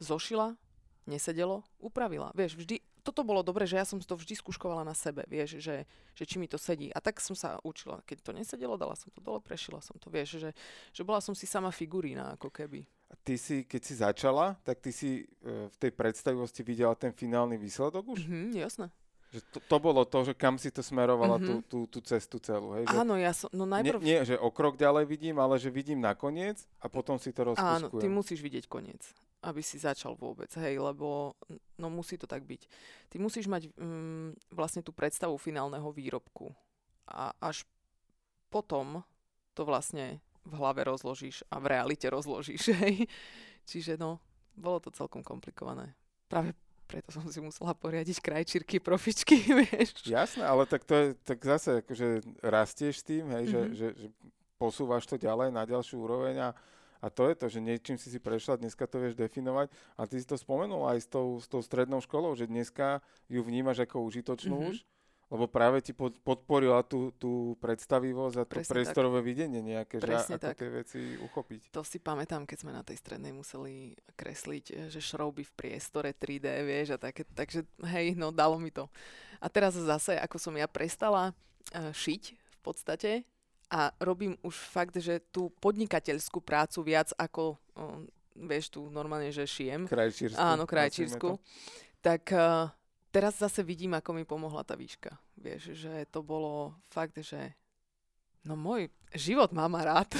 zošila, 0.00 0.56
nesedelo, 1.04 1.68
upravila. 1.76 2.32
Vieš, 2.32 2.56
vždy, 2.56 2.80
toto 3.04 3.20
bolo 3.20 3.44
dobre, 3.44 3.68
že 3.68 3.76
ja 3.76 3.84
som 3.84 4.00
to 4.00 4.16
vždy 4.16 4.40
skúškovala 4.40 4.88
na 4.88 4.96
sebe, 4.96 5.28
vieš, 5.28 5.60
že, 5.60 5.84
že 6.16 6.24
či 6.24 6.40
mi 6.40 6.48
to 6.48 6.56
sedí. 6.56 6.88
A 6.96 7.04
tak 7.04 7.20
som 7.20 7.36
sa 7.36 7.60
učila. 7.60 8.00
Keď 8.08 8.24
to 8.24 8.32
nesedelo, 8.32 8.80
dala 8.80 8.96
som 8.96 9.12
to 9.12 9.20
dole, 9.20 9.44
prešila 9.44 9.84
som 9.84 10.00
to, 10.00 10.08
vieš, 10.08 10.40
že, 10.40 10.50
že 10.96 11.02
bola 11.04 11.20
som 11.20 11.36
si 11.36 11.44
sama 11.44 11.68
figurína, 11.68 12.40
ako 12.40 12.48
keby 12.48 12.88
ty 13.24 13.38
si, 13.38 13.64
keď 13.64 13.80
si 13.82 13.94
začala, 13.96 14.56
tak 14.66 14.80
ty 14.80 14.90
si 14.92 15.24
e, 15.24 15.68
v 15.68 15.76
tej 15.80 15.92
predstavivosti 15.96 16.60
videla 16.60 16.92
ten 16.98 17.12
finálny 17.12 17.56
výsledok 17.56 18.04
už? 18.16 18.28
Mhm, 18.28 18.58
jasné. 18.58 18.86
Že 19.34 19.40
to, 19.50 19.58
to 19.66 19.76
bolo 19.82 20.06
to, 20.06 20.18
že 20.30 20.34
kam 20.38 20.54
si 20.62 20.70
to 20.70 20.78
smerovala 20.78 21.42
mm-hmm. 21.42 21.66
tú, 21.66 21.88
tú, 21.90 21.98
tú 21.98 22.06
cestu 22.06 22.38
celú, 22.38 22.78
hej? 22.78 22.86
Že 22.86 23.02
Áno, 23.02 23.14
ja 23.18 23.34
som, 23.34 23.50
no 23.50 23.66
najprv... 23.66 23.98
Nie, 23.98 24.22
nie, 24.22 24.30
že 24.30 24.38
o 24.38 24.46
krok 24.54 24.78
ďalej 24.78 25.10
vidím, 25.10 25.42
ale 25.42 25.58
že 25.58 25.74
vidím 25.74 25.98
na 25.98 26.14
koniec 26.14 26.62
a 26.78 26.86
potom 26.86 27.18
si 27.18 27.34
to 27.34 27.50
rozkúškujem. 27.50 27.90
Áno, 27.90 27.98
ty 27.98 28.06
musíš 28.06 28.38
vidieť 28.46 28.70
koniec, 28.70 29.02
aby 29.42 29.58
si 29.58 29.82
začal 29.82 30.14
vôbec, 30.14 30.54
hej, 30.54 30.78
lebo 30.78 31.34
no 31.82 31.90
musí 31.90 32.14
to 32.14 32.30
tak 32.30 32.46
byť. 32.46 32.62
Ty 33.10 33.16
musíš 33.18 33.50
mať 33.50 33.74
mm, 33.74 34.54
vlastne 34.54 34.86
tú 34.86 34.94
predstavu 34.94 35.34
finálneho 35.34 35.90
výrobku 35.90 36.54
a 37.10 37.34
až 37.42 37.66
potom 38.54 39.02
to 39.58 39.66
vlastne 39.66 40.22
v 40.44 40.52
hlave 40.60 40.84
rozložíš 40.84 41.42
a 41.48 41.56
v 41.58 41.72
realite 41.72 42.06
rozložíš. 42.08 42.72
Hej. 42.84 43.08
Čiže 43.64 43.96
no, 43.96 44.20
bolo 44.54 44.78
to 44.80 44.92
celkom 44.92 45.24
komplikované. 45.24 45.96
Práve 46.28 46.52
preto 46.84 47.08
som 47.10 47.24
si 47.26 47.40
musela 47.40 47.72
poriadiť 47.72 48.20
krajčírky, 48.20 48.76
profičky, 48.78 49.40
vieš. 49.64 50.04
Jasné, 50.04 50.44
ale 50.44 50.68
tak 50.68 50.84
to 50.84 50.94
je, 50.94 51.06
tak 51.24 51.40
zase 51.40 51.80
akože 51.80 52.08
rastieš 52.44 53.00
tým, 53.00 53.32
hej, 53.32 53.44
mm-hmm. 53.48 53.72
že, 53.72 53.96
že, 53.96 54.06
že 54.06 54.08
posúvaš 54.60 55.08
to 55.08 55.16
ďalej 55.16 55.50
na 55.50 55.64
ďalšiu 55.64 55.96
úroveň 56.04 56.36
a, 56.44 56.48
a 57.00 57.06
to 57.08 57.26
je 57.32 57.34
to, 57.34 57.46
že 57.48 57.64
niečím 57.64 57.96
si 57.96 58.12
si 58.12 58.20
prešla, 58.20 58.60
dneska 58.60 58.84
to 58.84 59.00
vieš 59.00 59.16
definovať 59.16 59.72
a 59.96 60.04
ty 60.04 60.20
si 60.20 60.28
to 60.28 60.36
spomenul 60.36 60.84
aj 60.86 61.02
s 61.02 61.08
tou, 61.08 61.40
s 61.40 61.48
tou 61.48 61.64
strednou 61.64 62.04
školou, 62.04 62.36
že 62.36 62.44
dneska 62.44 63.00
ju 63.32 63.40
vnímaš 63.40 63.88
ako 63.88 64.04
užitočnú 64.04 64.54
mm-hmm. 64.60 64.70
už 64.76 64.76
lebo 65.32 65.48
práve 65.48 65.80
ti 65.80 65.96
pod, 65.96 66.20
podporila 66.20 66.84
tú, 66.84 67.08
tú 67.16 67.56
predstavivosť 67.64 68.36
a 68.36 68.44
to 68.44 68.60
Presne 68.60 68.72
priestorové 68.76 69.24
tak. 69.24 69.26
videnie 69.26 69.60
nejaké, 69.64 69.96
Presne 69.96 70.36
že 70.36 70.40
ako 70.40 70.46
tak. 70.52 70.56
tie 70.60 70.70
veci 70.70 71.00
uchopiť. 71.16 71.60
To 71.72 71.82
si 71.82 71.98
pamätám, 71.98 72.44
keď 72.44 72.58
sme 72.60 72.72
na 72.76 72.84
tej 72.84 73.00
strednej 73.00 73.32
museli 73.32 73.96
kresliť, 74.14 74.64
eh, 74.70 74.76
že 74.92 75.00
šrouby 75.00 75.42
v 75.48 75.52
priestore 75.56 76.12
3D, 76.12 76.46
vieš, 76.68 76.94
a 76.94 76.98
také, 77.00 77.24
takže 77.32 77.64
hej, 77.88 78.12
no 78.14 78.28
dalo 78.28 78.60
mi 78.60 78.68
to. 78.68 78.86
A 79.40 79.48
teraz 79.48 79.76
zase, 79.76 80.16
ako 80.20 80.36
som 80.40 80.54
ja 80.56 80.64
prestala 80.64 81.32
uh, 81.32 81.92
šiť 81.92 82.22
v 82.32 82.58
podstate 82.64 83.10
a 83.68 83.92
robím 84.00 84.36
už 84.40 84.56
fakt, 84.56 84.96
že 84.96 85.20
tú 85.32 85.52
podnikateľskú 85.60 86.40
prácu 86.40 86.80
viac 86.84 87.12
ako, 87.16 87.60
um, 87.76 88.08
vieš, 88.36 88.72
tu 88.72 88.88
normálne, 88.88 89.28
že 89.32 89.44
šijem. 89.44 89.84
Krajčírsku. 89.88 90.40
Áno, 90.40 90.64
krajčírsku. 90.64 91.36
Tak 92.00 92.22
uh, 92.32 92.72
teraz 93.14 93.38
zase 93.38 93.62
vidím, 93.62 93.94
ako 93.94 94.10
mi 94.10 94.26
pomohla 94.26 94.66
tá 94.66 94.74
výška. 94.74 95.14
Vieš, 95.38 95.78
že 95.78 96.02
to 96.10 96.26
bolo 96.26 96.74
fakt, 96.90 97.14
že 97.22 97.54
No 98.44 98.60
môj 98.60 98.92
život 99.16 99.56
má 99.56 99.64
ma 99.72 99.80
rád. 99.80 100.12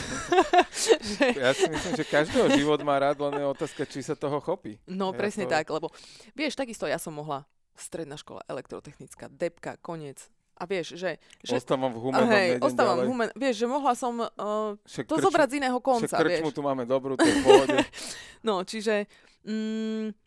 ja 1.45 1.53
si 1.53 1.69
myslím, 1.69 1.93
že 1.93 2.09
každého 2.09 2.57
život 2.57 2.81
má 2.81 2.97
rád, 2.97 3.21
len 3.21 3.37
je 3.37 3.53
otázka, 3.53 3.85
či 3.85 4.01
sa 4.01 4.17
toho 4.17 4.41
chopí. 4.41 4.81
No 4.89 5.13
ja 5.13 5.19
presne 5.21 5.45
to... 5.45 5.53
tak, 5.53 5.69
lebo 5.69 5.93
vieš, 6.33 6.57
takisto 6.57 6.89
ja 6.89 6.97
som 6.97 7.13
mohla 7.13 7.45
stredná 7.77 8.17
škola, 8.17 8.41
elektrotechnická, 8.49 9.29
depka, 9.29 9.77
koniec. 9.77 10.25
A 10.57 10.65
vieš, 10.65 10.97
že... 10.97 11.21
že 11.45 11.61
ostávam 11.61 11.93
v 11.93 12.01
humenom, 12.01 12.31
hej, 12.33 12.63
ostávam 12.65 13.05
v 13.05 13.13
humen, 13.13 13.29
Vieš, 13.37 13.55
že 13.61 13.67
mohla 13.69 13.93
som 13.93 14.15
uh, 14.17 14.73
to 14.87 15.05
krč, 15.05 15.25
zobrať 15.29 15.49
z 15.51 15.55
iného 15.61 15.79
konca, 15.85 16.09
však 16.09 16.25
vieš. 16.25 16.55
tu 16.55 16.63
máme 16.65 16.89
dobrú, 16.89 17.21
to 17.21 17.27
v 17.29 17.43
pohode. 17.45 17.77
no, 18.49 18.65
čiže 18.65 19.05
mm, 19.45 20.24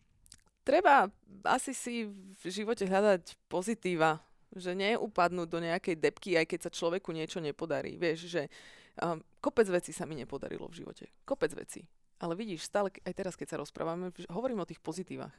treba 0.68 1.08
asi 1.48 1.72
si 1.72 2.04
v 2.12 2.42
živote 2.44 2.84
hľadať 2.84 3.40
pozitíva 3.48 4.20
že 4.54 4.72
neupadnúť 4.72 5.48
do 5.48 5.60
nejakej 5.60 5.96
depky, 6.00 6.40
aj 6.40 6.46
keď 6.48 6.60
sa 6.68 6.70
človeku 6.72 7.12
niečo 7.12 7.38
nepodarí. 7.38 8.00
Vieš, 8.00 8.32
že 8.32 8.42
um, 8.96 9.20
kopec 9.44 9.68
vecí 9.68 9.92
sa 9.92 10.08
mi 10.08 10.16
nepodarilo 10.16 10.64
v 10.72 10.84
živote. 10.84 11.12
Kopec 11.28 11.52
vecí. 11.52 11.84
Ale 12.18 12.34
vidíš, 12.34 12.66
stále, 12.66 12.90
aj 13.04 13.14
teraz, 13.14 13.36
keď 13.36 13.54
sa 13.54 13.60
rozprávame, 13.60 14.10
hovorím 14.32 14.64
o 14.64 14.68
tých 14.68 14.82
pozitívach, 14.82 15.30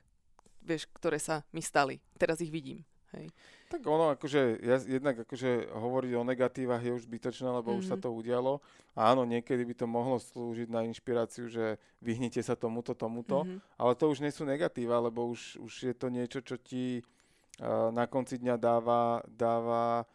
vieš, 0.64 0.88
ktoré 0.96 1.20
sa 1.20 1.44
mi 1.52 1.60
stali. 1.60 2.00
Teraz 2.16 2.40
ich 2.40 2.54
vidím. 2.54 2.86
Hej. 3.18 3.34
Tak 3.70 3.82
ono, 3.86 4.14
akože, 4.18 4.66
ja, 4.66 4.78
jednak 4.82 5.26
akože 5.26 5.70
hovoriť 5.74 6.12
o 6.18 6.24
negatívach 6.26 6.82
je 6.82 6.94
už 6.94 7.06
zbytočné, 7.06 7.50
lebo 7.50 7.74
mm-hmm. 7.74 7.82
už 7.82 7.90
sa 7.90 7.98
mhm. 7.98 8.04
to 8.06 8.10
udialo. 8.14 8.54
A 8.98 9.14
áno, 9.14 9.24
niekedy 9.24 9.64
by 9.66 9.74
to 9.78 9.86
mohlo 9.86 10.18
slúžiť 10.18 10.68
na 10.70 10.84
inšpiráciu, 10.86 11.48
že 11.48 11.78
vyhnite 12.02 12.42
sa 12.42 12.58
tomuto, 12.58 12.98
tomuto, 12.98 13.46
mm-hmm. 13.46 13.78
ale 13.78 13.92
to 13.94 14.10
už 14.10 14.20
nie 14.26 14.34
sú 14.34 14.44
negatíva, 14.44 15.00
lebo 15.00 15.30
už, 15.30 15.62
už 15.62 15.74
je 15.90 15.96
to 15.96 16.10
niečo, 16.10 16.42
čo 16.42 16.58
ti 16.60 17.06
na 17.92 18.08
konci 18.08 18.40
dňa 18.40 18.56
dáva, 18.56 19.20
dáva 19.28 20.08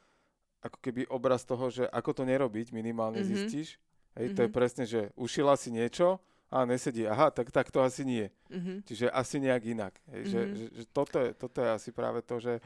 ako 0.64 0.78
keby 0.80 1.04
obraz 1.12 1.44
toho, 1.44 1.68
že 1.68 1.84
ako 1.92 2.16
to 2.16 2.22
nerobiť, 2.24 2.72
minimálne 2.72 3.20
mm-hmm. 3.20 3.36
zistíš. 3.36 3.76
Hej, 4.16 4.32
mm-hmm. 4.32 4.36
to 4.36 4.40
je 4.40 4.50
mhm. 4.50 4.56
presne, 4.56 4.84
že 4.88 5.00
ušila 5.18 5.54
si 5.60 5.68
niečo 5.68 6.22
a 6.48 6.64
nesedí, 6.64 7.04
aha, 7.04 7.28
tak, 7.34 7.52
tak 7.52 7.68
to 7.68 7.84
asi 7.84 8.06
nie. 8.06 8.26
Mm-hmm. 8.48 8.76
Čiže 8.88 9.06
asi 9.12 9.36
nejak 9.42 9.62
inak. 9.68 9.94
Hej, 10.08 10.22
mm-hmm. 10.24 10.32
že, 10.32 10.40
že, 10.56 10.66
že 10.72 10.84
toto, 10.88 11.16
je, 11.20 11.30
toto 11.36 11.58
je 11.60 11.68
asi 11.68 11.90
práve 11.92 12.24
to, 12.24 12.40
že 12.40 12.64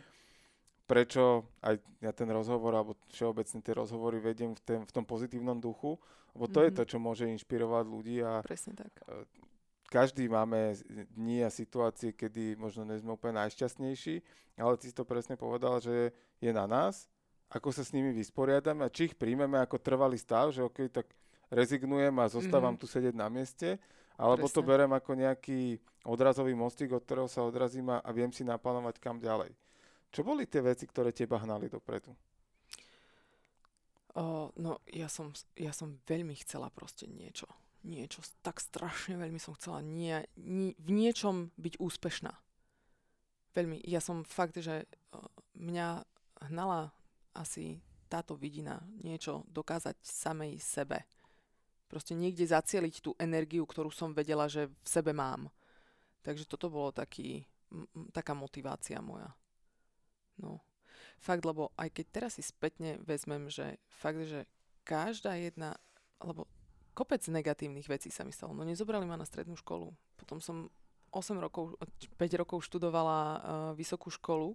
prečo 0.89 1.45
aj 1.61 1.77
ja 2.01 2.17
ten 2.17 2.27
rozhovor, 2.33 2.73
alebo 2.73 2.93
všeobecne 3.13 3.61
tie 3.61 3.75
rozhovory 3.77 4.25
vediem 4.25 4.57
v, 4.57 4.61
ten, 4.65 4.81
v 4.89 4.93
tom 4.93 5.05
pozitívnom 5.05 5.61
duchu, 5.61 6.01
lebo 6.33 6.49
to 6.49 6.65
mm-hmm. 6.65 6.73
je 6.73 6.77
to, 6.81 6.83
čo 6.89 6.99
môže 6.99 7.25
inšpirovať 7.29 7.85
ľudí 7.85 8.17
a 8.25 8.41
Presne 8.41 8.73
tak. 8.73 8.93
E, 9.05 9.29
každý 9.93 10.33
máme 10.33 10.81
dni 11.13 11.45
a 11.45 11.53
situácie, 11.53 12.17
kedy 12.17 12.57
možno 12.57 12.89
nie 12.89 12.97
sme 12.97 13.21
úplne 13.21 13.45
najšťastnejší, 13.45 14.25
ale 14.57 14.75
ty 14.81 14.89
si 14.89 14.97
to 14.97 15.05
presne 15.05 15.37
povedal, 15.37 15.77
že 15.79 16.17
je 16.41 16.51
na 16.51 16.65
nás, 16.65 17.05
ako 17.53 17.69
sa 17.73 17.85
s 17.85 17.93
nimi 17.93 18.13
vysporiadame 18.17 18.85
a 18.85 18.93
či 18.93 19.13
ich 19.13 19.15
príjmeme 19.17 19.61
ako 19.61 19.81
trvalý 19.81 20.17
stav, 20.17 20.53
že 20.53 20.65
ok, 20.65 20.89
tak 20.89 21.09
rezignujem 21.53 22.17
a 22.17 22.33
zostávam 22.33 22.77
mm-hmm. 22.77 22.89
tu 22.89 22.93
sedieť 22.93 23.15
na 23.17 23.29
mieste, 23.29 23.77
alebo 24.17 24.49
presne. 24.49 24.57
to 24.57 24.67
berem 24.67 24.93
ako 24.93 25.11
nejaký 25.17 25.61
odrazový 26.05 26.53
mostík, 26.57 26.93
od 26.97 27.05
ktorého 27.05 27.29
sa 27.29 27.45
odrazím 27.45 27.93
a, 27.93 28.01
a 28.01 28.11
viem 28.13 28.33
si 28.33 28.45
naplánovať 28.45 29.01
kam 29.01 29.21
ďalej. 29.21 29.53
Čo 30.09 30.25
boli 30.25 30.49
tie 30.49 30.65
veci, 30.65 30.89
ktoré 30.89 31.13
teba 31.13 31.39
hnali 31.41 31.69
dopredu? 31.69 32.13
Uh, 34.19 34.51
no, 34.59 34.83
ja 34.89 35.07
som, 35.07 35.31
ja 35.55 35.71
som 35.71 36.01
veľmi 36.09 36.35
chcela 36.43 36.73
proste 36.73 37.07
niečo 37.07 37.47
niečo, 37.87 38.25
tak 38.43 38.59
strašne 38.59 39.17
veľmi 39.17 39.39
som 39.39 39.55
chcela 39.55 39.85
nie, 39.85 40.21
nie, 40.37 40.75
v 40.79 40.91
niečom 40.91 41.55
byť 41.55 41.75
úspešná. 41.79 42.33
Veľmi. 43.55 43.83
Ja 43.87 44.03
som 44.03 44.27
fakt, 44.27 44.59
že 44.59 44.87
mňa 45.57 46.05
hnala 46.51 46.91
asi 47.35 47.83
táto 48.07 48.35
vidina 48.39 48.83
niečo 49.03 49.49
dokázať 49.51 49.99
samej 50.03 50.59
sebe. 50.61 51.05
Proste 51.89 52.13
niekde 52.13 52.45
zacieliť 52.45 53.01
tú 53.01 53.17
energiu, 53.17 53.65
ktorú 53.65 53.89
som 53.89 54.13
vedela, 54.13 54.47
že 54.47 54.69
v 54.69 54.89
sebe 54.89 55.17
mám. 55.17 55.49
Takže 56.21 56.45
toto 56.45 56.69
bolo 56.69 56.93
taký, 56.93 57.49
m, 57.73 57.89
taká 58.13 58.37
motivácia 58.37 59.01
moja. 59.01 59.33
No. 60.39 60.63
Fakt, 61.19 61.43
lebo 61.43 61.75
aj 61.75 61.91
keď 61.91 62.07
teraz 62.15 62.33
si 62.39 62.43
spätne 62.47 62.99
vezmem, 63.03 63.51
že 63.51 63.83
fakt, 63.91 64.23
že 64.23 64.47
každá 64.87 65.35
jedna, 65.35 65.75
lebo 66.23 66.47
kopec 66.95 67.23
negatívnych 67.27 67.87
vecí 67.87 68.11
sa 68.11 68.23
mi 68.23 68.31
stalo. 68.31 68.55
No 68.55 68.63
nezobrali 68.63 69.07
ma 69.07 69.19
na 69.19 69.27
strednú 69.27 69.59
školu. 69.59 69.95
Potom 70.19 70.39
som 70.39 70.71
8 71.11 71.39
rokov, 71.39 71.79
5 72.19 72.41
rokov 72.41 72.63
študovala 72.67 73.19
uh, 73.19 73.39
vysokú 73.75 74.11
školu, 74.11 74.55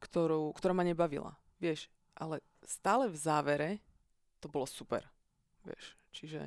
ktorú, 0.00 0.52
ktorá 0.56 0.72
ma 0.72 0.84
nebavila. 0.84 1.36
Vieš, 1.58 1.90
ale 2.16 2.42
stále 2.64 3.06
v 3.10 3.16
závere 3.16 3.70
to 4.42 4.46
bolo 4.50 4.66
super. 4.66 5.06
Vieš, 5.66 5.84
čiže 6.14 6.40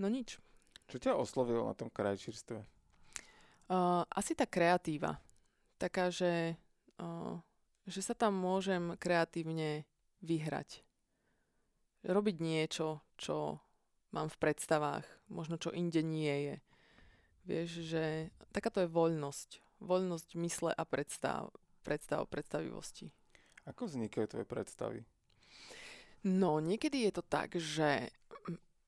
no 0.00 0.08
nič. 0.08 0.36
Čo 0.88 0.96
ťa 1.00 1.16
oslovilo 1.16 1.64
na 1.64 1.74
tom 1.76 1.88
krajčírstve? 1.88 2.60
Uh, 3.72 4.04
asi 4.12 4.36
tá 4.36 4.44
kreatíva. 4.44 5.16
Taká, 5.80 6.12
že, 6.12 6.60
že 7.86 8.00
sa 8.00 8.14
tam 8.14 8.38
môžem 8.38 8.94
kreatívne 8.98 9.86
vyhrať 10.22 10.82
robiť 12.02 12.36
niečo, 12.42 13.02
čo 13.14 13.62
mám 14.10 14.28
v 14.28 14.40
predstavách, 14.42 15.06
možno 15.30 15.56
čo 15.56 15.70
inde 15.70 16.02
nie 16.02 16.50
je. 16.50 16.56
Vieš, 17.42 17.68
že 17.86 18.04
takáto 18.50 18.82
je 18.82 18.90
voľnosť. 18.90 19.62
Voľnosť 19.82 20.28
mysle 20.38 20.70
a 20.70 20.82
predstav, 20.86 21.50
predstav, 21.82 22.26
predstavivosti. 22.30 23.10
Ako 23.66 23.90
vznikajú 23.90 24.26
tvoje 24.30 24.46
predstavy? 24.46 25.00
No, 26.22 26.62
niekedy 26.62 27.10
je 27.10 27.12
to 27.18 27.22
tak, 27.26 27.58
že 27.58 28.14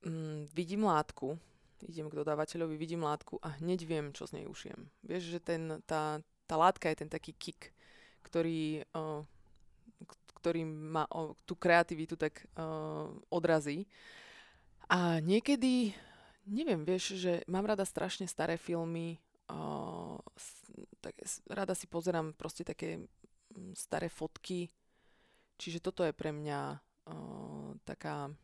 mm, 0.07 0.55
vidím 0.55 0.87
látku, 0.87 1.35
idem 1.83 2.07
k 2.07 2.17
dodávateľovi, 2.23 2.79
vidím 2.79 3.03
látku 3.03 3.39
a 3.43 3.59
hneď 3.59 3.83
viem, 3.83 4.05
čo 4.15 4.23
z 4.23 4.39
nej 4.39 4.45
ušijem. 4.47 4.87
Vieš, 5.03 5.23
že 5.35 5.39
ten, 5.43 5.83
tá, 5.83 6.23
tá 6.47 6.55
látka 6.55 6.87
je 6.87 7.03
ten 7.03 7.11
taký 7.11 7.35
kick, 7.35 7.75
ktorý 8.25 8.81
uh, 8.97 9.21
ktorý 10.45 10.61
ma 10.61 11.09
tú 11.49 11.57
kreativitu 11.57 12.13
tak 12.13 12.45
uh, 12.53 13.09
odrazí. 13.33 13.89
A 14.85 15.17
niekedy, 15.17 15.89
neviem, 16.45 16.85
vieš, 16.85 17.17
že 17.17 17.41
mám 17.49 17.65
rada 17.65 17.81
strašne 17.81 18.29
staré 18.29 18.53
filmy, 18.53 19.17
uh, 19.49 20.21
tak 21.01 21.17
rada 21.49 21.73
si 21.73 21.89
pozerám 21.89 22.37
proste 22.37 22.61
také 22.61 23.01
mm, 23.01 23.73
staré 23.73 24.05
fotky, 24.05 24.69
čiže 25.57 25.81
toto 25.81 26.05
je 26.05 26.13
pre 26.13 26.29
mňa 26.29 26.77
uh, 26.77 27.73
taká 27.81 28.29
um, 28.29 28.35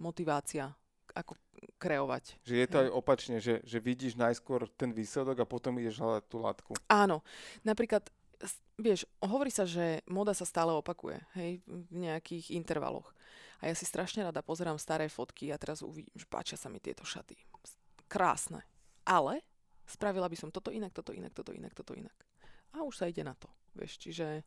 motivácia 0.00 0.72
ako 1.12 1.36
kreovať. 1.76 2.40
Že 2.40 2.54
je 2.56 2.68
to 2.72 2.76
aj 2.80 2.88
opačne, 2.88 3.36
že, 3.36 3.60
že 3.68 3.84
vidíš 3.84 4.16
najskôr 4.16 4.64
ten 4.80 4.96
výsledok 4.96 5.44
a 5.44 5.50
potom 5.50 5.76
ideš 5.76 6.00
hľadať 6.00 6.24
tú 6.24 6.40
látku. 6.40 6.72
Áno. 6.88 7.20
Napríklad 7.60 8.08
vieš, 8.82 9.06
hovorí 9.22 9.48
sa, 9.48 9.64
že 9.64 10.02
moda 10.10 10.34
sa 10.34 10.42
stále 10.42 10.74
opakuje, 10.74 11.22
hej, 11.38 11.62
v 11.66 11.96
nejakých 11.96 12.52
intervaloch. 12.52 13.14
A 13.62 13.70
ja 13.70 13.74
si 13.78 13.86
strašne 13.86 14.26
rada 14.26 14.42
pozerám 14.42 14.74
staré 14.76 15.06
fotky 15.06 15.54
a 15.54 15.56
teraz 15.56 15.86
uvidím, 15.86 16.12
že 16.18 16.26
páčia 16.26 16.58
sa 16.58 16.66
mi 16.66 16.82
tieto 16.82 17.06
šaty. 17.06 17.38
Krásne. 18.10 18.66
Ale 19.06 19.46
spravila 19.86 20.26
by 20.26 20.34
som 20.34 20.50
toto 20.50 20.74
inak, 20.74 20.90
toto 20.90 21.14
inak, 21.14 21.30
toto 21.30 21.54
inak, 21.54 21.70
toto 21.70 21.94
inak. 21.94 22.18
A 22.74 22.82
už 22.82 22.98
sa 22.98 23.06
ide 23.06 23.22
na 23.22 23.38
to, 23.38 23.46
vieš, 23.78 24.02
čiže... 24.02 24.42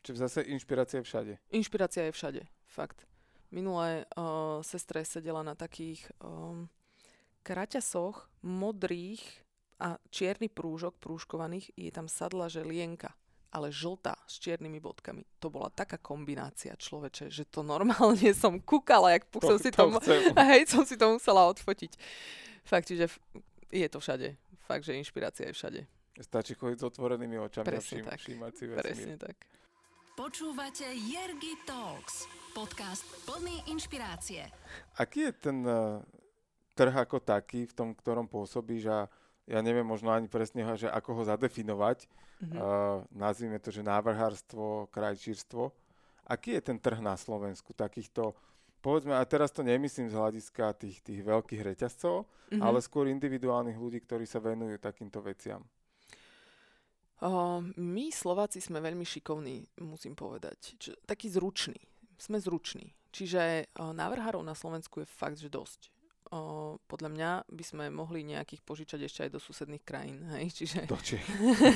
Čiže 0.00 0.18
zase 0.24 0.40
inšpirácia 0.48 1.02
je 1.02 1.04
všade. 1.04 1.32
Inšpirácia 1.52 2.08
je 2.08 2.12
všade, 2.14 2.42
fakt. 2.64 3.04
Minulé 3.50 4.08
uh, 4.14 4.62
sestre 4.64 5.04
sedela 5.04 5.44
na 5.44 5.58
takých 5.58 6.06
um, 6.22 6.70
kraťasoch 7.42 8.30
modrých 8.44 9.24
a 9.80 9.98
čierny 10.10 10.48
prúžok 10.48 10.96
prúžkovaných, 11.02 11.74
je 11.74 11.90
tam 11.90 12.06
sadla 12.06 12.46
želienka, 12.50 13.14
ale 13.48 13.72
žltá 13.72 14.16
s 14.28 14.36
čiernymi 14.40 14.80
bodkami. 14.80 15.24
To 15.40 15.48
bola 15.48 15.72
taká 15.72 15.96
kombinácia 15.96 16.76
človeče, 16.76 17.32
že 17.32 17.48
to 17.48 17.64
normálne 17.64 18.30
som 18.36 18.60
kúkala, 18.60 19.16
jak 19.16 19.24
to, 19.32 19.40
som 19.40 19.58
si 19.58 19.70
to, 19.72 19.88
to 19.88 20.12
hej, 20.52 20.68
som 20.68 20.84
si 20.84 21.00
to 21.00 21.16
musela 21.16 21.48
odfotiť. 21.48 21.96
Fakt, 22.68 22.92
že 22.92 23.08
je 23.72 23.88
to 23.88 23.98
všade. 24.00 24.36
Fakt, 24.68 24.84
že 24.84 25.00
inšpirácia 25.00 25.48
je 25.48 25.56
všade. 25.56 25.80
Stačí 26.18 26.52
chodiť 26.52 26.78
s 26.82 26.84
otvorenými 26.84 27.38
očami 27.40 27.64
Presne 27.64 28.04
a 28.04 28.16
všim, 28.18 28.36
všímať 28.36 28.52
si 28.52 28.64
vesmír. 28.68 28.82
Presne 28.84 29.14
tak. 29.16 29.36
Počúvate 30.18 30.82
Jergy 30.98 31.54
Talks, 31.62 32.26
podcast 32.50 33.06
plný 33.22 33.70
inšpirácie. 33.70 34.50
Aký 34.98 35.30
je 35.30 35.32
ten 35.38 35.62
uh, 35.62 36.02
trh 36.74 36.90
ako 36.90 37.22
taký, 37.22 37.70
v 37.70 37.74
tom, 37.74 37.88
ktorom 37.94 38.26
pôsobíš 38.26 38.90
a 38.90 38.98
ja 39.48 39.64
neviem 39.64 39.88
možno 39.88 40.12
ani 40.12 40.28
presne, 40.28 40.60
že 40.76 40.92
ako 40.92 41.10
ho 41.16 41.22
zadefinovať. 41.24 42.04
Mm-hmm. 42.04 42.58
Uh, 42.60 43.00
nazvime 43.16 43.56
to, 43.56 43.72
že 43.72 43.80
návrhárstvo, 43.80 44.92
krajčírstvo. 44.92 45.72
Aký 46.28 46.60
je 46.60 46.62
ten 46.68 46.76
trh 46.76 47.00
na 47.00 47.16
Slovensku 47.16 47.72
takýchto, 47.72 48.36
povedzme, 48.84 49.16
a 49.16 49.24
teraz 49.24 49.48
to 49.48 49.64
nemyslím 49.64 50.12
z 50.12 50.18
hľadiska 50.20 50.76
tých, 50.76 51.00
tých 51.00 51.24
veľkých 51.24 51.64
reťazcov, 51.64 52.28
mm-hmm. 52.28 52.60
ale 52.60 52.78
skôr 52.84 53.08
individuálnych 53.08 53.80
ľudí, 53.80 54.04
ktorí 54.04 54.28
sa 54.28 54.36
venujú 54.36 54.76
takýmto 54.76 55.24
veciam? 55.24 55.64
Uh, 57.18 57.64
my 57.80 58.12
Slováci 58.12 58.60
sme 58.60 58.78
veľmi 58.84 59.02
šikovní, 59.02 59.80
musím 59.82 60.12
povedať. 60.12 60.76
Č- 60.78 61.00
takí 61.08 61.32
zruční. 61.32 61.80
Sme 62.20 62.38
zruční. 62.38 62.92
Čiže 63.10 63.72
uh, 63.74 63.96
návrhárov 63.96 64.44
na 64.44 64.52
Slovensku 64.52 65.02
je 65.02 65.08
fakt, 65.08 65.40
že 65.40 65.50
dosť. 65.50 65.90
Uh, 66.28 66.76
podľa 66.84 67.08
mňa 67.08 67.30
by 67.48 67.64
sme 67.64 67.84
mohli 67.88 68.20
nejakých 68.20 68.60
požičať 68.60 69.00
ešte 69.08 69.20
aj 69.24 69.30
do 69.32 69.40
susedných 69.40 69.80
krajín. 69.80 70.20
Hej? 70.36 70.52
Čiže, 70.60 70.78
Do 70.84 71.00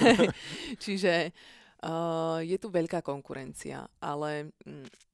čiže 0.84 1.32
uh, 1.80 2.38
je 2.44 2.56
tu 2.60 2.68
veľká 2.68 3.00
konkurencia, 3.00 3.88
ale 3.96 4.52
mm, 4.68 5.12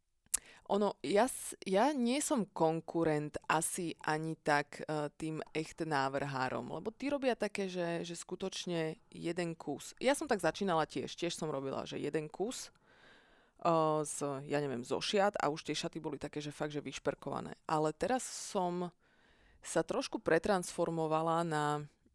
ono, 0.69 1.01
ja, 1.01 1.25
ja 1.65 1.97
nie 1.97 2.21
som 2.21 2.45
konkurent 2.51 3.41
asi 3.49 3.97
ani 4.05 4.37
tak 4.37 4.85
uh, 4.85 5.09
tým 5.17 5.41
echt 5.57 5.81
návrhárom, 5.81 6.77
lebo 6.77 6.93
tí 6.93 7.09
robia 7.09 7.33
také, 7.33 7.73
že, 7.73 8.05
že 8.05 8.13
skutočne 8.13 9.01
jeden 9.09 9.57
kus. 9.57 9.97
Ja 9.97 10.13
som 10.13 10.29
tak 10.29 10.45
začínala 10.45 10.85
tiež, 10.85 11.17
tiež 11.17 11.33
som 11.33 11.49
robila, 11.49 11.89
že 11.89 11.97
jeden 11.97 12.29
kus 12.29 12.69
uh, 13.65 14.05
z, 14.05 14.45
ja 14.45 14.61
neviem, 14.61 14.85
zo 14.85 15.01
šiat 15.01 15.41
a 15.41 15.49
už 15.49 15.65
tie 15.65 15.79
šaty 15.79 16.05
boli 16.05 16.21
také, 16.21 16.45
že 16.45 16.53
fakt, 16.53 16.77
že 16.77 16.85
vyšperkované. 16.85 17.57
Ale 17.65 17.97
teraz 17.97 18.27
som 18.27 18.93
sa 19.63 19.83
trošku 19.83 20.23
pretransformovala 20.23 21.45
na, 21.45 21.65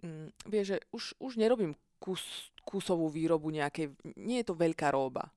mm, 0.01 0.49
vieš, 0.49 0.75
že 0.75 0.77
už, 0.91 1.03
už 1.19 1.31
nerobím 1.37 1.77
kus, 1.97 2.51
kusovú 2.67 3.07
výrobu 3.07 3.51
nejakej, 3.53 3.93
nie 4.19 4.41
je 4.41 4.47
to 4.51 4.55
veľká 4.55 4.91
róba 4.91 5.31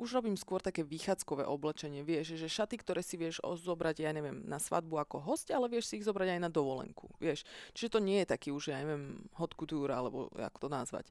už 0.00 0.16
robím 0.16 0.40
skôr 0.40 0.64
také 0.64 0.80
vychádzkové 0.80 1.44
oblečenie. 1.44 2.00
Vieš, 2.00 2.40
že 2.40 2.48
šaty, 2.48 2.80
ktoré 2.80 3.04
si 3.04 3.20
vieš 3.20 3.44
zobrať, 3.44 4.00
ja 4.00 4.16
neviem, 4.16 4.40
na 4.48 4.56
svadbu 4.56 4.96
ako 4.96 5.20
host, 5.20 5.52
ale 5.52 5.68
vieš 5.68 5.92
si 5.92 6.00
ich 6.00 6.08
zobrať 6.08 6.40
aj 6.40 6.40
na 6.40 6.48
dovolenku. 6.48 7.12
Vieš. 7.20 7.44
Čiže 7.76 7.92
to 7.92 8.00
nie 8.00 8.24
je 8.24 8.32
taký 8.32 8.48
už, 8.48 8.72
ja 8.72 8.80
neviem, 8.80 9.28
hot 9.36 9.52
couture, 9.52 9.92
alebo 9.92 10.32
ako 10.32 10.58
to 10.66 10.68
nazvať. 10.72 11.06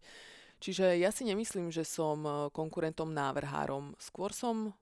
Čiže 0.60 0.97
ja 0.97 1.14
si 1.14 1.24
nemyslím, 1.24 1.72
že 1.72 1.88
som 1.88 2.20
e, 2.26 2.32
konkurentom 2.52 3.14
návrhárom. 3.14 3.95
Skôr 3.95 4.36
som 4.36 4.76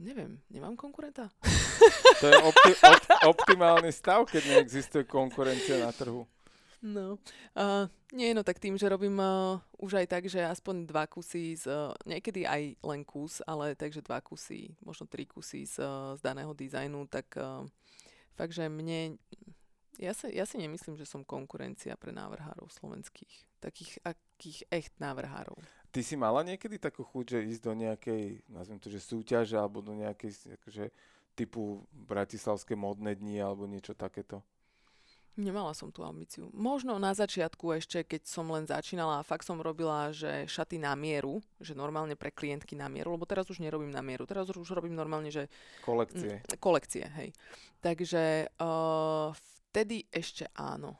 Neviem, 0.00 0.40
nemám 0.48 0.80
konkurenta? 0.80 1.28
To 2.20 2.26
je 2.26 2.40
opti- 2.40 2.78
op- 2.80 3.36
optimálny 3.36 3.92
stav, 3.92 4.24
keď 4.24 4.42
neexistuje 4.48 5.04
konkurencia 5.04 5.76
na 5.76 5.92
trhu. 5.92 6.24
No, 6.80 7.20
uh, 7.52 7.84
nie, 8.16 8.32
no 8.32 8.40
tak 8.40 8.56
tým, 8.56 8.80
že 8.80 8.88
robím 8.88 9.20
uh, 9.20 9.60
už 9.76 10.00
aj 10.00 10.06
tak, 10.08 10.24
že 10.24 10.40
aspoň 10.40 10.88
dva 10.88 11.04
kusy, 11.04 11.52
z, 11.52 11.68
uh, 11.68 11.92
niekedy 12.08 12.48
aj 12.48 12.80
len 12.80 13.04
kus, 13.04 13.44
ale 13.44 13.76
takže 13.76 14.00
dva 14.00 14.24
kusy, 14.24 14.72
možno 14.80 15.04
tri 15.04 15.28
kusy 15.28 15.68
z, 15.68 15.84
uh, 15.84 16.16
z 16.16 16.24
daného 16.24 16.56
dizajnu, 16.56 17.04
tak 17.04 17.36
uh, 17.36 17.68
fakt, 18.32 18.56
že 18.56 18.72
mne, 18.72 19.20
ja, 20.00 20.16
sa, 20.16 20.32
ja 20.32 20.48
si 20.48 20.56
nemyslím, 20.56 20.96
že 20.96 21.04
som 21.04 21.20
konkurencia 21.20 21.92
pre 22.00 22.16
návrhárov 22.16 22.72
slovenských, 22.72 23.60
takých 23.60 24.00
akých 24.00 24.64
echt 24.72 24.96
návrhárov. 24.96 25.60
Ty 25.90 26.00
si 26.06 26.14
mala 26.14 26.46
niekedy 26.46 26.78
takú 26.78 27.02
chuť, 27.02 27.24
že 27.34 27.38
ísť 27.50 27.62
do 27.66 27.74
nejakej, 27.74 28.46
nazviem 28.46 28.78
to, 28.78 28.86
že 28.86 29.02
súťaže, 29.02 29.58
alebo 29.58 29.82
do 29.82 29.90
nejakej, 29.98 30.54
akože, 30.62 30.94
typu 31.34 31.82
Bratislavské 31.90 32.78
modné 32.78 33.18
dni, 33.18 33.42
alebo 33.42 33.66
niečo 33.66 33.96
takéto? 33.96 34.44
Nemala 35.40 35.72
som 35.72 35.88
tú 35.88 36.04
ambíciu. 36.04 36.50
Možno 36.52 36.98
na 37.00 37.14
začiatku 37.16 37.72
ešte, 37.72 38.02
keď 38.04 38.22
som 38.28 38.50
len 38.50 38.66
začínala 38.66 39.22
a 39.22 39.26
fakt 39.26 39.46
som 39.46 39.62
robila, 39.62 40.10
že 40.12 40.44
šaty 40.44 40.76
na 40.76 40.92
mieru, 40.98 41.40
že 41.62 41.72
normálne 41.72 42.18
pre 42.18 42.34
klientky 42.34 42.76
na 42.76 42.90
mieru, 42.90 43.14
lebo 43.14 43.24
teraz 43.24 43.48
už 43.48 43.62
nerobím 43.62 43.94
na 43.94 44.02
mieru, 44.04 44.28
teraz 44.28 44.50
už 44.50 44.68
robím 44.74 44.92
normálne, 44.92 45.32
že... 45.32 45.48
Kolekcie. 45.86 46.44
Mm, 46.44 46.58
kolekcie, 46.60 47.04
hej. 47.08 47.28
Takže 47.80 48.52
uh, 48.58 49.32
vtedy 49.70 50.04
ešte 50.12 50.50
áno. 50.52 50.98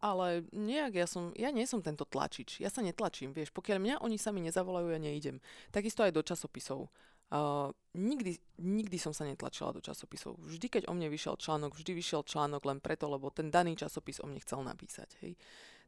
Ale 0.00 0.48
nejak 0.56 0.96
ja 0.96 1.04
som, 1.04 1.36
ja 1.36 1.52
nie 1.52 1.68
som 1.68 1.84
tento 1.84 2.08
tlačič, 2.08 2.64
ja 2.64 2.72
sa 2.72 2.80
netlačím, 2.80 3.36
vieš, 3.36 3.52
pokiaľ 3.52 3.78
mňa 3.78 3.94
oni 4.00 4.16
sami 4.16 4.40
nezavolajú, 4.48 4.88
ja 4.88 4.96
neidem. 4.96 5.44
Takisto 5.68 6.00
aj 6.00 6.16
do 6.16 6.24
časopisov. 6.24 6.88
Uh, 7.30 7.70
nikdy, 7.94 8.40
nikdy 8.58 8.96
som 8.98 9.14
sa 9.14 9.22
netlačila 9.28 9.70
do 9.70 9.84
časopisov. 9.84 10.40
Vždy, 10.40 10.66
keď 10.66 10.82
o 10.90 10.96
mne 10.96 11.12
vyšiel 11.12 11.38
článok, 11.38 11.78
vždy 11.78 11.92
vyšiel 11.94 12.26
článok 12.26 12.64
len 12.66 12.80
preto, 12.82 13.06
lebo 13.06 13.30
ten 13.30 13.52
daný 13.52 13.78
časopis 13.78 14.18
o 14.18 14.26
mne 14.26 14.42
chcel 14.42 14.66
napísať. 14.66 15.14
Hej. 15.22 15.38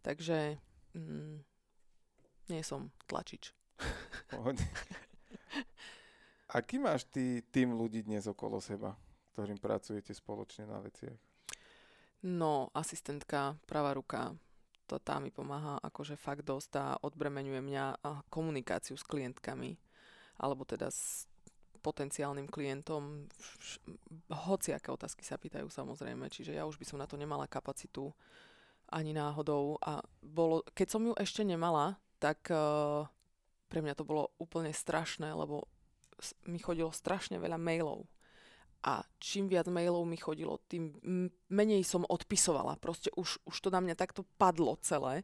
Takže 0.04 0.60
mm, 0.94 1.36
nie 2.52 2.62
som 2.62 2.94
tlačič. 3.08 3.56
Aký 6.52 6.76
máš 6.76 7.08
ty 7.08 7.40
tým 7.48 7.74
ľudí 7.74 8.04
dnes 8.04 8.28
okolo 8.28 8.60
seba, 8.60 8.92
ktorým 9.32 9.56
pracujete 9.56 10.12
spoločne 10.12 10.68
na 10.68 10.84
veciach? 10.84 11.31
No, 12.22 12.70
asistentka, 12.70 13.58
pravá 13.66 13.98
ruka, 13.98 14.38
to 14.86 15.02
tá 15.02 15.18
mi 15.18 15.34
pomáha 15.34 15.82
akože 15.82 16.14
fakt 16.14 16.46
dosť 16.46 16.72
a 16.78 16.86
odbremenuje 17.02 17.58
mňa 17.58 17.98
komunikáciu 18.30 18.94
s 18.94 19.02
klientkami 19.02 19.74
alebo 20.38 20.62
teda 20.62 20.90
s 20.90 21.26
potenciálnym 21.82 22.46
klientom. 22.46 23.26
Hociaké 24.30 24.94
otázky 24.94 25.26
sa 25.26 25.34
pýtajú 25.34 25.66
samozrejme, 25.66 26.30
čiže 26.30 26.54
ja 26.54 26.62
už 26.62 26.78
by 26.78 26.86
som 26.86 26.98
na 27.02 27.10
to 27.10 27.18
nemala 27.18 27.50
kapacitu 27.50 28.14
ani 28.86 29.10
náhodou. 29.10 29.82
A 29.82 29.98
bolo, 30.22 30.62
keď 30.78 30.88
som 30.94 31.02
ju 31.02 31.12
ešte 31.18 31.42
nemala, 31.42 31.98
tak 32.22 32.46
uh, 32.54 33.02
pre 33.66 33.82
mňa 33.82 33.98
to 33.98 34.06
bolo 34.06 34.30
úplne 34.38 34.70
strašné, 34.70 35.34
lebo 35.34 35.66
mi 36.46 36.62
chodilo 36.62 36.94
strašne 36.94 37.42
veľa 37.42 37.58
mailov. 37.58 38.06
A 38.82 39.06
čím 39.22 39.46
viac 39.46 39.70
mailov 39.70 40.02
mi 40.02 40.18
chodilo, 40.18 40.58
tým 40.66 40.90
menej 41.46 41.86
som 41.86 42.02
odpisovala. 42.02 42.82
Proste 42.82 43.14
už, 43.14 43.38
už 43.46 43.56
to 43.62 43.70
na 43.70 43.78
mňa 43.78 43.94
takto 43.94 44.26
padlo 44.38 44.74
celé. 44.82 45.22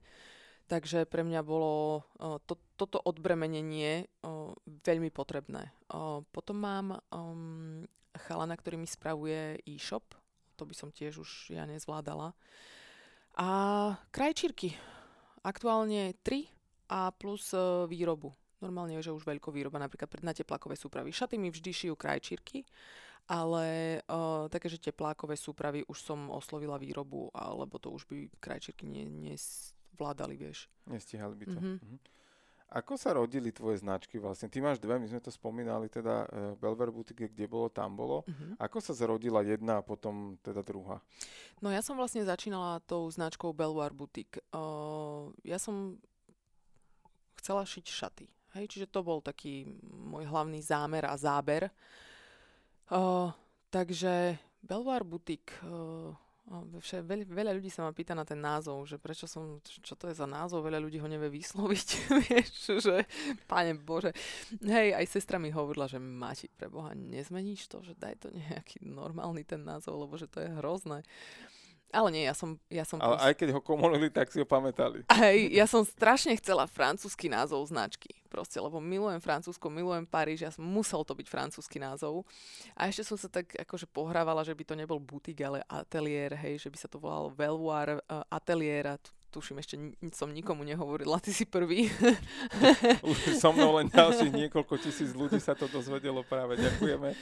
Takže 0.68 1.08
pre 1.08 1.24
mňa 1.24 1.40
bolo 1.42 2.04
uh, 2.20 2.38
to, 2.44 2.60
toto 2.76 3.00
odbremenenie 3.00 4.04
uh, 4.04 4.52
veľmi 4.84 5.08
potrebné. 5.08 5.72
Uh, 5.88 6.20
potom 6.28 6.60
mám 6.60 7.00
chalana, 8.28 8.54
ktorý 8.54 8.76
mi 8.76 8.86
spravuje 8.86 9.64
e-shop. 9.64 10.12
To 10.60 10.68
by 10.68 10.74
som 10.76 10.92
tiež 10.92 11.18
už 11.18 11.56
ja 11.56 11.64
nezvládala. 11.64 12.36
A 13.38 13.48
krajčírky. 14.10 14.74
Aktuálne 15.46 16.18
3 16.20 16.46
a 16.90 17.14
plus 17.14 17.54
výrobu. 17.86 18.34
Normálne 18.58 18.98
je, 18.98 19.06
že 19.06 19.14
už 19.14 19.22
veľko 19.22 19.54
výroba, 19.54 19.78
napríklad 19.78 20.18
na 20.26 20.34
teplákové 20.34 20.74
súpravy. 20.74 21.14
Šaty 21.14 21.38
mi 21.38 21.54
vždy 21.54 21.70
šijú 21.70 21.94
krajčírky, 21.94 22.66
ale 23.28 24.00
uh, 24.08 24.48
také, 24.48 24.72
že 24.72 24.80
teplákové 24.80 25.36
súpravy 25.36 25.84
už 25.84 26.00
som 26.00 26.32
oslovila 26.32 26.80
výrobu, 26.80 27.28
alebo 27.36 27.76
to 27.76 27.92
už 27.92 28.08
by 28.08 28.32
krajčírky 28.40 28.88
nie, 28.88 29.04
nie, 29.04 29.36
vládali, 30.00 30.40
vieš. 30.40 30.72
Nestihali 30.88 31.36
by 31.36 31.44
to. 31.44 31.60
Mm-hmm. 31.60 31.76
Mm-hmm. 31.76 32.00
Ako 32.68 33.00
sa 33.00 33.16
rodili 33.16 33.48
tvoje 33.48 33.80
značky 33.80 34.20
vlastne? 34.20 34.52
Ty 34.52 34.60
máš 34.60 34.76
dve, 34.80 35.00
my 35.00 35.08
sme 35.08 35.20
to 35.24 35.32
spomínali, 35.32 35.92
teda 35.92 36.24
uh, 36.24 36.28
Belver 36.56 36.88
Boutique, 36.88 37.28
kde 37.28 37.44
bolo, 37.44 37.68
tam 37.68 37.96
bolo. 37.96 38.24
Mm-hmm. 38.24 38.60
Ako 38.60 38.80
sa 38.80 38.96
zrodila 38.96 39.44
jedna 39.44 39.80
a 39.80 39.84
potom 39.84 40.40
teda 40.40 40.64
druhá? 40.64 41.00
No 41.60 41.68
ja 41.68 41.84
som 41.84 42.00
vlastne 42.00 42.24
začínala 42.24 42.80
tou 42.88 43.08
značkou 43.12 43.52
Belvoir 43.52 43.92
Boutique. 43.92 44.40
Uh, 44.56 45.32
ja 45.44 45.60
som 45.60 46.00
chcela 47.36 47.64
šiť 47.64 47.84
šaty. 47.88 48.26
Hej, 48.56 48.72
čiže 48.72 48.88
to 48.88 49.04
bol 49.04 49.20
taký 49.20 49.68
môj 49.84 50.24
hlavný 50.24 50.64
zámer 50.64 51.04
a 51.04 51.16
záber. 51.20 51.68
Uh, 51.68 52.07
takže 53.70 54.38
Belvoir 54.64 55.04
Boutique 55.04 55.52
uh, 55.62 56.16
Vše, 56.48 57.04
veľ, 57.04 57.28
veľa 57.28 57.52
ľudí 57.60 57.68
sa 57.68 57.84
ma 57.84 57.92
pýta 57.92 58.16
na 58.16 58.24
ten 58.24 58.40
názov, 58.40 58.80
že 58.88 58.96
prečo 58.96 59.28
som, 59.28 59.60
čo 59.60 59.92
to 59.92 60.08
je 60.08 60.16
za 60.16 60.24
názov, 60.24 60.64
veľa 60.64 60.80
ľudí 60.80 60.96
ho 60.96 61.04
nevie 61.04 61.28
vysloviť, 61.28 61.88
vieš, 62.24 62.80
že 62.80 63.04
páne 63.44 63.76
Bože. 63.76 64.16
Hej, 64.64 64.96
aj 64.96 65.06
sestra 65.12 65.36
mi 65.36 65.52
hovorila, 65.52 65.84
že 65.84 66.00
Mati, 66.00 66.48
pre 66.48 66.72
Boha, 66.72 66.96
nezmeníš 66.96 67.68
to, 67.68 67.84
že 67.84 67.92
daj 68.00 68.24
to 68.24 68.32
nejaký 68.32 68.80
normálny 68.80 69.44
ten 69.44 69.60
názov, 69.60 70.08
lebo 70.08 70.16
že 70.16 70.24
to 70.24 70.40
je 70.40 70.48
hrozné. 70.56 71.04
Ale 71.92 72.08
nie, 72.12 72.24
ja 72.24 72.36
som... 72.36 72.56
Ja 72.72 72.84
som 72.84 73.00
Ale 73.00 73.16
prost... 73.16 73.24
aj 73.28 73.34
keď 73.36 73.48
ho 73.52 73.60
komolili, 73.60 74.08
tak 74.08 74.32
si 74.32 74.40
ho 74.40 74.48
pamätali. 74.48 75.04
Hej, 75.08 75.52
ja 75.52 75.68
som 75.68 75.84
strašne 75.84 76.36
chcela 76.40 76.64
francúzsky 76.64 77.28
názov 77.28 77.64
značky. 77.68 78.17
Proste, 78.28 78.60
lebo 78.60 78.76
milujem 78.76 79.24
Francúzsko, 79.24 79.72
milujem 79.72 80.04
Paríž, 80.04 80.44
ja 80.44 80.52
som 80.52 80.60
musel 80.60 81.00
to 81.00 81.16
byť 81.16 81.26
francúzsky 81.32 81.80
názov. 81.80 82.28
A 82.76 82.92
ešte 82.92 83.08
som 83.08 83.16
sa 83.16 83.32
tak 83.32 83.56
akože 83.56 83.88
pohrávala, 83.88 84.44
že 84.44 84.52
by 84.52 84.64
to 84.68 84.74
nebol 84.76 85.00
butik, 85.00 85.40
ale 85.40 85.64
ateliér, 85.64 86.36
hej, 86.36 86.60
že 86.60 86.68
by 86.68 86.76
sa 86.76 86.92
to 86.92 87.00
volalo 87.00 87.32
Veloir 87.32 87.96
uh, 87.96 88.20
ateliér 88.28 88.92
a 88.92 88.96
tuším, 89.28 89.60
ešte 89.60 89.76
som 90.16 90.32
nikomu 90.32 90.64
nehovorila, 90.64 91.20
ty 91.20 91.30
si 91.30 91.44
prvý. 91.44 91.88
Už 93.10 93.36
so 93.36 93.52
mnou 93.52 93.76
len 93.78 93.92
ďalších 93.92 94.32
niekoľko 94.32 94.74
tisíc 94.80 95.12
ľudí 95.12 95.36
sa 95.38 95.52
to 95.52 95.68
dozvedelo 95.68 96.24
práve, 96.24 96.56
ďakujeme. 96.56 97.12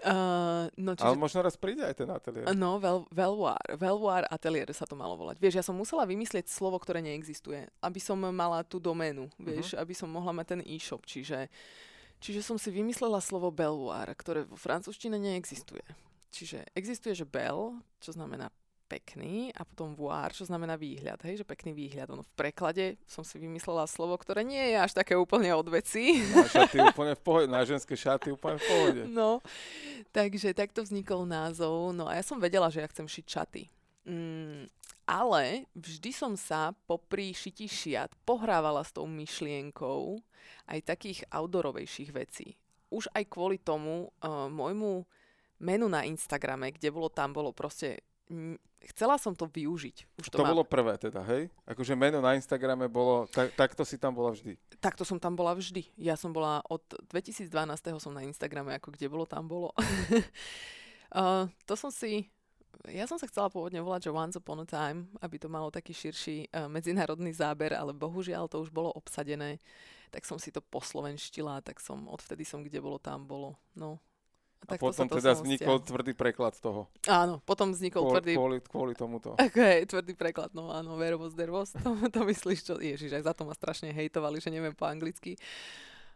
Uh, 0.00 0.70
no, 0.80 0.96
čiže... 0.96 1.06
Ale 1.06 1.18
možno 1.20 1.44
raz 1.44 1.60
príde 1.60 1.84
aj 1.84 1.94
ten 1.98 2.08
ateliér. 2.08 2.56
No, 2.56 2.80
vel, 2.80 3.04
Veloir, 3.12 3.76
Veloir 3.76 4.24
ateliér 4.30 4.72
sa 4.72 4.88
to 4.88 4.96
malo 4.96 5.18
volať. 5.18 5.36
Vieš, 5.36 5.54
ja 5.60 5.64
som 5.66 5.76
musela 5.76 6.08
vymyslieť 6.08 6.48
slovo, 6.48 6.80
ktoré 6.80 7.04
neexistuje, 7.04 7.68
aby 7.84 8.00
som 8.00 8.16
mala 8.16 8.64
tú 8.64 8.80
doménu, 8.80 9.28
vieš, 9.36 9.74
uh-huh. 9.74 9.82
aby 9.84 9.92
som 9.92 10.08
mohla 10.08 10.32
mať 10.32 10.56
ten 10.56 10.60
e-shop, 10.64 11.04
čiže 11.04 11.50
Čiže 12.20 12.44
som 12.44 12.60
si 12.60 12.68
vymyslela 12.68 13.16
slovo 13.24 13.48
belvoir, 13.48 14.12
ktoré 14.12 14.44
vo 14.44 14.52
francúzštine 14.52 15.16
neexistuje. 15.16 15.80
Čiže 16.30 16.68
existuje, 16.76 17.16
že 17.16 17.24
bel, 17.24 17.80
čo 17.96 18.12
znamená 18.12 18.52
pekný 18.90 19.54
a 19.54 19.62
potom 19.62 19.94
voir, 19.94 20.34
čo 20.34 20.42
znamená 20.42 20.74
výhľad, 20.74 21.22
hej, 21.22 21.40
že 21.40 21.46
pekný 21.46 21.70
výhľad. 21.70 22.10
Ono 22.10 22.26
v 22.26 22.34
preklade 22.34 22.98
som 23.06 23.22
si 23.22 23.38
vymyslela 23.38 23.86
slovo, 23.86 24.18
ktoré 24.18 24.42
nie 24.42 24.74
je 24.74 24.76
až 24.82 24.98
také 24.98 25.14
úplne 25.14 25.54
od 25.54 25.70
veci. 25.70 26.18
Na 26.34 26.50
šaty 26.50 26.82
úplne 26.82 27.14
v 27.14 27.22
pohode, 27.22 27.46
na 27.46 27.62
ženské 27.62 27.94
šaty 27.94 28.34
úplne 28.34 28.58
v 28.58 28.66
pohode. 28.66 29.02
No, 29.06 29.38
takže 30.10 30.50
takto 30.50 30.82
vznikol 30.82 31.22
názov. 31.22 31.94
No 31.94 32.10
a 32.10 32.18
ja 32.18 32.26
som 32.26 32.42
vedela, 32.42 32.66
že 32.66 32.82
ja 32.82 32.90
chcem 32.90 33.06
šiť 33.06 33.26
šaty. 33.30 33.62
Mm, 34.10 34.66
ale 35.06 35.70
vždy 35.78 36.10
som 36.10 36.34
sa 36.34 36.74
popri 36.90 37.30
šití 37.30 37.70
šiat 37.70 38.10
pohrávala 38.26 38.82
s 38.82 38.90
tou 38.90 39.06
myšlienkou 39.06 40.18
aj 40.66 40.78
takých 40.82 41.22
outdoorovejších 41.30 42.10
vecí. 42.10 42.58
Už 42.90 43.06
aj 43.14 43.22
kvôli 43.30 43.62
tomu 43.62 44.10
uh, 44.10 44.50
môjmu 44.50 45.06
menu 45.60 45.86
na 45.86 46.02
Instagrame, 46.08 46.72
kde 46.74 46.90
bolo 46.90 47.12
tam, 47.12 47.30
bolo 47.36 47.52
proste 47.52 48.02
chcela 48.88 49.20
som 49.20 49.36
to 49.36 49.44
využiť. 49.44 49.96
Už 50.22 50.32
to, 50.32 50.40
to 50.40 50.46
bolo 50.46 50.64
prvé 50.64 50.96
teda, 50.96 51.20
hej? 51.28 51.52
Akože 51.68 51.92
meno 51.92 52.24
na 52.24 52.32
Instagrame 52.38 52.88
bolo, 52.88 53.28
tak, 53.28 53.52
takto 53.52 53.84
si 53.84 54.00
tam 54.00 54.16
bola 54.16 54.32
vždy. 54.32 54.56
Takto 54.80 55.04
som 55.04 55.20
tam 55.20 55.36
bola 55.36 55.52
vždy. 55.52 55.84
Ja 56.00 56.16
som 56.16 56.32
bola 56.32 56.64
od 56.70 56.80
2012. 57.12 57.50
som 58.00 58.12
na 58.14 58.24
Instagrame, 58.24 58.72
ako 58.78 58.96
kde 58.96 59.06
bolo, 59.12 59.28
tam 59.28 59.44
bolo. 59.44 59.74
uh, 61.16 61.44
to 61.68 61.74
som 61.76 61.92
si, 61.92 62.30
ja 62.88 63.04
som 63.04 63.20
sa 63.20 63.28
chcela 63.28 63.52
pôvodne 63.52 63.84
volať, 63.84 64.08
že 64.08 64.14
Once 64.16 64.36
Upon 64.40 64.64
a 64.64 64.66
Time, 64.66 65.12
aby 65.20 65.36
to 65.36 65.52
malo 65.52 65.68
taký 65.68 65.92
širší 65.92 66.48
uh, 66.48 66.70
medzinárodný 66.70 67.36
záber, 67.36 67.76
ale 67.76 67.92
bohužiaľ 67.92 68.48
to 68.48 68.64
už 68.64 68.72
bolo 68.72 68.88
obsadené. 68.96 69.60
Tak 70.10 70.26
som 70.26 70.42
si 70.42 70.50
to 70.50 70.58
poslovenštila, 70.58 71.62
tak 71.62 71.78
som, 71.78 72.08
odvtedy 72.10 72.42
som 72.42 72.66
kde 72.66 72.82
bolo, 72.82 72.98
tam 72.98 73.28
bolo. 73.28 73.54
No, 73.78 74.02
a, 74.60 74.76
tak 74.76 74.78
potom 74.78 75.08
to 75.08 75.16
teda 75.18 75.32
vznikol 75.40 75.80
tvrdý 75.80 76.12
preklad 76.12 76.52
toho. 76.60 76.86
Áno, 77.08 77.40
potom 77.42 77.72
vznikol 77.72 78.04
kvôli, 78.04 78.12
tvrdý... 78.12 78.32
Kvôli, 78.36 78.58
kvôli 78.60 78.94
tomuto. 78.94 79.34
Okay, 79.40 79.88
tvrdý 79.88 80.12
preklad, 80.12 80.52
no 80.52 80.68
áno, 80.68 81.00
Vervos 81.00 81.32
Dervos, 81.32 81.72
to, 81.72 81.96
to 82.12 82.20
myslíš, 82.28 82.60
čo... 82.62 82.74
Ježiš, 82.76 83.16
aj 83.16 83.24
za 83.24 83.32
to 83.32 83.48
ma 83.48 83.56
strašne 83.56 83.90
hejtovali, 83.90 84.38
že 84.38 84.52
neviem 84.52 84.76
po 84.76 84.84
anglicky. 84.84 85.40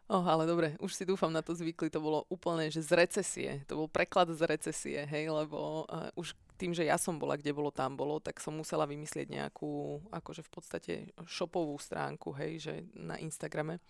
Oh, 0.05 0.21
ale 0.21 0.45
dobre, 0.45 0.77
už 0.85 0.93
si 0.93 1.09
dúfam 1.09 1.33
na 1.33 1.41
to 1.41 1.57
zvykli, 1.57 1.89
to 1.89 1.97
bolo 1.97 2.29
úplne, 2.29 2.69
že 2.69 2.85
z 2.85 2.93
recesie, 2.93 3.51
to 3.65 3.81
bol 3.81 3.89
preklad 3.89 4.29
z 4.37 4.45
recesie, 4.45 5.01
hej, 5.01 5.33
lebo 5.33 5.89
uh, 5.89 6.13
už 6.13 6.37
tým, 6.61 6.77
že 6.77 6.85
ja 6.85 7.01
som 7.01 7.17
bola, 7.17 7.41
kde 7.41 7.57
bolo, 7.57 7.73
tam 7.73 7.97
bolo, 7.97 8.21
tak 8.21 8.37
som 8.37 8.53
musela 8.53 8.85
vymyslieť 8.85 9.33
nejakú, 9.33 10.05
akože 10.13 10.45
v 10.45 10.51
podstate 10.53 10.93
shopovú 11.25 11.81
stránku, 11.81 12.37
hej, 12.37 12.53
že 12.61 12.75
na 12.93 13.17
Instagrame, 13.17 13.81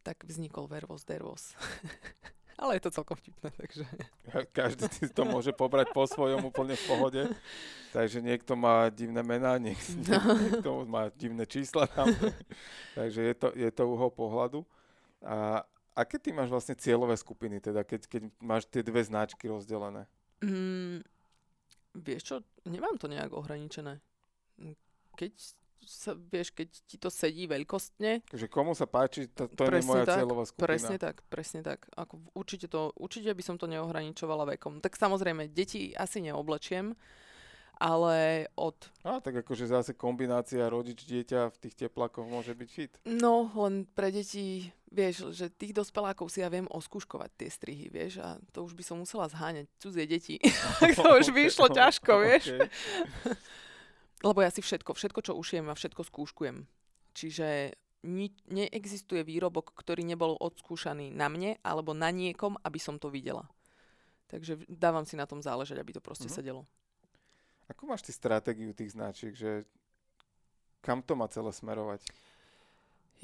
tak 0.00 0.24
vznikol 0.24 0.64
Vervos 0.64 1.04
Dervos. 1.04 1.52
Ale 2.54 2.78
je 2.78 2.82
to 2.86 2.94
celkom 2.94 3.18
vtipné, 3.18 3.50
takže... 3.50 3.82
Každý 4.54 4.86
si 4.86 5.06
to 5.10 5.26
môže 5.26 5.50
pobrať 5.50 5.90
po 5.90 6.06
svojom 6.06 6.46
úplne 6.46 6.78
v 6.78 6.84
pohode. 6.86 7.22
Takže 7.90 8.22
niekto 8.22 8.54
má 8.54 8.90
divné 8.90 9.22
mená, 9.22 9.58
niekto, 9.58 9.90
no. 10.06 10.34
niekto 10.42 10.70
má 10.86 11.10
divné 11.14 11.46
čísla 11.46 11.86
tam. 11.90 12.10
takže 12.98 13.20
je 13.22 13.34
to, 13.34 13.48
je 13.54 13.70
to 13.70 13.82
uhol 13.86 14.10
pohľadu. 14.10 14.62
A 15.22 15.62
aké 15.94 16.18
ty 16.18 16.34
máš 16.34 16.50
vlastne 16.50 16.78
cieľové 16.78 17.14
skupiny, 17.18 17.62
teda 17.62 17.86
keď, 17.86 18.06
keď 18.06 18.22
máš 18.42 18.66
tie 18.66 18.82
dve 18.82 19.02
značky 19.02 19.46
rozdelené? 19.46 20.06
Mm, 20.42 21.06
vieš 21.94 22.22
čo, 22.22 22.36
nemám 22.66 22.98
to 22.98 23.06
nejak 23.06 23.30
ohraničené. 23.30 24.02
Keď 25.14 25.32
sa, 25.86 26.12
vieš, 26.16 26.50
keď 26.52 26.68
ti 26.84 26.96
to 26.96 27.08
sedí 27.12 27.46
veľkostne. 27.46 28.24
Takže 28.26 28.48
komu 28.48 28.72
sa 28.72 28.88
páči, 28.88 29.28
to, 29.30 29.46
to 29.48 29.68
je 29.68 29.84
moja 29.84 30.04
tak, 30.04 30.16
cieľová 30.20 30.44
skupina. 30.48 30.66
Presne 30.66 30.96
tak, 30.96 31.16
presne 31.28 31.60
tak. 31.62 31.86
Ako 31.94 32.20
určite, 32.34 32.66
to, 32.66 32.90
určite 32.96 33.30
by 33.32 33.42
som 33.44 33.56
to 33.56 33.70
neohraničovala 33.70 34.56
vekom. 34.56 34.82
Tak 34.82 34.96
samozrejme, 34.98 35.52
deti 35.52 35.94
asi 35.94 36.24
neoblečiem, 36.24 36.96
ale 37.78 38.46
od... 38.54 38.76
A 39.02 39.18
tak 39.18 39.42
akože 39.42 39.66
zase 39.66 39.92
kombinácia 39.98 40.62
rodič-dieťa 40.70 41.50
v 41.50 41.56
tých 41.58 41.74
teplakoch 41.86 42.26
môže 42.26 42.54
byť 42.54 42.68
fit. 42.70 42.92
No, 43.06 43.50
len 43.58 43.86
pre 43.90 44.14
deti, 44.14 44.70
vieš, 44.90 45.34
že 45.34 45.50
tých 45.50 45.74
dospelákov 45.74 46.30
si 46.30 46.40
ja 46.40 46.48
viem 46.50 46.70
oskúškovať 46.70 47.30
tie 47.34 47.48
strihy, 47.50 47.90
vieš, 47.90 48.22
a 48.22 48.38
to 48.54 48.62
už 48.62 48.78
by 48.78 48.82
som 48.86 49.02
musela 49.02 49.26
zháňať 49.26 49.66
cudzie 49.82 50.06
deti. 50.06 50.36
to 50.98 51.08
už 51.18 51.34
by 51.34 51.40
išlo 51.50 51.66
ťažko, 51.70 52.12
vieš. 52.22 52.44
Lebo 54.24 54.40
ja 54.40 54.48
si 54.48 54.64
všetko, 54.64 54.96
všetko, 54.96 55.20
čo 55.20 55.32
ušijem 55.36 55.68
a 55.68 55.76
všetko 55.76 56.00
skúškujem. 56.08 56.64
Čiže 57.12 57.76
ni- 58.08 58.32
neexistuje 58.48 59.20
výrobok, 59.20 59.76
ktorý 59.76 60.00
nebol 60.00 60.40
odskúšaný 60.40 61.12
na 61.12 61.28
mne 61.28 61.60
alebo 61.60 61.92
na 61.92 62.08
niekom, 62.08 62.56
aby 62.64 62.80
som 62.80 62.96
to 62.96 63.12
videla. 63.12 63.44
Takže 64.32 64.64
dávam 64.66 65.04
si 65.04 65.14
na 65.20 65.28
tom 65.28 65.44
záležať, 65.44 65.76
aby 65.76 65.92
to 65.92 66.00
proste 66.00 66.32
uh-huh. 66.32 66.40
sedelo. 66.40 66.62
Ako 67.68 67.88
máš 67.88 68.04
ty 68.04 68.12
stratégiu 68.12 68.72
tých 68.72 68.96
značiek, 68.96 69.32
že 69.36 69.64
kam 70.84 71.00
to 71.00 71.16
má 71.16 71.28
celé 71.28 71.52
smerovať? 71.52 72.04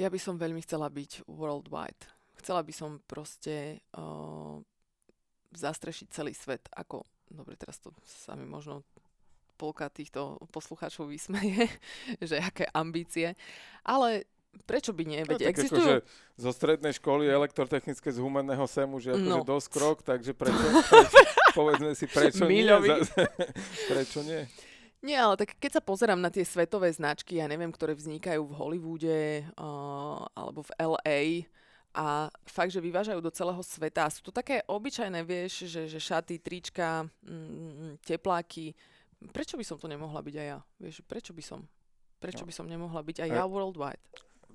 Ja 0.01 0.09
by 0.09 0.17
som 0.17 0.41
veľmi 0.41 0.65
chcela 0.65 0.89
byť 0.89 1.29
worldwide. 1.29 2.09
Chcela 2.41 2.65
by 2.65 2.73
som 2.73 3.05
proste 3.05 3.85
uh, 3.93 4.57
zastrešiť 5.53 6.07
celý 6.09 6.33
svet 6.33 6.73
ako, 6.73 7.05
dobre, 7.29 7.61
teraz 7.61 7.77
to 7.85 7.93
sa 8.01 8.33
mi 8.33 8.49
možno 8.49 8.81
polka 9.61 9.93
týchto 9.93 10.41
poslucháčov 10.49 11.13
vysmeje, 11.13 11.69
že 12.29 12.41
aké 12.41 12.65
ambície. 12.73 13.37
Ale 13.85 14.25
prečo 14.65 14.97
by 14.97 15.05
nie? 15.05 15.21
Veď 15.29 15.45
no, 15.45 15.51
existujú... 15.53 15.85
Akože 15.85 15.97
zo 16.41 16.51
strednej 16.57 16.97
školy 16.97 17.29
elektrotechnické 17.29 18.09
z 18.09 18.19
humenného 18.25 18.65
semu, 18.65 18.97
že 18.97 19.13
akože 19.13 19.41
no. 19.45 19.45
dosť 19.45 19.69
krok, 19.69 19.99
takže 20.01 20.33
prečo, 20.33 20.65
prečo 20.89 21.19
povedzme 21.61 21.93
si, 21.93 22.09
prečo 22.09 22.49
Miľovi. 22.49 22.89
nie? 22.89 23.05
prečo 23.93 24.25
nie? 24.25 24.49
Nie, 25.01 25.21
ale 25.21 25.37
tak 25.37 25.57
keď 25.57 25.81
sa 25.81 25.83
pozerám 25.85 26.21
na 26.21 26.29
tie 26.33 26.45
svetové 26.45 26.93
značky, 26.93 27.41
ja 27.41 27.49
neviem, 27.49 27.73
ktoré 27.73 27.97
vznikajú 27.97 28.45
v 28.45 28.57
Hollywoode 28.57 29.49
uh, 29.57 30.29
alebo 30.37 30.61
v 30.65 30.73
LA, 30.77 31.21
a 31.91 32.31
fakt, 32.47 32.71
že 32.71 32.79
vyvážajú 32.79 33.19
do 33.19 33.35
celého 33.35 33.59
sveta. 33.67 34.07
Sú 34.15 34.23
to 34.23 34.31
také 34.31 34.63
obyčajné, 34.71 35.27
vieš, 35.27 35.67
že, 35.67 35.91
že 35.91 35.99
šaty, 35.99 36.39
trička, 36.39 37.03
mm, 37.27 37.99
tepláky, 38.07 38.79
prečo 39.29 39.61
by 39.61 39.65
som 39.65 39.77
to 39.77 39.85
nemohla 39.85 40.25
byť 40.25 40.35
aj 40.41 40.47
ja? 40.49 40.59
Vieš, 40.81 41.05
prečo 41.05 41.37
by 41.37 41.43
som? 41.45 41.61
Prečo 42.17 42.45
no. 42.45 42.49
by 42.49 42.55
som 42.57 42.67
nemohla 42.69 43.01
byť 43.05 43.29
aj 43.29 43.31
ja 43.31 43.45
worldwide? 43.45 44.01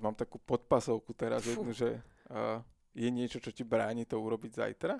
Mám 0.01 0.17
takú 0.17 0.41
podpasovku 0.41 1.13
teraz 1.13 1.45
jednu, 1.45 1.71
že 1.71 2.01
uh, 2.33 2.59
je 2.97 3.09
niečo, 3.09 3.39
čo 3.39 3.53
ti 3.53 3.63
bráni 3.63 4.03
to 4.09 4.17
urobiť 4.17 4.51
zajtra? 4.57 4.95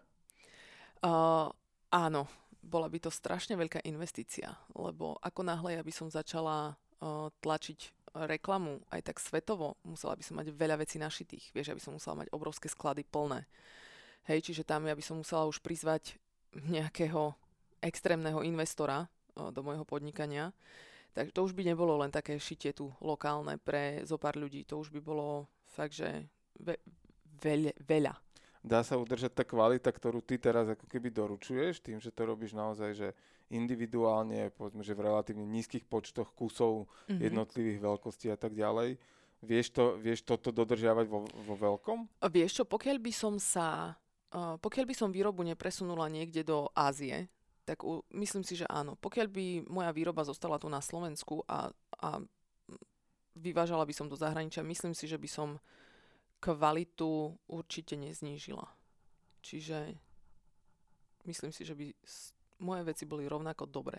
Uh, 1.04 1.52
áno, 1.92 2.30
bola 2.64 2.88
by 2.90 2.98
to 3.04 3.12
strašne 3.14 3.54
veľká 3.60 3.84
investícia, 3.86 4.56
lebo 4.74 5.20
ako 5.22 5.42
náhle 5.46 5.78
ja 5.78 5.84
by 5.84 5.94
som 5.94 6.08
začala 6.08 6.74
uh, 6.74 7.30
tlačiť 7.44 7.94
reklamu 8.16 8.80
aj 8.96 9.12
tak 9.12 9.18
svetovo, 9.20 9.76
musela 9.84 10.16
by 10.16 10.24
som 10.24 10.40
mať 10.40 10.56
veľa 10.56 10.80
vecí 10.80 10.96
našitých. 10.96 11.52
Vieš, 11.52 11.68
ja 11.68 11.76
by 11.76 11.84
som 11.84 11.94
musela 12.00 12.24
mať 12.24 12.32
obrovské 12.32 12.72
sklady 12.72 13.04
plné. 13.04 13.44
Hej, 14.32 14.48
čiže 14.50 14.64
tam 14.64 14.88
ja 14.88 14.96
by 14.96 15.04
som 15.04 15.20
musela 15.20 15.44
už 15.46 15.60
prizvať 15.60 16.16
nejakého 16.56 17.36
extrémneho 17.84 18.40
investora, 18.48 19.12
do 19.36 19.62
môjho 19.62 19.84
podnikania. 19.84 20.56
Tak 21.16 21.32
to 21.32 21.48
už 21.48 21.56
by 21.56 21.64
nebolo 21.64 21.96
len 22.00 22.12
také 22.12 22.36
šitie 22.36 22.76
tu 22.76 22.92
lokálne 23.00 23.56
pre 23.60 24.04
zo 24.04 24.20
pár 24.20 24.36
ľudí. 24.36 24.68
To 24.68 24.84
už 24.84 24.92
by 24.92 25.00
bolo 25.00 25.48
fakt, 25.64 25.96
že 25.96 26.28
ve, 26.60 26.76
veľa, 27.40 27.72
veľa. 27.84 28.14
Dá 28.66 28.82
sa 28.82 28.98
udržať 28.98 29.32
tá 29.32 29.44
kvalita, 29.46 29.94
ktorú 29.94 30.26
ty 30.26 30.42
teraz 30.42 30.66
ako 30.66 30.90
keby 30.90 31.14
doručuješ, 31.14 31.86
tým, 31.86 32.02
že 32.02 32.10
to 32.10 32.26
robíš 32.26 32.58
naozaj, 32.58 32.98
že 32.98 33.08
individuálne, 33.54 34.50
povedzme, 34.58 34.82
že 34.82 34.98
v 34.98 35.06
relatívne 35.06 35.46
nízkych 35.46 35.86
počtoch 35.86 36.34
kusov 36.34 36.90
mm-hmm. 37.06 37.22
jednotlivých 37.22 37.80
veľkostí 37.80 38.34
a 38.34 38.38
tak 38.42 38.58
ďalej. 38.58 38.98
Vieš, 39.46 39.68
to, 39.70 40.02
vieš 40.02 40.26
toto 40.26 40.50
dodržiavať 40.50 41.06
vo, 41.06 41.30
vo 41.30 41.56
veľkom? 41.56 42.26
Vieš 42.26 42.52
čo, 42.60 42.64
pokiaľ 42.66 42.98
by 42.98 43.14
som 43.14 43.38
sa, 43.38 43.94
pokiaľ 44.34 44.86
by 44.90 44.96
som 44.98 45.14
výrobu 45.14 45.46
nepresunula 45.46 46.10
niekde 46.10 46.42
do 46.42 46.66
Ázie, 46.74 47.30
tak 47.66 47.82
u, 47.82 48.06
myslím 48.14 48.46
si, 48.46 48.54
že 48.54 48.70
áno. 48.70 48.94
Pokiaľ 49.02 49.28
by 49.28 49.46
moja 49.66 49.90
výroba 49.90 50.22
zostala 50.22 50.62
tu 50.62 50.70
na 50.70 50.80
Slovensku 50.80 51.42
a, 51.50 51.74
a 51.98 52.10
vyvážala 53.36 53.84
by 53.84 53.94
som 53.94 54.08
do 54.08 54.16
zahraničia, 54.16 54.62
myslím 54.64 54.94
si, 54.94 55.10
že 55.10 55.18
by 55.18 55.28
som 55.28 55.50
kvalitu 56.40 57.34
určite 57.50 57.98
neznížila. 57.98 58.70
Čiže 59.42 59.98
myslím 61.26 61.52
si, 61.52 61.66
že 61.66 61.74
by 61.74 61.90
moje 62.62 62.82
veci 62.86 63.04
boli 63.10 63.26
rovnako 63.26 63.66
dobré. 63.66 63.98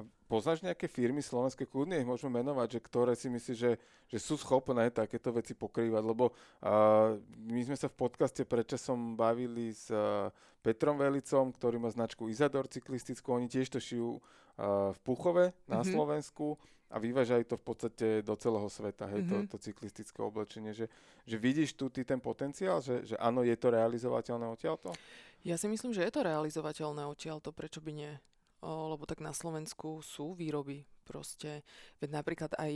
A 0.00 0.06
poznáš 0.32 0.64
nejaké 0.64 0.88
firmy 0.88 1.20
slovenské, 1.20 1.68
kľudne 1.68 2.00
ich 2.00 2.08
môžeme 2.08 2.40
menovať, 2.40 2.78
že 2.78 2.80
ktoré 2.80 3.12
si 3.12 3.28
myslíš, 3.28 3.58
že, 3.60 3.76
že 4.08 4.18
sú 4.18 4.40
schopné 4.40 4.88
takéto 4.88 5.28
veci 5.28 5.52
pokrývať, 5.52 6.00
lebo 6.00 6.32
uh, 6.32 7.20
my 7.44 7.60
sme 7.68 7.76
sa 7.76 7.92
v 7.92 8.00
podcaste 8.00 8.48
predčasom 8.48 9.12
bavili 9.12 9.76
s 9.76 9.92
uh, 9.92 10.32
Petrom 10.64 10.96
Velicom, 10.96 11.52
ktorý 11.52 11.76
má 11.76 11.92
značku 11.92 12.32
Izador 12.32 12.64
cyklistickú, 12.72 13.36
oni 13.36 13.52
tiež 13.52 13.68
to 13.68 13.76
šijú 13.76 14.16
uh, 14.16 14.96
v 14.96 14.98
Puchove 15.04 15.52
na 15.68 15.84
mm-hmm. 15.84 15.92
Slovensku 15.92 16.56
a 16.90 16.96
vyvážajú 16.98 17.44
to 17.44 17.56
v 17.60 17.64
podstate 17.64 18.06
do 18.24 18.34
celého 18.34 18.66
sveta, 18.66 19.06
hej, 19.12 19.22
mm-hmm. 19.22 19.46
to, 19.52 19.58
to 19.60 19.62
cyklistické 19.62 20.18
oblečenie, 20.24 20.72
že, 20.72 20.88
že 21.28 21.36
vidíš 21.36 21.76
tu 21.76 21.92
ty 21.92 22.02
ten 22.02 22.18
potenciál, 22.18 22.80
že, 22.80 23.04
že 23.04 23.14
áno, 23.20 23.44
je 23.44 23.54
to 23.54 23.68
realizovateľné 23.70 24.48
odtiaľto? 24.48 24.96
Ja 25.44 25.54
si 25.56 25.68
myslím, 25.68 25.94
že 25.94 26.04
je 26.04 26.12
to 26.12 26.26
realizovateľné 26.26 27.06
odtiaľto, 27.06 27.54
prečo 27.54 27.80
by 27.80 27.92
nie? 27.94 28.12
Lebo 28.60 29.08
tak 29.08 29.24
na 29.24 29.32
Slovensku 29.32 30.04
sú 30.04 30.36
výroby 30.36 30.84
proste, 31.08 31.64
veď 31.98 32.22
napríklad 32.22 32.52
aj 32.60 32.72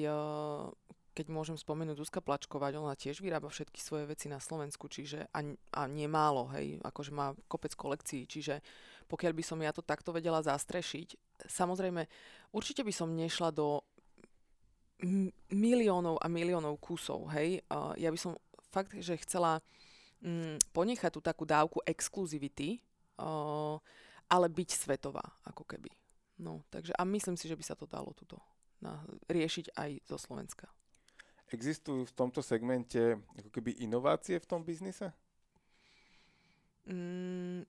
keď 1.14 1.30
môžem 1.30 1.55
spomenúť 1.55 2.03
Zuzka 2.03 2.18
Plačkovať, 2.18 2.74
ona 2.74 2.99
tiež 2.99 3.22
vyrába 3.22 3.47
všetky 3.47 3.78
svoje 3.78 4.11
veci 4.11 4.26
na 4.26 4.43
Slovensku, 4.43 4.91
čiže 4.91 5.30
a, 5.30 5.41
a 5.70 5.82
nemálo, 5.87 6.51
hej, 6.59 6.82
akože 6.82 7.14
má 7.14 7.39
kopec 7.47 7.70
kolekcií, 7.78 8.26
čiže 8.26 8.59
pokiaľ 9.07 9.32
by 9.39 9.45
som 9.47 9.62
ja 9.62 9.70
to 9.70 9.87
takto 9.87 10.11
vedela 10.11 10.43
zastrešiť, 10.43 11.39
samozrejme, 11.47 12.03
určite 12.51 12.82
by 12.82 12.91
som 12.91 13.14
nešla 13.14 13.55
do 13.55 13.78
miliónov 15.55 16.18
a 16.18 16.26
miliónov 16.26 16.82
kusov, 16.82 17.30
hej. 17.30 17.62
Ja 17.95 18.11
by 18.11 18.18
som 18.18 18.35
fakt, 18.74 18.99
že 18.99 19.14
chcela 19.22 19.62
um, 20.18 20.59
ponechať 20.74 21.14
tú 21.14 21.20
takú 21.22 21.47
dávku 21.47 21.78
exkluzivity, 21.87 22.82
uh, 23.22 23.78
ale 24.29 24.47
byť 24.49 24.70
svetová, 24.75 25.25
ako 25.45 25.64
keby. 25.64 25.91
No, 26.41 26.66
takže 26.70 26.93
a 26.99 27.03
myslím 27.07 27.39
si, 27.39 27.47
že 27.47 27.55
by 27.55 27.64
sa 27.64 27.79
to 27.79 27.87
dalo 27.87 28.11
tuto 28.16 28.43
na, 28.83 28.99
riešiť 29.31 29.75
aj 29.79 29.91
zo 30.05 30.18
Slovenska. 30.18 30.66
Existujú 31.55 32.09
v 32.09 32.16
tomto 32.16 32.43
segmente 32.43 33.20
ako 33.39 33.51
keby 33.55 33.79
inovácie 33.79 34.41
v 34.41 34.49
tom 34.49 34.66
biznise? 34.66 35.14
Mm, 36.85 37.64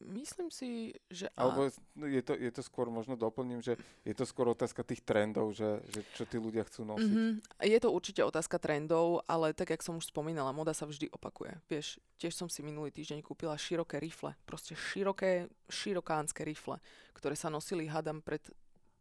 Myslím 0.00 0.48
si, 0.48 0.96
že... 1.12 1.28
Alebo 1.36 1.68
no, 1.92 2.08
je 2.08 2.24
to, 2.24 2.32
je 2.32 2.48
to 2.48 2.64
skôr, 2.64 2.88
možno 2.88 3.20
doplním, 3.20 3.60
že 3.60 3.76
je 4.00 4.16
to 4.16 4.24
skôr 4.24 4.48
otázka 4.48 4.80
tých 4.80 5.04
trendov, 5.04 5.52
že, 5.52 5.84
že 5.92 6.00
čo 6.16 6.24
tí 6.24 6.40
ľudia 6.40 6.64
chcú 6.64 6.88
nosiť. 6.88 7.12
Mm-hmm. 7.12 7.32
Je 7.68 7.78
to 7.84 7.92
určite 7.92 8.24
otázka 8.24 8.56
trendov, 8.56 9.20
ale 9.28 9.52
tak, 9.52 9.76
jak 9.76 9.84
som 9.84 10.00
už 10.00 10.08
spomínala, 10.08 10.56
moda 10.56 10.72
sa 10.72 10.88
vždy 10.88 11.12
opakuje. 11.12 11.52
Vieš, 11.68 12.00
tiež 12.16 12.32
som 12.32 12.48
si 12.48 12.64
minulý 12.64 12.88
týždeň 12.96 13.20
kúpila 13.20 13.60
široké 13.60 14.00
rifle, 14.00 14.32
proste 14.48 14.72
široké, 14.72 15.52
širokánske 15.68 16.48
rifle, 16.48 16.80
ktoré 17.12 17.36
sa 17.36 17.52
nosili, 17.52 17.84
hadam, 17.84 18.24
pred 18.24 18.40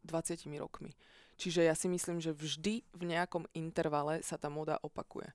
20 0.04 0.36
rokmi. 0.60 0.92
Čiže 1.40 1.64
ja 1.64 1.76
si 1.80 1.88
myslím, 1.88 2.20
že 2.20 2.36
vždy 2.36 2.84
v 2.92 3.04
nejakom 3.08 3.48
intervale 3.56 4.20
sa 4.20 4.36
tá 4.36 4.52
moda 4.52 4.76
opakuje. 4.84 5.32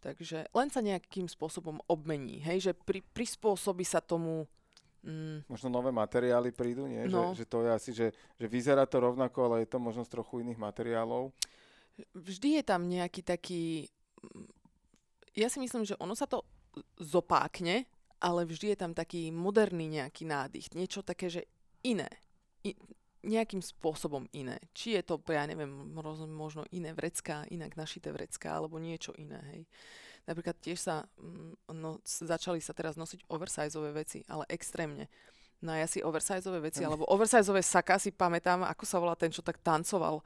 Takže 0.00 0.48
len 0.52 0.68
sa 0.72 0.84
nejakým 0.84 1.28
spôsobom 1.28 1.80
obmení, 1.88 2.40
hej, 2.44 2.68
že 2.68 2.72
pri, 2.72 3.04
prispôsobí 3.12 3.84
sa 3.84 4.00
tomu 4.00 4.48
Mm. 5.00 5.48
Možno 5.48 5.72
nové 5.72 5.88
materiály 5.88 6.52
prídu, 6.52 6.84
nie? 6.84 7.08
No. 7.08 7.32
Že, 7.32 7.44
že 7.44 7.44
to 7.48 7.58
je 7.64 7.70
asi, 7.72 7.90
že, 7.96 8.06
že 8.36 8.46
vyzerá 8.46 8.84
to 8.84 9.00
rovnako, 9.00 9.38
ale 9.48 9.56
je 9.64 9.72
to 9.72 9.78
možno 9.80 10.04
z 10.04 10.12
trochu 10.12 10.44
iných 10.44 10.60
materiálov. 10.60 11.32
Vždy 12.12 12.60
je 12.60 12.62
tam 12.64 12.84
nejaký 12.84 13.24
taký... 13.24 13.88
Ja 15.32 15.48
si 15.48 15.60
myslím, 15.60 15.88
že 15.88 15.96
ono 15.96 16.12
sa 16.12 16.28
to 16.28 16.44
zopákne, 17.00 17.88
ale 18.20 18.44
vždy 18.44 18.76
je 18.76 18.78
tam 18.78 18.92
taký 18.92 19.32
moderný 19.32 19.88
nejaký 19.88 20.28
nádych. 20.28 20.76
Niečo 20.76 21.00
také, 21.00 21.32
že 21.32 21.48
iné. 21.80 22.08
I, 22.60 22.76
nejakým 23.24 23.60
spôsobom 23.60 24.24
iné. 24.32 24.56
Či 24.72 24.96
je 24.96 25.02
to, 25.04 25.20
ja 25.28 25.44
neviem, 25.44 25.68
možno 26.28 26.64
iné 26.72 26.96
vrecká, 26.96 27.44
inak 27.52 27.76
našité 27.76 28.12
vrecká, 28.12 28.56
alebo 28.56 28.80
niečo 28.80 29.12
iné, 29.16 29.40
hej. 29.52 29.62
Napríklad 30.28 30.56
tiež 30.60 30.78
sa, 30.78 31.04
mm, 31.18 31.70
no, 31.76 32.00
začali 32.04 32.60
sa 32.60 32.76
teraz 32.76 32.94
nosiť 32.96 33.28
oversizeové 33.30 33.90
veci, 33.92 34.24
ale 34.28 34.44
extrémne. 34.50 35.08
No 35.60 35.76
ja 35.76 35.84
si 35.84 36.00
oversizeové 36.00 36.72
veci, 36.72 36.80
alebo 36.80 37.04
oversizeové 37.12 37.60
saka 37.60 38.00
si 38.00 38.12
pamätám, 38.12 38.64
ako 38.64 38.84
sa 38.88 38.96
volá 38.96 39.12
ten, 39.12 39.28
čo 39.28 39.44
tak 39.44 39.60
tancoval. 39.60 40.24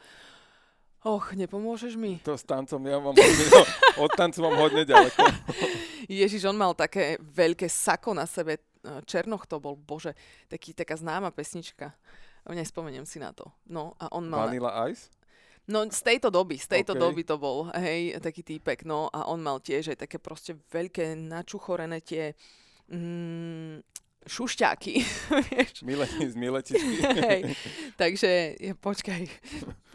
Och, 1.05 1.37
nepomôžeš 1.37 2.01
mi? 2.01 2.17
To 2.25 2.33
s 2.33 2.49
tancom 2.49 2.81
ja 2.89 2.97
mám 2.97 3.13
hodne, 3.13 3.45
no, 3.53 3.63
od 4.09 4.11
tancu 4.17 4.41
mám 4.41 4.57
hodne 4.57 4.89
ďaleko. 4.89 5.21
Ježiš, 6.09 6.49
on 6.49 6.57
mal 6.57 6.73
také 6.73 7.21
veľké 7.21 7.69
sako 7.69 8.17
na 8.17 8.25
sebe, 8.25 8.57
Černoch 9.05 9.49
to 9.49 9.61
bol, 9.61 9.77
bože, 9.77 10.13
taký, 10.49 10.77
taká 10.77 10.97
známa 10.97 11.33
pesnička. 11.33 11.97
Nespomeniem 12.45 13.09
si 13.09 13.17
na 13.17 13.33
to. 13.33 13.49
No 13.65 13.97
a 13.97 14.13
on 14.13 14.29
mal... 14.29 14.53
Vanilla 14.53 14.89
Ice? 14.93 15.09
No 15.65 15.89
z 15.89 16.01
tejto 16.05 16.29
doby, 16.29 16.61
z 16.61 16.69
tejto 16.69 16.93
okay. 16.93 17.01
doby 17.01 17.23
to 17.25 17.41
bol, 17.41 17.73
hej, 17.73 18.21
taký 18.21 18.45
týpek, 18.45 18.85
no 18.85 19.09
a 19.09 19.25
on 19.33 19.41
mal 19.41 19.65
tiež 19.65 19.97
aj 19.97 20.05
také 20.05 20.21
proste 20.21 20.61
veľké 20.69 21.17
načuchorené 21.17 22.05
tie 22.05 22.37
mm, 22.93 23.81
šušťáky, 24.25 24.95
vieš. 25.49 25.85
Mileti 25.85 26.25
z 26.29 26.37
miletičky. 26.37 26.97
Hej, 27.29 27.43
takže 28.01 28.57
je, 28.57 28.73
počkaj, 28.77 29.29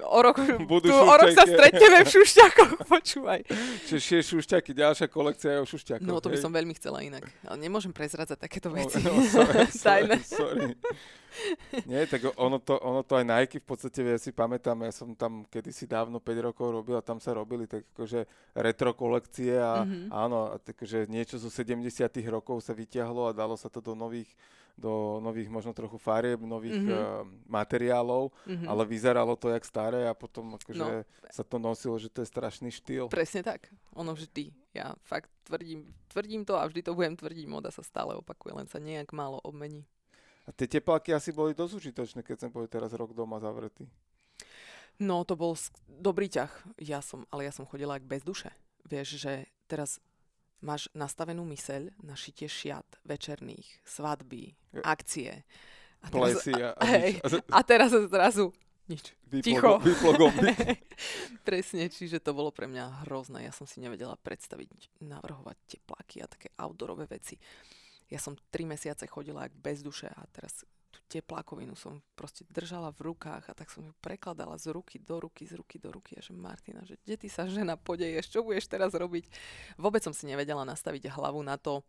o 0.05 0.19
rok, 0.21 0.37
Budú 0.69 0.89
tu, 0.89 0.93
o 0.93 1.13
rok 1.17 1.33
sa 1.33 1.45
stretneme 1.49 2.05
v 2.05 2.09
šušťákoch, 2.17 2.71
počúvaj. 2.85 3.41
Čiže 3.89 4.21
šušťáky, 4.21 4.71
ďalšia 4.77 5.07
kolekcia 5.09 5.57
je 5.57 5.59
o 5.61 5.67
šušťákoch. 5.69 6.05
No 6.05 6.21
to 6.21 6.29
by 6.29 6.37
hej. 6.37 6.45
som 6.45 6.53
veľmi 6.53 6.73
chcela 6.77 7.01
inak, 7.01 7.25
ale 7.45 7.57
nemôžem 7.57 7.93
prezradzať 7.93 8.37
takéto 8.37 8.69
veci. 8.69 9.01
No, 9.01 9.17
no, 9.17 9.25
sorry, 9.25 9.65
sorry, 9.73 10.17
sorry. 10.21 10.77
Nie, 11.89 12.05
tak 12.09 12.25
ono 12.35 12.57
to, 12.59 12.77
ono 12.79 13.01
to 13.05 13.15
aj 13.15 13.25
Nike 13.25 13.57
v 13.61 13.67
podstate, 13.67 14.01
ja 14.01 14.19
si 14.19 14.33
pamätám, 14.33 14.77
ja 14.83 14.93
som 14.93 15.13
tam 15.13 15.45
kedysi 15.47 15.85
dávno 15.85 16.17
5 16.21 16.47
rokov 16.51 16.67
robil 16.71 16.95
a 16.97 17.05
tam 17.05 17.21
sa 17.21 17.33
robili 17.33 17.69
tak 17.69 17.85
akože 17.95 18.25
retro 18.57 18.91
kolekcie 18.93 19.57
a 19.57 19.83
mm-hmm. 19.83 20.09
áno, 20.11 20.57
takže 20.61 21.05
niečo 21.07 21.37
zo 21.37 21.49
70 21.51 21.85
rokov 22.27 22.65
sa 22.65 22.73
vyťahlo 22.73 23.29
a 23.29 23.35
dalo 23.35 23.55
sa 23.55 23.69
to 23.71 23.79
do 23.79 23.93
nových 23.93 24.29
do 24.79 25.19
nových 25.19 25.51
možno 25.51 25.75
trochu 25.75 25.99
farieb, 25.99 26.39
nových 26.39 26.79
mm-hmm. 26.79 26.95
uh, 26.95 27.27
materiálov, 27.51 28.31
mm-hmm. 28.47 28.67
ale 28.71 28.83
vyzeralo 28.87 29.35
to 29.35 29.51
jak 29.51 29.67
staré 29.67 30.07
a 30.07 30.15
potom 30.15 30.55
akože 30.55 31.03
no. 31.03 31.27
sa 31.27 31.43
to 31.43 31.59
nosilo, 31.59 31.99
že 31.99 32.07
to 32.07 32.23
je 32.23 32.31
strašný 32.31 32.71
štýl. 32.71 33.11
Presne 33.11 33.43
tak. 33.43 33.67
Ono 33.99 34.15
vždy. 34.15 34.55
Ja 34.71 34.95
fakt 35.03 35.27
tvrdím, 35.43 35.91
tvrdím 36.07 36.47
to 36.47 36.55
a 36.55 36.63
vždy 36.63 36.81
to 36.87 36.95
budem 36.95 37.19
tvrdiť. 37.19 37.45
Moda 37.51 37.69
sa 37.75 37.83
stále 37.83 38.15
opakuje, 38.15 38.55
len 38.55 38.67
sa 38.71 38.79
nejak 38.79 39.11
málo 39.11 39.43
obmení. 39.43 39.83
A 40.49 40.53
tie 40.57 40.65
tepláky 40.65 41.13
asi 41.13 41.29
boli 41.29 41.53
dosť 41.53 41.77
užitočné, 41.77 42.25
keď 42.25 42.41
sme 42.41 42.49
boli 42.49 42.65
teraz 42.65 42.89
rok 42.97 43.13
doma 43.13 43.37
zavretí. 43.37 43.85
No, 44.97 45.21
to 45.21 45.37
bol 45.37 45.53
dobrý 45.85 46.25
ťah. 46.25 46.49
Ja 46.81 47.05
som, 47.05 47.29
ale 47.29 47.45
ja 47.45 47.53
som 47.53 47.69
chodila 47.69 48.01
ak 48.01 48.09
bez 48.09 48.25
duše. 48.25 48.49
Vieš, 48.89 49.21
že 49.21 49.45
teraz 49.69 50.01
máš 50.59 50.89
nastavenú 50.97 51.45
myseľ 51.45 51.93
na 52.01 52.17
šitie 52.17 52.49
šiat 52.49 52.97
večerných, 53.05 53.85
svadby, 53.85 54.57
akcie. 54.81 55.45
A 56.01 56.07
teraz, 56.09 56.41
a, 56.49 56.73
a, 56.75 56.83
hej, 56.97 57.21
a 57.57 57.59
teraz 57.61 57.93
zrazu 57.93 58.49
nič. 58.89 59.13
Ticho. 59.45 59.77
Presne, 61.47 61.93
čiže 61.93 62.17
to 62.17 62.33
bolo 62.33 62.49
pre 62.49 62.65
mňa 62.65 63.05
hrozné. 63.05 63.45
Ja 63.45 63.53
som 63.53 63.69
si 63.69 63.77
nevedela 63.77 64.17
predstaviť, 64.17 64.97
navrhovať 65.05 65.57
tepláky 65.69 66.25
a 66.25 66.27
také 66.27 66.49
outdoorové 66.57 67.05
veci 67.05 67.37
ja 68.09 68.19
som 68.19 68.33
tri 68.49 68.65
mesiace 68.65 69.05
chodila 69.05 69.45
ak 69.45 69.53
bez 69.53 69.85
duše 69.85 70.09
a 70.09 70.25
teraz 70.33 70.65
tú 70.89 70.99
teplákovinu 71.05 71.77
som 71.77 72.01
proste 72.17 72.41
držala 72.49 72.89
v 72.97 73.13
rukách 73.13 73.49
a 73.49 73.53
tak 73.53 73.69
som 73.69 73.85
ju 73.85 73.93
prekladala 74.01 74.57
z 74.57 74.73
ruky 74.73 74.97
do 74.97 75.21
ruky, 75.21 75.45
z 75.45 75.53
ruky 75.57 75.77
do 75.77 75.93
ruky 75.93 76.17
a 76.17 76.21
že 76.21 76.33
Martina, 76.33 76.81
že 76.81 76.97
kde 77.05 77.15
ty 77.21 77.27
sa 77.29 77.45
žena 77.45 77.77
podeješ, 77.77 78.33
čo 78.33 78.41
budeš 78.41 78.65
teraz 78.65 78.97
robiť? 78.97 79.29
Vôbec 79.77 80.01
som 80.01 80.13
si 80.13 80.25
nevedela 80.25 80.65
nastaviť 80.65 81.13
hlavu 81.13 81.45
na 81.45 81.61
to, 81.61 81.85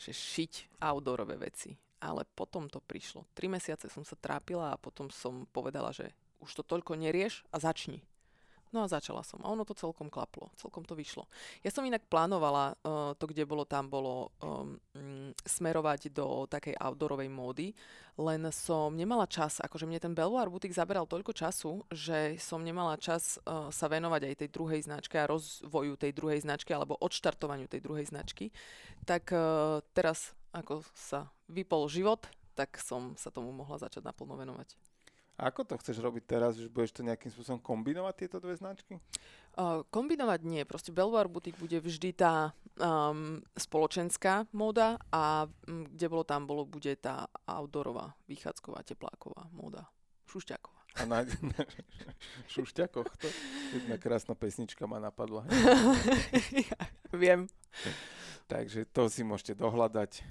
že 0.00 0.16
šiť 0.16 0.80
outdoorové 0.80 1.36
veci. 1.38 1.76
Ale 2.02 2.26
potom 2.34 2.66
to 2.66 2.82
prišlo. 2.82 3.30
Tri 3.30 3.46
mesiace 3.46 3.86
som 3.86 4.02
sa 4.02 4.18
trápila 4.18 4.74
a 4.74 4.80
potom 4.80 5.06
som 5.06 5.46
povedala, 5.54 5.94
že 5.94 6.10
už 6.42 6.50
to 6.58 6.62
toľko 6.66 6.98
nerieš 6.98 7.46
a 7.54 7.62
začni. 7.62 8.02
No 8.72 8.84
a 8.84 8.88
začala 8.88 9.20
som. 9.20 9.36
A 9.44 9.52
ono 9.52 9.68
to 9.68 9.76
celkom 9.76 10.08
klaplo. 10.08 10.48
Celkom 10.56 10.88
to 10.88 10.96
vyšlo. 10.96 11.28
Ja 11.60 11.68
som 11.68 11.84
inak 11.84 12.08
plánovala 12.08 12.72
uh, 12.80 13.12
to, 13.20 13.28
kde 13.28 13.44
bolo, 13.44 13.68
tam 13.68 13.92
bolo 13.92 14.32
um, 14.40 14.80
smerovať 15.44 16.08
do 16.08 16.48
takej 16.48 16.80
outdoorovej 16.80 17.28
módy, 17.28 17.76
len 18.16 18.48
som 18.48 18.96
nemala 18.96 19.28
čas. 19.28 19.60
Akože 19.60 19.84
mne 19.84 20.00
ten 20.00 20.16
Belvoir 20.16 20.48
butik 20.48 20.72
zaberal 20.72 21.04
toľko 21.04 21.36
času, 21.36 21.84
že 21.92 22.40
som 22.40 22.64
nemala 22.64 22.96
čas 22.96 23.36
uh, 23.44 23.68
sa 23.68 23.92
venovať 23.92 24.32
aj 24.32 24.34
tej 24.40 24.48
druhej 24.48 24.80
značke 24.88 25.20
a 25.20 25.28
rozvoju 25.28 26.00
tej 26.00 26.16
druhej 26.16 26.40
značky 26.40 26.72
alebo 26.72 26.96
odštartovaniu 26.96 27.68
tej 27.68 27.84
druhej 27.84 28.08
značky. 28.08 28.48
Tak 29.04 29.36
uh, 29.36 29.84
teraz, 29.92 30.32
ako 30.56 30.80
sa 30.96 31.28
vypol 31.44 31.92
život, 31.92 32.24
tak 32.56 32.80
som 32.80 33.12
sa 33.20 33.28
tomu 33.28 33.52
mohla 33.52 33.76
začať 33.76 34.00
naplno 34.00 34.32
venovať. 34.40 34.91
Ako 35.42 35.66
to 35.66 35.74
chceš 35.82 35.98
robiť 35.98 36.22
teraz? 36.22 36.54
Že 36.54 36.70
budeš 36.70 36.94
to 36.94 37.02
nejakým 37.02 37.34
spôsobom 37.34 37.58
kombinovať 37.58 38.14
tieto 38.14 38.38
dve 38.38 38.54
značky? 38.54 39.02
Uh, 39.58 39.82
kombinovať 39.90 40.40
nie. 40.46 40.62
Proste 40.62 40.94
Belvoir 40.94 41.26
Boutique 41.26 41.58
bude 41.58 41.82
vždy 41.82 42.14
tá 42.14 42.54
um, 42.78 43.42
spoločenská 43.58 44.46
móda 44.54 45.02
a 45.10 45.50
um, 45.66 45.82
kde 45.90 46.06
bolo 46.06 46.22
tam, 46.22 46.46
bolo, 46.46 46.62
bude 46.62 46.94
tá 46.94 47.26
outdoorová, 47.42 48.14
vychádzková, 48.30 48.86
tepláková 48.86 49.50
móda. 49.50 49.90
Šušťáková. 50.30 50.80
a 50.94 51.02
na, 51.04 51.26
na 51.50 51.62
šušťakoch 52.46 53.10
to. 53.18 53.28
Jedna 53.74 53.98
krásna 53.98 54.38
pesnička 54.38 54.86
ma 54.86 55.02
napadla. 55.02 55.42
ja, 56.54 56.78
viem. 57.12 57.50
Takže 58.46 58.86
to 58.94 59.10
si 59.10 59.24
môžete 59.26 59.58
dohľadať. 59.58 60.20
E, 60.20 60.22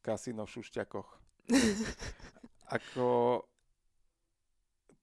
kasino 0.00 0.48
v 0.48 0.52
šušťakoch. 0.58 1.08
Ako 2.70 3.42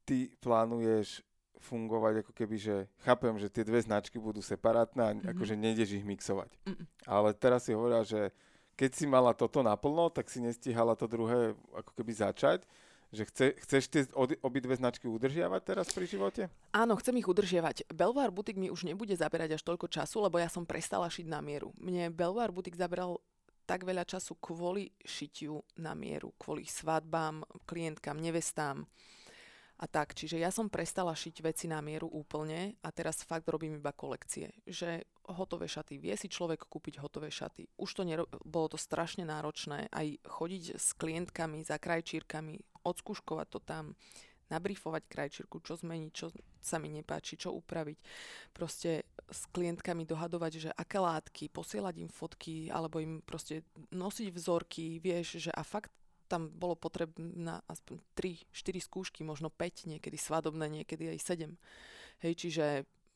ty 0.06 0.34
plánuješ 0.42 1.22
fungovať 1.62 2.26
ako 2.26 2.32
keby, 2.34 2.58
že 2.58 2.76
chápem, 3.06 3.38
že 3.38 3.48
tie 3.54 3.62
dve 3.62 3.78
značky 3.80 4.18
budú 4.18 4.42
separátne 4.42 5.02
a 5.02 5.10
mm-hmm. 5.14 5.32
akože 5.38 5.56
nejdeš 5.56 6.02
ich 6.02 6.06
mixovať. 6.06 6.50
Mm-mm. 6.66 6.86
Ale 7.06 7.38
teraz 7.38 7.70
si 7.70 7.78
hovorila, 7.78 8.02
že 8.02 8.34
keď 8.74 8.92
si 8.98 9.06
mala 9.06 9.38
toto 9.38 9.62
naplno, 9.62 10.10
tak 10.10 10.26
si 10.26 10.42
nestihala 10.42 10.98
to 10.98 11.06
druhé 11.06 11.54
ako 11.78 11.92
keby 11.94 12.12
začať. 12.18 12.66
Že 13.12 13.24
chce, 13.28 13.46
chceš 13.68 13.84
tie 13.92 14.02
obidve 14.40 14.72
značky 14.72 15.04
udržiavať 15.04 15.62
teraz 15.68 15.92
pri 15.92 16.08
živote? 16.08 16.48
Áno, 16.72 16.96
chcem 16.96 17.12
ich 17.20 17.28
udržiavať. 17.28 17.92
Belvoir 17.92 18.32
Boutique 18.32 18.56
mi 18.56 18.72
už 18.72 18.88
nebude 18.88 19.12
zaberať 19.12 19.60
až 19.60 19.68
toľko 19.68 19.92
času, 19.92 20.24
lebo 20.24 20.40
ja 20.40 20.48
som 20.48 20.64
prestala 20.64 21.12
šiť 21.12 21.28
na 21.28 21.44
mieru. 21.44 21.76
Mne 21.76 22.08
Belvoir 22.16 22.56
Boutique 22.56 22.80
zabral 22.80 23.20
tak 23.72 23.88
veľa 23.88 24.04
času 24.04 24.36
kvôli 24.36 24.92
šitiu 25.00 25.64
na 25.80 25.96
mieru, 25.96 26.36
kvôli 26.36 26.68
svadbám, 26.68 27.48
klientkám, 27.64 28.20
nevestám 28.20 28.84
a 29.80 29.86
tak. 29.88 30.12
Čiže 30.12 30.44
ja 30.44 30.52
som 30.52 30.68
prestala 30.68 31.16
šiť 31.16 31.40
veci 31.40 31.72
na 31.72 31.80
mieru 31.80 32.12
úplne 32.12 32.76
a 32.84 32.92
teraz 32.92 33.24
fakt 33.24 33.48
robím 33.48 33.80
iba 33.80 33.96
kolekcie. 33.96 34.52
Že 34.68 35.08
hotové 35.32 35.72
šaty, 35.72 36.04
vie 36.04 36.12
si 36.20 36.28
človek 36.28 36.68
kúpiť 36.68 37.00
hotové 37.00 37.32
šaty. 37.32 37.72
Už 37.80 37.96
to 37.96 38.04
nero- 38.04 38.28
bolo 38.44 38.76
to 38.76 38.78
strašne 38.78 39.24
náročné, 39.24 39.88
aj 39.88 40.20
chodiť 40.28 40.76
s 40.76 40.92
klientkami, 41.00 41.64
za 41.64 41.80
krajčírkami, 41.80 42.84
odskúškovať 42.84 43.48
to 43.48 43.60
tam, 43.64 43.96
nabrifovať 44.52 45.08
krajčírku, 45.08 45.64
čo 45.64 45.80
zmeniť, 45.80 46.12
čo 46.12 46.28
sa 46.60 46.78
mi 46.78 46.92
nepáči, 46.92 47.40
čo 47.40 47.56
upraviť. 47.56 47.98
Proste 48.52 49.08
s 49.32 49.48
klientkami 49.56 50.04
dohadovať, 50.04 50.52
že 50.60 50.70
aké 50.76 51.00
látky, 51.00 51.48
posielať 51.48 51.96
im 52.04 52.12
fotky, 52.12 52.68
alebo 52.68 53.00
im 53.00 53.24
proste 53.24 53.64
nosiť 53.96 54.28
vzorky, 54.36 55.00
vieš, 55.00 55.48
že 55.48 55.52
a 55.56 55.64
fakt 55.64 55.96
tam 56.28 56.48
bolo 56.48 56.80
potrebná 56.80 57.60
aspoň 57.68 58.00
3-4 58.16 58.52
skúšky, 58.80 59.22
možno 59.24 59.52
5, 59.52 59.92
niekedy 59.92 60.16
svadobné, 60.16 60.84
niekedy 60.84 61.12
aj 61.12 61.20
7. 61.20 61.56
Hej, 62.24 62.34
čiže 62.40 62.66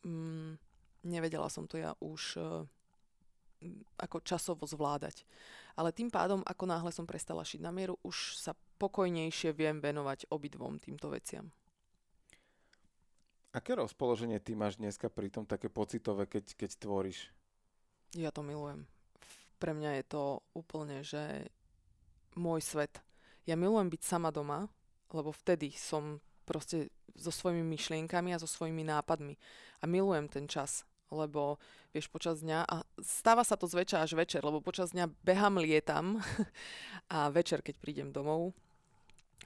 mm, 0.03 0.59
nevedela 1.07 1.47
som 1.47 1.63
to 1.63 1.79
ja 1.79 1.95
už 2.03 2.35
uh, 2.35 2.67
ako 3.95 4.19
časovo 4.19 4.67
zvládať. 4.67 5.23
Ale 5.79 5.95
tým 5.95 6.11
pádom, 6.11 6.43
ako 6.43 6.63
náhle 6.67 6.91
som 6.91 7.07
prestala 7.07 7.47
šiť 7.47 7.63
na 7.63 7.71
mieru, 7.71 7.95
už 8.03 8.35
sa 8.35 8.51
pokojnejšie 8.77 9.55
viem 9.55 9.79
venovať 9.79 10.29
obidvom 10.31 10.79
týmto 10.79 11.11
veciam. 11.11 11.51
Aké 13.55 13.71
rozpoloženie 13.71 14.43
ty 14.43 14.51
máš 14.51 14.75
dneska 14.75 15.07
pri 15.07 15.31
tom 15.31 15.47
také 15.47 15.71
pocitové, 15.71 16.27
keď, 16.27 16.59
keď 16.59 16.69
tvoríš? 16.75 17.31
Ja 18.11 18.27
to 18.35 18.43
milujem. 18.43 18.83
Pre 19.63 19.71
mňa 19.71 20.03
je 20.03 20.05
to 20.11 20.23
úplne, 20.51 20.99
že 21.07 21.47
môj 22.35 22.59
svet. 22.59 22.99
Ja 23.47 23.55
milujem 23.55 23.87
byť 23.87 24.01
sama 24.03 24.27
doma, 24.35 24.67
lebo 25.15 25.31
vtedy 25.31 25.71
som 25.71 26.19
proste 26.43 26.91
so 27.15 27.31
svojimi 27.31 27.63
myšlienkami 27.63 28.35
a 28.35 28.41
so 28.43 28.47
svojimi 28.47 28.83
nápadmi. 28.83 29.39
A 29.79 29.87
milujem 29.87 30.27
ten 30.27 30.51
čas, 30.51 30.83
lebo 31.07 31.55
vieš, 31.95 32.11
počas 32.11 32.43
dňa, 32.43 32.67
a 32.67 32.83
stáva 32.99 33.47
sa 33.47 33.55
to 33.55 33.71
zväčša 33.71 34.03
až 34.03 34.19
večer, 34.19 34.43
lebo 34.43 34.59
počas 34.59 34.91
dňa 34.91 35.07
behám, 35.23 35.63
lietam 35.63 36.19
a 37.15 37.31
večer, 37.31 37.63
keď 37.63 37.79
prídem 37.79 38.09
domov, 38.11 38.51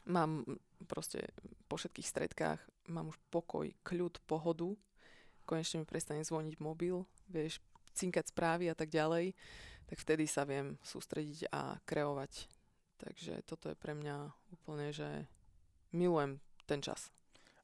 mám 0.09 0.45
proste 0.87 1.29
po 1.67 1.77
všetkých 1.77 2.07
stredkách, 2.07 2.59
mám 2.89 3.13
už 3.13 3.17
pokoj, 3.29 3.69
kľud, 3.85 4.19
pohodu, 4.25 4.73
konečne 5.45 5.81
mi 5.81 5.85
prestane 5.85 6.25
zvoniť 6.25 6.55
mobil, 6.61 7.05
vieš, 7.29 7.61
cinkať 7.93 8.31
správy 8.31 8.69
a 8.69 8.75
tak 8.77 8.89
ďalej, 8.89 9.33
tak 9.89 9.97
vtedy 9.97 10.29
sa 10.29 10.45
viem 10.45 10.77
sústrediť 10.85 11.49
a 11.49 11.81
kreovať 11.83 12.59
Takže 12.99 13.47
toto 13.47 13.71
je 13.71 13.79
pre 13.79 13.95
mňa 13.95 14.27
úplne, 14.51 14.91
že 14.91 15.07
milujem 15.95 16.43
ten 16.67 16.83
čas. 16.83 17.07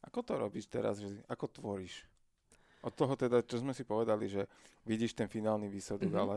Ako 0.07 0.23
to 0.23 0.39
robíš 0.39 0.71
teraz? 0.71 1.03
Ako 1.27 1.51
tvoríš? 1.51 2.07
Od 2.79 2.95
toho 2.95 3.19
teda, 3.19 3.43
čo 3.43 3.59
sme 3.59 3.75
si 3.75 3.83
povedali, 3.83 4.31
že 4.31 4.47
vidíš 4.87 5.17
ten 5.17 5.27
finálny 5.27 5.67
výsledok, 5.67 6.07
mm-hmm. 6.07 6.23
ale 6.23 6.35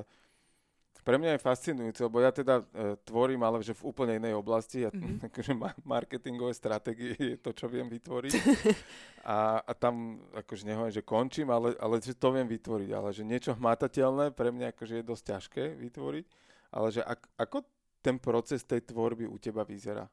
pre 1.08 1.16
mňa 1.16 1.40
je 1.40 1.40
fascinujúce, 1.40 2.04
lebo 2.04 2.20
ja 2.20 2.28
teda 2.28 2.60
e, 2.60 2.92
tvorím, 3.00 3.40
ale 3.40 3.64
že 3.64 3.72
v 3.72 3.88
úplne 3.88 4.20
inej 4.20 4.36
oblasti. 4.36 4.84
Ja, 4.84 4.92
mm-hmm. 4.92 5.24
akože 5.32 5.52
ma- 5.56 5.72
marketingové 5.80 6.52
stratégie 6.52 7.16
je 7.16 7.40
to, 7.40 7.56
čo 7.56 7.64
viem 7.64 7.88
vytvoriť. 7.88 8.36
a, 9.24 9.64
a 9.64 9.72
tam 9.72 10.20
akože 10.36 10.68
nehovorím, 10.68 10.92
že 10.92 11.08
končím, 11.08 11.48
ale, 11.48 11.72
ale 11.80 11.96
že 12.04 12.12
to 12.12 12.28
viem 12.28 12.44
vytvoriť. 12.44 12.90
Ale 12.92 13.08
že 13.16 13.24
niečo 13.24 13.56
hmatateľné 13.56 14.36
pre 14.36 14.52
mňa 14.52 14.76
akože 14.76 15.00
je 15.00 15.08
dosť 15.08 15.24
ťažké 15.32 15.64
vytvoriť. 15.80 16.24
Ale 16.76 16.92
že 16.92 17.00
ak, 17.00 17.24
ako 17.40 17.64
ten 18.04 18.20
proces 18.20 18.60
tej 18.68 18.84
tvorby 18.84 19.24
u 19.24 19.40
teba 19.40 19.64
vyzerá? 19.64 20.04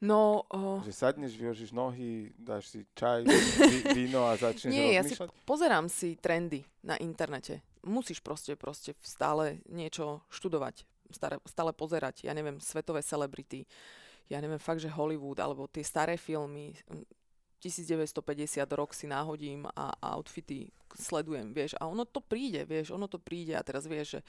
No... 0.00 0.48
Uh... 0.48 0.80
Že 0.88 0.96
sadneš, 0.96 1.36
vyložíš 1.36 1.76
nohy, 1.76 2.32
dáš 2.40 2.72
si 2.72 2.88
čaj, 2.96 3.28
víno 3.98 4.24
a 4.24 4.32
začneš 4.32 4.72
Nie, 4.72 5.04
rozmýšľať? 5.04 5.28
ja 5.28 5.36
si 5.36 5.44
pozerám 5.44 5.86
si 5.92 6.16
trendy 6.16 6.64
na 6.80 6.96
internete. 6.96 7.67
Musíš 7.84 8.20
proste, 8.20 8.56
proste 8.56 8.94
stále 9.02 9.62
niečo 9.68 10.22
študovať, 10.32 10.86
stále, 11.12 11.36
stále 11.46 11.72
pozerať, 11.72 12.26
ja 12.26 12.32
neviem, 12.32 12.58
svetové 12.58 13.02
celebrity, 13.02 13.64
ja 14.28 14.38
neviem, 14.44 14.60
fakt, 14.60 14.84
že 14.84 14.92
Hollywood, 14.92 15.40
alebo 15.40 15.70
tie 15.70 15.80
staré 15.80 16.20
filmy, 16.20 16.76
1950 17.58 18.22
rok 18.70 18.94
si 18.94 19.10
náhodím 19.10 19.66
a, 19.74 19.90
a 19.98 20.14
outfity 20.14 20.70
sledujem, 20.94 21.52
vieš, 21.52 21.74
a 21.76 21.90
ono 21.90 22.06
to 22.06 22.22
príde, 22.22 22.64
vieš, 22.64 22.94
ono 22.94 23.10
to 23.10 23.18
príde 23.18 23.52
a 23.58 23.66
teraz 23.66 23.84
vieš, 23.84 24.18
že 24.18 24.20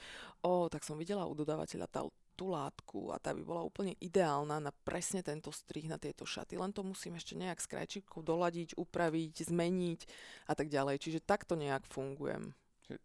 o, 0.42 0.66
tak 0.66 0.82
som 0.82 0.98
videla 0.98 1.24
u 1.24 1.32
dodávateľa 1.32 1.86
tá, 1.88 2.02
tú 2.34 2.52
látku 2.52 3.14
a 3.14 3.22
tá 3.22 3.32
by 3.32 3.40
bola 3.40 3.62
úplne 3.64 3.94
ideálna 4.02 4.60
na 4.60 4.72
presne 4.84 5.22
tento 5.22 5.54
strih 5.54 5.86
na 5.86 5.96
tieto 5.96 6.26
šaty, 6.26 6.58
len 6.58 6.74
to 6.74 6.82
musím 6.82 7.16
ešte 7.16 7.38
nejak 7.38 7.62
s 7.62 7.70
krajčíkou 7.70 8.20
doladiť, 8.20 8.76
upraviť, 8.76 9.46
zmeniť 9.46 10.00
a 10.50 10.52
tak 10.58 10.68
ďalej, 10.68 11.00
čiže 11.00 11.24
takto 11.24 11.54
nejak 11.54 11.86
fungujem. 11.86 12.52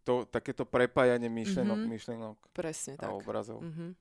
To, 0.06 0.26
takéto 0.26 0.66
prepájanie 0.66 1.30
myšlenok, 1.30 1.78
mm-hmm. 1.78 1.94
myšlenok 1.94 2.38
Presne 2.56 2.98
a 2.98 3.06
tak. 3.06 3.14
obrazov. 3.14 3.62
Mm-hmm. 3.62 3.92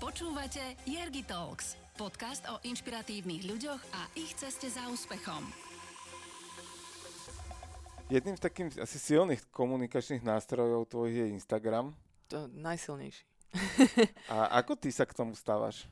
Počúvate 0.00 0.80
Jergy 0.88 1.24
Talks, 1.28 1.76
podcast 1.96 2.44
o 2.48 2.56
inšpiratívnych 2.64 3.44
ľuďoch 3.44 3.82
a 3.92 4.00
ich 4.16 4.32
ceste 4.32 4.68
za 4.72 4.88
úspechom. 4.88 5.44
Jedným 8.10 8.34
z 8.34 8.42
takých 8.42 8.80
asi 8.80 8.98
silných 8.98 9.48
komunikačných 9.54 10.24
nástrojov 10.26 10.88
tvojich 10.90 11.16
je 11.20 11.26
Instagram. 11.36 11.94
To 12.32 12.50
najsilnejší. 12.50 13.22
a 14.34 14.60
ako 14.62 14.74
ty 14.74 14.90
sa 14.90 15.06
k 15.06 15.14
tomu 15.14 15.36
stávaš? 15.38 15.86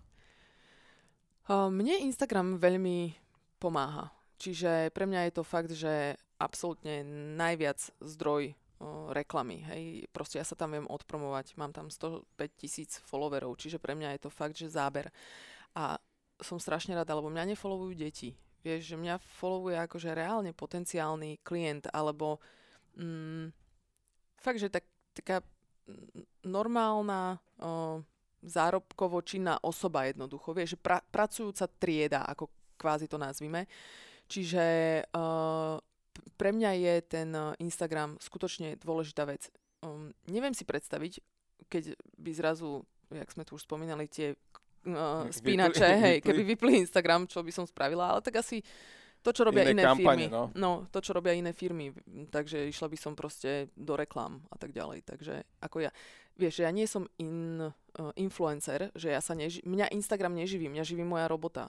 Mne 1.49 2.05
Instagram 2.05 2.59
veľmi 2.59 3.15
pomáha. 3.63 4.11
Čiže 4.39 4.91
pre 4.95 5.07
mňa 5.07 5.29
je 5.29 5.33
to 5.35 5.43
fakt, 5.43 5.73
že 5.75 6.15
absolútne 6.39 7.03
najviac 7.37 7.93
zdroj 7.99 8.55
reklamy. 9.11 9.67
Hej. 9.67 9.83
Proste 10.15 10.39
ja 10.39 10.47
sa 10.47 10.55
tam 10.55 10.75
viem 10.75 10.87
odpromovať. 10.87 11.59
Mám 11.59 11.75
tam 11.75 11.91
105 11.91 12.25
tisíc 12.55 13.03
followerov, 13.03 13.59
čiže 13.59 13.83
pre 13.83 13.99
mňa 13.99 14.15
je 14.17 14.21
to 14.23 14.31
fakt, 14.31 14.55
že 14.55 14.71
záber. 14.71 15.11
A 15.75 15.99
som 16.39 16.63
strašne 16.63 16.95
rada, 16.95 17.19
lebo 17.19 17.27
mňa 17.31 17.55
nefollowujú 17.55 17.95
deti. 17.99 18.39
Vieš, 18.63 18.95
že 18.95 18.97
mňa 18.99 19.19
followuje 19.39 19.77
akože 19.83 20.11
reálne 20.15 20.55
potenciálny 20.55 21.43
klient, 21.43 21.91
alebo 21.91 22.39
mm, 22.99 23.51
fakt, 24.39 24.63
že 24.63 24.71
tak, 24.71 24.87
taká 25.15 25.43
normálna 26.47 27.39
o, 27.59 28.03
zárobkovo 28.43 29.19
činná 29.27 29.59
osoba 29.63 30.07
jednoducho. 30.07 30.55
Vieš, 30.55 30.75
že 30.75 30.79
pra, 30.79 31.03
pracujúca 31.03 31.67
trieda, 31.67 32.23
ako 32.27 32.51
kvázi 32.79 33.11
to 33.11 33.19
nazvime. 33.19 33.67
Čiže 34.29 34.65
uh, 35.17 35.81
pre 36.37 36.51
mňa 36.55 36.71
je 36.79 36.95
ten 37.07 37.31
eh, 37.35 37.55
Instagram 37.63 38.19
skutočne 38.23 38.79
dôležitá 38.79 39.25
vec. 39.27 39.51
Um, 39.83 40.11
neviem 40.27 40.53
si 40.53 40.67
predstaviť, 40.67 41.23
keď 41.71 41.95
by 42.19 42.31
zrazu, 42.35 42.83
jak 43.11 43.31
sme 43.31 43.47
tu 43.47 43.55
už 43.55 43.63
spomínali, 43.63 44.11
tie 44.11 44.35
uh, 44.91 45.27
spínače, 45.31 45.87
vypli, 45.95 46.03
hej, 46.03 46.17
keby 46.23 46.43
vypli 46.55 46.73
Instagram, 46.83 47.31
čo 47.31 47.43
by 47.47 47.53
som 47.55 47.65
spravila, 47.67 48.15
ale 48.17 48.21
tak 48.23 48.43
asi 48.43 48.59
to, 49.23 49.35
čo 49.35 49.43
robia 49.47 49.67
iné, 49.67 49.83
iné 49.83 49.85
kampane, 49.87 50.27
firmy. 50.27 50.35
No. 50.35 50.43
no, 50.55 50.71
to, 50.95 50.99
čo 51.03 51.11
robia 51.11 51.35
iné 51.35 51.51
firmy. 51.51 51.91
Takže 52.31 52.71
išla 52.71 52.87
by 52.87 52.99
som 52.99 53.13
proste 53.19 53.71
do 53.75 53.99
reklám 53.99 54.39
a 54.51 54.57
tak 54.57 54.71
ďalej. 54.71 55.03
Takže 55.03 55.43
ako 55.59 55.83
ja, 55.83 55.91
vieš, 56.39 56.63
ja 56.63 56.71
nie 56.71 56.87
som 56.87 57.11
in, 57.19 57.59
uh, 57.67 57.75
influencer, 58.15 58.95
že 58.95 59.11
ja 59.11 59.19
sa 59.19 59.35
neži- 59.35 59.67
mňa 59.67 59.91
Instagram 59.91 60.39
neživí, 60.39 60.71
mňa 60.71 60.85
živí 60.87 61.03
moja 61.03 61.27
robota 61.27 61.67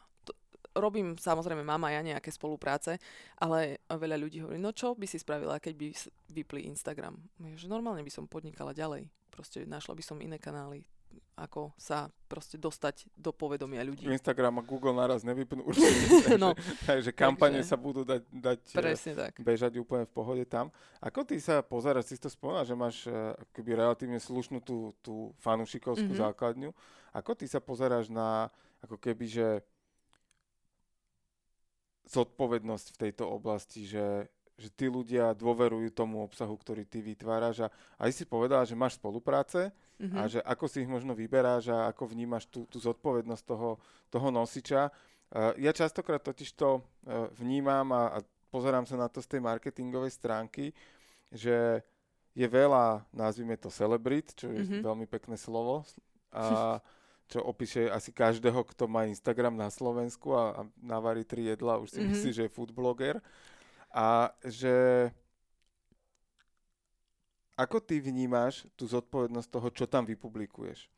robím 0.76 1.18
samozrejme 1.18 1.66
mama 1.66 1.94
ja 1.94 2.02
nejaké 2.06 2.30
spolupráce, 2.30 3.02
ale 3.42 3.82
veľa 3.90 4.18
ľudí 4.20 4.44
hovorí, 4.44 4.62
no 4.62 4.76
čo 4.76 4.94
by 4.94 5.06
si 5.10 5.18
spravila, 5.18 5.58
keď 5.58 5.74
by 5.76 5.88
vypli 6.34 6.70
Instagram? 6.70 7.18
Že 7.40 7.72
normálne 7.72 8.06
by 8.06 8.12
som 8.14 8.30
podnikala 8.30 8.76
ďalej. 8.76 9.10
Proste 9.34 9.64
našla 9.64 9.96
by 9.96 10.04
som 10.04 10.18
iné 10.20 10.38
kanály. 10.38 10.86
ako 11.40 11.72
sa 11.80 12.12
proste 12.28 12.60
dostať 12.60 13.08
do 13.16 13.32
povedomia 13.32 13.80
ľudí. 13.82 14.06
Instagram 14.12 14.60
a 14.60 14.64
Google 14.68 14.92
naraz 14.92 15.24
nevypnú 15.24 15.64
určite. 15.72 16.36
no, 16.36 16.52
takže 16.84 17.16
kampane 17.16 17.64
sa 17.64 17.80
budú 17.80 18.04
dať, 18.04 18.28
dať 18.28 18.60
eh, 18.60 18.78
presne 18.78 19.14
tak. 19.16 19.40
bežať 19.40 19.80
úplne 19.80 20.04
v 20.04 20.14
pohode 20.14 20.44
tam. 20.44 20.68
Ako 21.00 21.24
ty 21.24 21.40
sa 21.40 21.64
pozeráš, 21.64 22.12
si 22.12 22.20
to 22.20 22.28
spomínal, 22.28 22.68
že 22.68 22.76
máš 22.76 23.08
akoby 23.40 23.72
relatívne 23.72 24.20
slušnú 24.20 24.60
tú, 24.62 24.92
tú 25.00 25.32
fanušikovskú 25.40 26.12
mm-hmm. 26.12 26.26
základňu. 26.28 26.70
Ako 27.16 27.32
ty 27.34 27.48
sa 27.48 27.64
pozeráš 27.64 28.12
na 28.12 28.52
ako 28.84 29.00
keby, 29.00 29.26
že 29.26 29.48
zodpovednosť 32.10 32.86
v 32.94 33.02
tejto 33.08 33.30
oblasti, 33.30 33.86
že 33.86 34.28
že 34.60 34.68
tí 34.76 34.92
ľudia 34.92 35.32
dôverujú 35.32 35.88
tomu 35.96 36.20
obsahu, 36.20 36.52
ktorý 36.60 36.84
ty 36.84 37.00
vytváraš 37.00 37.64
a 37.66 37.68
aj 38.04 38.12
si 38.12 38.24
povedala, 38.28 38.68
že 38.68 38.76
máš 38.76 39.00
spolupráce 39.00 39.72
mm-hmm. 39.72 40.20
a 40.20 40.22
že 40.28 40.40
ako 40.44 40.66
si 40.68 40.84
ich 40.84 40.92
možno 40.92 41.16
vyberáš 41.16 41.72
a 41.72 41.88
ako 41.88 42.12
vnímaš 42.12 42.52
tú, 42.52 42.68
tú 42.68 42.76
zodpovednosť 42.84 43.44
toho, 43.48 43.80
toho 44.12 44.28
nosiča. 44.28 44.92
Uh, 45.32 45.56
ja 45.56 45.72
častokrát 45.72 46.20
totiž 46.20 46.52
to 46.60 46.84
uh, 46.84 47.32
vnímam 47.40 47.88
a, 47.96 48.20
a 48.20 48.28
pozerám 48.52 48.84
sa 48.84 49.00
na 49.00 49.08
to 49.08 49.24
z 49.24 49.40
tej 49.40 49.42
marketingovej 49.48 50.12
stránky, 50.12 50.76
že 51.32 51.80
je 52.36 52.48
veľa, 52.48 53.08
nazvime 53.16 53.56
to 53.56 53.72
celebrit, 53.72 54.36
čo 54.36 54.52
je 54.52 54.60
mm-hmm. 54.60 54.84
veľmi 54.84 55.08
pekné 55.08 55.40
slovo, 55.40 55.88
a 56.36 56.78
čo 57.30 57.46
opíše 57.46 57.86
asi 57.94 58.10
každého, 58.10 58.66
kto 58.74 58.90
má 58.90 59.06
Instagram 59.06 59.54
na 59.54 59.70
Slovensku 59.70 60.34
a, 60.34 60.44
a 60.58 60.62
navarí 60.82 61.22
tri 61.22 61.46
jedla, 61.46 61.78
už 61.78 61.94
si 61.94 62.02
mm-hmm. 62.02 62.12
myslí, 62.18 62.30
že 62.34 62.44
je 62.50 62.56
food 62.56 62.74
blogger. 62.74 63.22
A 63.94 64.34
že 64.42 65.10
ako 67.54 67.78
ty 67.86 68.02
vnímáš 68.02 68.66
tú 68.74 68.90
zodpovednosť 68.90 69.50
toho, 69.52 69.68
čo 69.70 69.86
tam 69.86 70.10
vypublikuješ? 70.10 70.90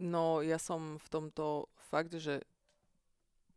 No, 0.00 0.40
ja 0.40 0.56
som 0.56 0.96
v 0.96 1.08
tomto 1.12 1.68
fakt, 1.92 2.16
že 2.16 2.40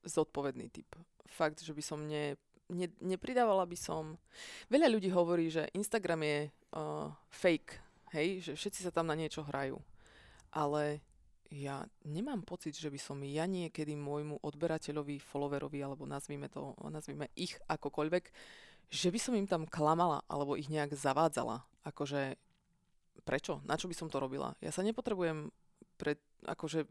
zodpovedný 0.03 0.67
typ. 0.71 0.87
Fakt, 1.27 1.63
že 1.63 1.71
by 1.71 1.83
som 1.83 2.03
ne, 2.03 2.35
ne, 2.67 2.87
nepridávala 2.99 3.63
by 3.63 3.77
som... 3.79 4.19
Veľa 4.67 4.87
ľudí 4.91 5.11
hovorí, 5.11 5.51
že 5.51 5.71
Instagram 5.75 6.25
je 6.25 6.39
uh, 6.75 7.11
fake, 7.29 7.79
hej, 8.17 8.41
že 8.41 8.51
všetci 8.55 8.87
sa 8.87 8.91
tam 8.91 9.07
na 9.07 9.15
niečo 9.15 9.45
hrajú. 9.45 9.77
Ale 10.49 11.03
ja 11.49 11.85
nemám 12.05 12.45
pocit, 12.45 12.77
že 12.77 12.93
by 12.93 12.99
som 13.01 13.17
ja 13.25 13.49
niekedy 13.49 13.97
môjmu 13.97 14.41
odberateľovi, 14.45 15.17
followerovi, 15.17 15.81
alebo 15.81 16.05
nazvime 16.05 16.45
to, 16.49 16.77
nazvime 16.89 17.33
ich 17.33 17.57
akokoľvek, 17.65 18.23
že 18.89 19.09
by 19.09 19.19
som 19.21 19.33
im 19.37 19.49
tam 19.49 19.69
klamala 19.69 20.25
alebo 20.29 20.57
ich 20.57 20.69
nejak 20.69 20.93
zavádzala. 20.93 21.65
Akože 21.85 22.37
prečo? 23.21 23.61
Na 23.65 23.77
čo 23.77 23.89
by 23.89 23.95
som 23.97 24.09
to 24.09 24.17
robila? 24.17 24.57
Ja 24.61 24.73
sa 24.73 24.81
nepotrebujem 24.81 25.53
pre, 25.97 26.17
akože 26.45 26.89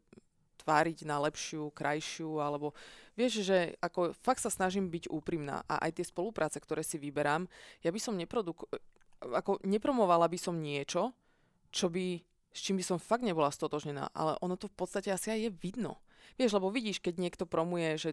tváriť 0.59 1.07
na 1.07 1.23
lepšiu, 1.23 1.71
krajšiu, 1.71 2.43
alebo 2.43 2.75
vieš, 3.15 3.47
že 3.47 3.79
ako 3.79 4.13
fakt 4.21 4.43
sa 4.43 4.51
snažím 4.51 4.91
byť 4.91 5.07
úprimná 5.09 5.63
a 5.71 5.87
aj 5.87 6.03
tie 6.03 6.07
spolupráce, 6.07 6.59
ktoré 6.59 6.83
si 6.83 6.99
vyberám, 6.99 7.47
ja 7.83 7.91
by 7.95 8.01
som 8.03 8.19
neproduk- 8.19 8.67
ako 9.23 9.63
nepromovala 9.67 10.31
by 10.31 10.39
som 10.39 10.59
niečo, 10.59 11.15
čo 11.75 11.91
by, 11.91 12.23
s 12.59 12.67
čím 12.67 12.83
by 12.83 12.85
som 12.85 12.99
fakt 12.99 13.23
nebola 13.23 13.55
stotožnená, 13.55 14.11
ale 14.11 14.35
ono 14.43 14.59
to 14.59 14.67
v 14.67 14.75
podstate 14.75 15.15
asi 15.15 15.31
aj 15.31 15.41
je 15.47 15.51
vidno. 15.55 16.03
Vieš, 16.35 16.59
lebo 16.59 16.75
vidíš, 16.75 16.99
keď 16.99 17.15
niekto 17.23 17.45
promuje, 17.47 17.95
že 17.95 18.11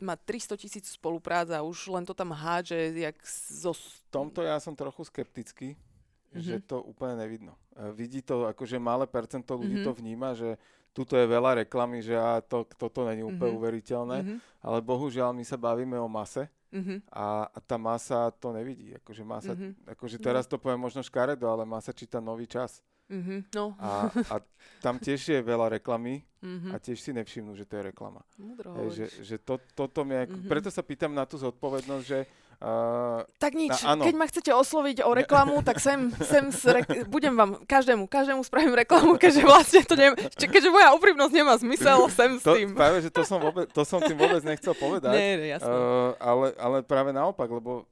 má 0.00 0.16
300 0.16 0.56
tisíc 0.56 0.86
spoluprác 0.94 1.50
a 1.52 1.66
už 1.66 1.92
len 1.92 2.06
to 2.06 2.16
tam 2.16 2.32
hádže, 2.32 2.94
jak 2.94 3.16
zo... 3.50 3.76
V 3.76 4.00
tomto 4.08 4.40
ja 4.40 4.56
som 4.62 4.72
trochu 4.72 5.04
skeptický, 5.04 5.76
mm-hmm. 5.76 6.40
že 6.40 6.62
to 6.64 6.80
úplne 6.80 7.20
nevidno. 7.20 7.54
E, 7.76 7.92
vidí 7.92 8.24
to, 8.24 8.48
akože 8.48 8.80
malé 8.80 9.04
percento 9.04 9.54
ľudí 9.54 9.82
mm-hmm. 9.82 9.88
to 9.92 9.92
vníma, 9.92 10.28
že 10.32 10.56
tuto 10.90 11.14
je 11.14 11.26
veľa 11.28 11.62
reklamy, 11.62 12.02
že 12.02 12.16
a 12.18 12.42
to, 12.42 12.66
toto 12.74 13.06
není 13.06 13.22
úplne 13.22 13.54
mm-hmm. 13.54 13.60
uveriteľné, 13.60 14.18
mm-hmm. 14.24 14.38
ale 14.64 14.78
bohužiaľ 14.82 15.30
my 15.36 15.44
sa 15.46 15.60
bavíme 15.60 16.00
o 16.00 16.08
mase 16.10 16.48
mm-hmm. 16.72 17.12
a, 17.12 17.46
a 17.46 17.58
tá 17.62 17.76
masa 17.78 18.32
to 18.40 18.50
nevidí. 18.50 18.96
Akože, 18.98 19.22
masa, 19.22 19.52
mm-hmm. 19.54 19.94
akože 19.94 20.16
teraz 20.18 20.48
to 20.50 20.58
poviem 20.58 20.80
možno 20.80 21.04
škaredo, 21.04 21.46
ale 21.46 21.62
masa 21.68 21.94
číta 21.94 22.18
nový 22.18 22.50
čas. 22.50 22.82
Mm-hmm, 23.10 23.38
no. 23.58 23.74
a, 23.82 24.06
a 24.30 24.36
tam 24.78 25.02
tiež 25.02 25.18
je 25.18 25.38
veľa 25.42 25.82
reklamy 25.82 26.22
mm-hmm. 26.38 26.70
a 26.70 26.76
tiež 26.78 27.02
si 27.02 27.10
nevšimnú, 27.10 27.58
že 27.58 27.66
to 27.66 27.82
je 27.82 27.90
reklama. 27.90 28.22
Hej, 28.38 28.88
že, 28.94 29.06
že 29.26 29.36
to, 29.42 29.58
toto 29.74 30.06
mi, 30.06 30.14
mm-hmm. 30.14 30.46
preto 30.46 30.70
sa 30.70 30.86
pýtam 30.86 31.10
na 31.10 31.26
tú 31.26 31.34
zodpovednosť, 31.34 32.04
že 32.06 32.18
Uh, 32.60 33.24
tak 33.40 33.56
nič, 33.56 33.72
na, 33.72 33.96
keď 33.96 34.14
ma 34.20 34.28
chcete 34.28 34.52
osloviť 34.52 35.00
o 35.08 35.16
reklamu, 35.16 35.64
tak 35.64 35.80
sem, 35.80 36.12
sem 36.20 36.52
re- 36.68 37.08
budem 37.08 37.32
vám, 37.32 37.56
každému, 37.64 38.04
každému 38.04 38.44
spravím 38.44 38.76
reklamu, 38.76 39.16
keďže 39.16 39.42
vlastne 39.48 39.80
to 39.80 39.96
neviem, 39.96 40.12
keďže 40.28 40.68
moja 40.68 40.92
úprimnosť 40.92 41.32
nemá 41.32 41.56
zmysel, 41.56 42.04
sem 42.12 42.36
s 42.36 42.44
tým. 42.44 42.76
Práve, 42.76 43.00
že 43.00 43.08
to 43.08 43.24
som, 43.24 43.40
vôbec, 43.40 43.64
to 43.72 43.80
som 43.80 44.04
tým 44.04 44.12
vôbec 44.12 44.44
nechcel 44.44 44.76
povedať. 44.76 45.08
Nie, 45.08 45.56
jasné. 45.56 45.72
Uh, 45.72 46.12
ale, 46.20 46.52
ale 46.60 46.76
práve 46.84 47.16
naopak, 47.16 47.48
lebo 47.48 47.88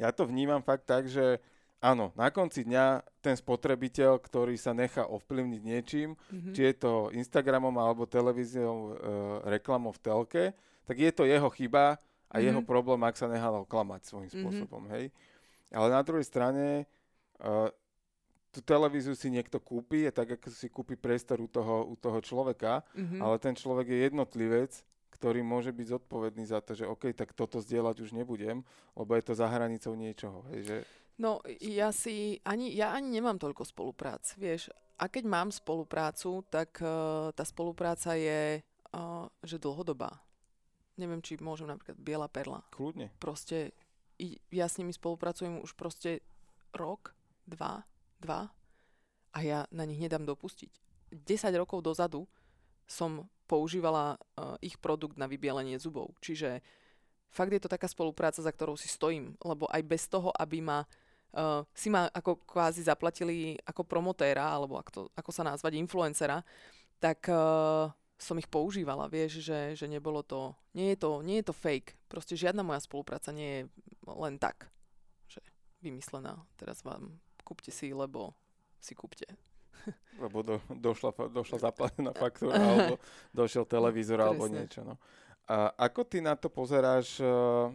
ja 0.00 0.08
to 0.16 0.24
vnímam 0.24 0.64
fakt 0.64 0.88
tak, 0.88 1.04
že 1.12 1.36
áno, 1.82 2.14
na 2.14 2.30
konci 2.30 2.62
dňa 2.62 3.02
ten 3.18 3.34
spotrebiteľ, 3.34 4.22
ktorý 4.22 4.54
sa 4.54 4.70
nechá 4.70 5.02
ovplyvniť 5.10 5.62
niečím, 5.66 6.14
mm-hmm. 6.14 6.54
či 6.54 6.70
je 6.70 6.74
to 6.78 7.10
Instagramom 7.10 7.74
alebo 7.74 8.06
televíziou 8.06 8.76
e, 8.78 8.90
reklamou 9.58 9.90
v 9.90 10.00
telke, 10.00 10.44
tak 10.86 10.96
je 10.96 11.10
to 11.10 11.26
jeho 11.26 11.50
chyba 11.50 11.98
a 11.98 12.38
mm-hmm. 12.38 12.46
jeho 12.46 12.62
problém, 12.62 13.02
ak 13.02 13.18
sa 13.18 13.26
nehal 13.26 13.66
oklamať 13.66 14.06
svojím 14.06 14.30
mm-hmm. 14.30 14.42
spôsobom, 14.46 14.82
hej. 14.94 15.10
Ale 15.74 15.90
na 15.90 16.00
druhej 16.06 16.24
strane 16.24 16.86
e, 17.42 17.54
tú 18.54 18.62
televíziu 18.62 19.18
si 19.18 19.26
niekto 19.28 19.58
kúpi, 19.58 20.06
je 20.06 20.12
tak, 20.14 20.38
ako 20.38 20.48
si 20.54 20.70
kúpi 20.70 20.94
priestor 20.94 21.42
u 21.42 21.50
toho, 21.50 21.90
u 21.90 21.98
toho 21.98 22.22
človeka, 22.22 22.86
mm-hmm. 22.94 23.18
ale 23.18 23.36
ten 23.42 23.58
človek 23.58 23.90
je 23.90 23.98
jednotlivec, 24.06 24.72
ktorý 25.18 25.42
môže 25.42 25.70
byť 25.70 25.86
zodpovedný 25.98 26.44
za 26.46 26.58
to, 26.62 26.74
že 26.74 26.88
OK, 26.88 27.10
tak 27.14 27.30
toto 27.30 27.62
zdieľať 27.62 28.02
už 28.02 28.10
nebudem, 28.10 28.66
lebo 28.98 29.10
je 29.14 29.22
to 29.22 29.38
za 29.38 29.46
hranicou 29.46 29.94
niečoho. 29.94 30.42
Hej, 30.50 30.60
že 30.66 30.76
No, 31.22 31.38
ja 31.62 31.94
si 31.94 32.42
ani, 32.42 32.74
ja 32.74 32.90
ani 32.90 33.14
nemám 33.14 33.38
toľko 33.38 33.62
spoluprác, 33.62 34.34
vieš. 34.34 34.74
A 34.98 35.06
keď 35.06 35.30
mám 35.30 35.54
spoluprácu, 35.54 36.42
tak 36.50 36.82
uh, 36.82 37.30
tá 37.30 37.46
spolupráca 37.46 38.18
je, 38.18 38.58
uh, 38.58 39.30
že 39.46 39.62
dlhodobá. 39.62 40.18
Neviem, 40.98 41.22
či 41.22 41.38
môžem 41.38 41.70
napríklad 41.70 41.94
Biela 41.94 42.26
perla. 42.26 42.66
Kľudne. 42.74 43.14
Proste 43.22 43.70
ja 44.50 44.66
s 44.66 44.82
nimi 44.82 44.90
spolupracujem 44.90 45.62
už 45.62 45.78
proste 45.78 46.26
rok, 46.74 47.14
dva, 47.46 47.86
dva 48.18 48.50
a 49.30 49.38
ja 49.46 49.66
na 49.70 49.86
nich 49.86 50.02
nedám 50.02 50.26
dopustiť. 50.26 50.70
10 51.14 51.54
rokov 51.54 51.86
dozadu 51.86 52.26
som 52.82 53.30
používala 53.46 54.18
uh, 54.18 54.58
ich 54.58 54.74
produkt 54.74 55.14
na 55.14 55.30
vybielenie 55.30 55.78
zubov. 55.78 56.18
Čiže 56.18 56.66
fakt 57.30 57.54
je 57.54 57.62
to 57.62 57.70
taká 57.70 57.86
spolupráca, 57.86 58.42
za 58.42 58.50
ktorou 58.50 58.74
si 58.74 58.90
stojím, 58.90 59.38
lebo 59.38 59.70
aj 59.70 59.82
bez 59.86 60.10
toho, 60.10 60.34
aby 60.34 60.58
ma 60.58 60.82
uh, 61.36 61.64
si 61.72 61.88
ma 61.92 62.08
ako 62.08 62.44
kvázi 62.44 62.84
zaplatili 62.84 63.56
ako 63.64 63.84
promotéra, 63.84 64.52
alebo 64.52 64.76
ako, 64.78 64.90
to, 64.90 65.00
ako 65.16 65.30
sa 65.32 65.42
nazvať, 65.44 65.76
influencera, 65.76 66.40
tak 67.02 67.26
uh, 67.28 67.90
som 68.22 68.38
ich 68.38 68.46
používala, 68.46 69.10
vieš, 69.10 69.42
že, 69.42 69.74
že 69.74 69.90
nebolo 69.90 70.22
to, 70.22 70.54
nie 70.78 70.94
je 70.94 70.98
to, 71.02 71.10
nie 71.26 71.42
je 71.42 71.50
to 71.50 71.54
fake. 71.56 71.98
Proste 72.06 72.38
žiadna 72.38 72.62
moja 72.62 72.78
spolupráca 72.78 73.34
nie 73.34 73.50
je 73.50 73.62
len 74.06 74.38
tak, 74.38 74.70
že 75.26 75.42
vymyslená. 75.82 76.38
Teraz 76.54 76.86
vám 76.86 77.18
kúpte 77.42 77.74
si, 77.74 77.90
lebo 77.90 78.38
si 78.78 78.94
kúpte. 78.94 79.26
Lebo 80.22 80.46
do, 80.46 80.62
došla, 80.70 81.10
došla 81.34 81.58
zaplatená 81.66 82.14
faktúra, 82.14 82.54
alebo 82.54 83.02
došiel 83.34 83.66
televízor, 83.66 84.22
alebo 84.22 84.46
niečo. 84.46 84.86
No. 84.86 85.02
A 85.50 85.74
ako 85.90 86.06
ty 86.06 86.22
na 86.22 86.38
to 86.38 86.46
pozeráš, 86.46 87.18
e, 87.18 87.26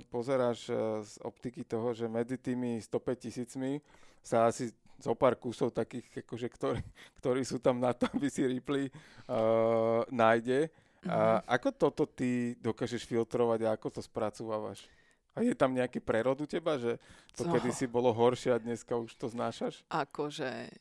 pozeráš 0.07 0.72
e, 0.72 1.03
z 1.03 1.13
optiky 1.22 1.68
toho, 1.68 1.91
že 1.91 2.07
medzi 2.07 2.39
tými 2.39 2.80
105 2.80 3.26
tisícmi 3.28 3.84
sa 4.24 4.47
asi 4.47 4.72
zo 4.97 5.13
pár 5.13 5.38
kusov 5.38 5.70
takých, 5.70 6.26
akože, 6.26 6.47
ktorí, 6.49 6.82
ktorí 7.22 7.41
sú 7.45 7.61
tam 7.61 7.78
na 7.78 7.93
to, 7.93 8.09
aby 8.18 8.28
si 8.34 8.41
Ripley 8.43 8.89
uh, 8.89 10.01
nájde. 10.09 10.68
Mm-hmm. 10.68 11.13
A 11.13 11.45
ako 11.45 11.70
toto 11.78 12.03
ty 12.09 12.57
dokážeš 12.57 13.05
filtrovať 13.05 13.70
a 13.70 13.78
ako 13.78 13.93
to 13.93 14.01
spracovávaš? 14.01 14.89
A 15.38 15.45
je 15.45 15.53
tam 15.53 15.70
nejaký 15.70 16.01
prerod 16.01 16.41
u 16.41 16.49
teba, 16.49 16.82
že 16.82 16.97
to 17.38 17.45
so. 17.45 17.53
kedy 17.53 17.70
si 17.70 17.86
bolo 17.86 18.09
horšie 18.09 18.57
a 18.57 18.57
dneska 18.57 18.97
už 18.97 19.13
to 19.13 19.30
znášaš? 19.30 19.86
Akože 19.86 20.74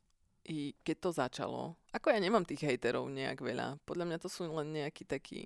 i 0.49 0.73
keď 0.81 0.97
to 0.97 1.11
začalo, 1.13 1.63
ako 1.93 2.09
ja 2.09 2.17
nemám 2.17 2.49
tých 2.49 2.65
hejterov 2.65 3.05
nejak 3.13 3.45
veľa, 3.45 3.77
podľa 3.85 4.05
mňa 4.09 4.19
to 4.25 4.33
sú 4.33 4.49
len 4.49 4.73
nejakí 4.73 5.05
takí, 5.05 5.45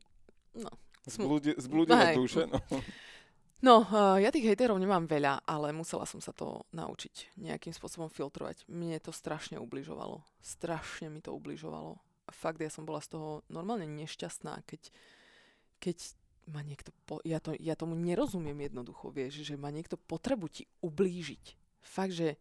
no, 0.55 0.71
Zblúdi, 1.09 1.57
zblúdila 1.57 2.13
duše, 2.13 2.45
no. 2.45 2.61
No, 3.61 3.85
uh, 3.85 4.17
ja 4.17 4.33
tých 4.33 4.49
hejterov 4.49 4.81
nemám 4.81 5.05
veľa, 5.05 5.45
ale 5.45 5.69
musela 5.77 6.09
som 6.09 6.17
sa 6.17 6.33
to 6.33 6.65
naučiť 6.73 7.37
nejakým 7.37 7.77
spôsobom 7.77 8.09
filtrovať. 8.09 8.65
Mne 8.73 8.97
to 9.05 9.13
strašne 9.13 9.61
ubližovalo. 9.61 10.25
Strašne 10.41 11.13
mi 11.13 11.21
to 11.21 11.37
ubližovalo. 11.37 12.01
A 12.25 12.31
fakt, 12.33 12.57
ja 12.65 12.73
som 12.73 12.89
bola 12.89 13.05
z 13.05 13.13
toho 13.13 13.45
normálne 13.53 13.85
nešťastná, 13.85 14.65
keď, 14.65 14.89
keď 15.77 15.97
ma 16.49 16.65
niekto... 16.65 16.89
Po, 17.05 17.21
ja, 17.21 17.37
to, 17.37 17.53
ja 17.61 17.77
tomu 17.77 18.01
nerozumiem 18.01 18.57
jednoducho, 18.65 19.13
vieš, 19.13 19.45
že 19.45 19.61
ma 19.61 19.69
niekto 19.69 20.01
potrebu 20.01 20.49
ti 20.49 20.65
ublížiť. 20.81 21.45
Fakt, 21.85 22.17
že, 22.17 22.41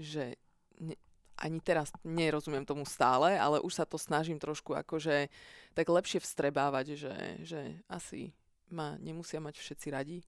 že 0.00 0.40
ne, 0.80 0.96
ani 1.34 1.58
teraz 1.58 1.90
nerozumiem 2.06 2.62
tomu 2.62 2.86
stále, 2.86 3.34
ale 3.34 3.58
už 3.58 3.82
sa 3.82 3.84
to 3.84 3.98
snažím 3.98 4.38
trošku 4.38 4.74
akože 4.74 5.28
tak 5.74 5.86
lepšie 5.90 6.22
vstrebávať, 6.22 6.94
že, 6.94 7.14
že 7.42 7.60
asi 7.90 8.30
ma 8.70 8.94
nemusia 9.02 9.42
mať 9.42 9.58
všetci 9.58 9.88
radi, 9.90 10.18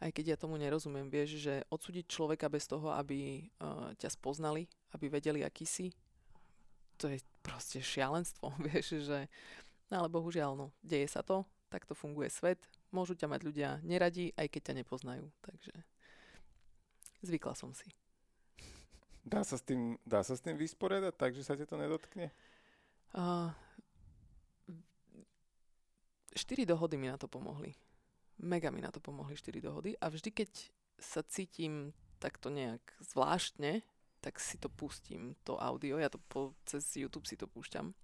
aj 0.00 0.10
keď 0.12 0.24
ja 0.34 0.36
tomu 0.36 0.60
nerozumiem, 0.60 1.08
vieš, 1.08 1.40
že 1.40 1.64
odsúdiť 1.72 2.04
človeka 2.06 2.52
bez 2.52 2.68
toho, 2.68 2.92
aby 2.92 3.48
uh, 3.58 3.96
ťa 3.96 4.12
spoznali, 4.12 4.68
aby 4.92 5.08
vedeli, 5.08 5.40
aký 5.40 5.64
si, 5.64 5.88
to 7.00 7.08
je 7.08 7.20
proste 7.40 7.80
šialenstvo, 7.80 8.52
vieš, 8.68 9.02
že 9.04 9.28
no 9.88 10.04
ale 10.04 10.08
bohužiaľ, 10.12 10.52
no, 10.56 10.66
deje 10.84 11.08
sa 11.08 11.24
to, 11.24 11.48
takto 11.72 11.96
funguje 11.96 12.28
svet, 12.28 12.60
môžu 12.92 13.16
ťa 13.16 13.26
mať 13.26 13.40
ľudia 13.42 13.70
neradi, 13.82 14.30
aj 14.36 14.46
keď 14.52 14.62
ťa 14.72 14.74
nepoznajú, 14.84 15.26
takže 15.42 15.74
zvykla 17.24 17.54
som 17.56 17.72
si. 17.72 17.88
Dá 19.26 19.42
sa 19.42 19.58
s 19.58 19.66
tým, 19.66 19.98
dá 20.06 20.22
sa 20.22 20.38
s 20.38 20.44
tým 20.46 20.54
vysporiadať 20.54 21.14
tak, 21.18 21.34
že 21.34 21.42
sa 21.42 21.58
ti 21.58 21.66
to 21.66 21.74
nedotkne? 21.74 22.30
Uh, 23.10 23.50
štyri 26.30 26.62
dohody 26.62 26.94
mi 26.94 27.10
na 27.10 27.18
to 27.18 27.26
pomohli. 27.26 27.74
Mega 28.38 28.70
mi 28.70 28.78
na 28.78 28.94
to 28.94 29.02
pomohli 29.02 29.34
štyri 29.34 29.58
dohody 29.58 29.98
a 29.98 30.06
vždy, 30.06 30.30
keď 30.30 30.50
sa 31.02 31.26
cítim 31.26 31.90
takto 32.22 32.54
nejak 32.54 32.80
zvláštne, 33.02 33.82
tak 34.22 34.38
si 34.38 34.62
to 34.62 34.70
pustím, 34.70 35.34
to 35.42 35.58
audio, 35.58 35.98
ja 35.98 36.06
to 36.06 36.22
po, 36.30 36.54
cez 36.62 36.86
YouTube 36.94 37.26
si 37.26 37.34
to 37.34 37.50
púšťam, 37.50 37.98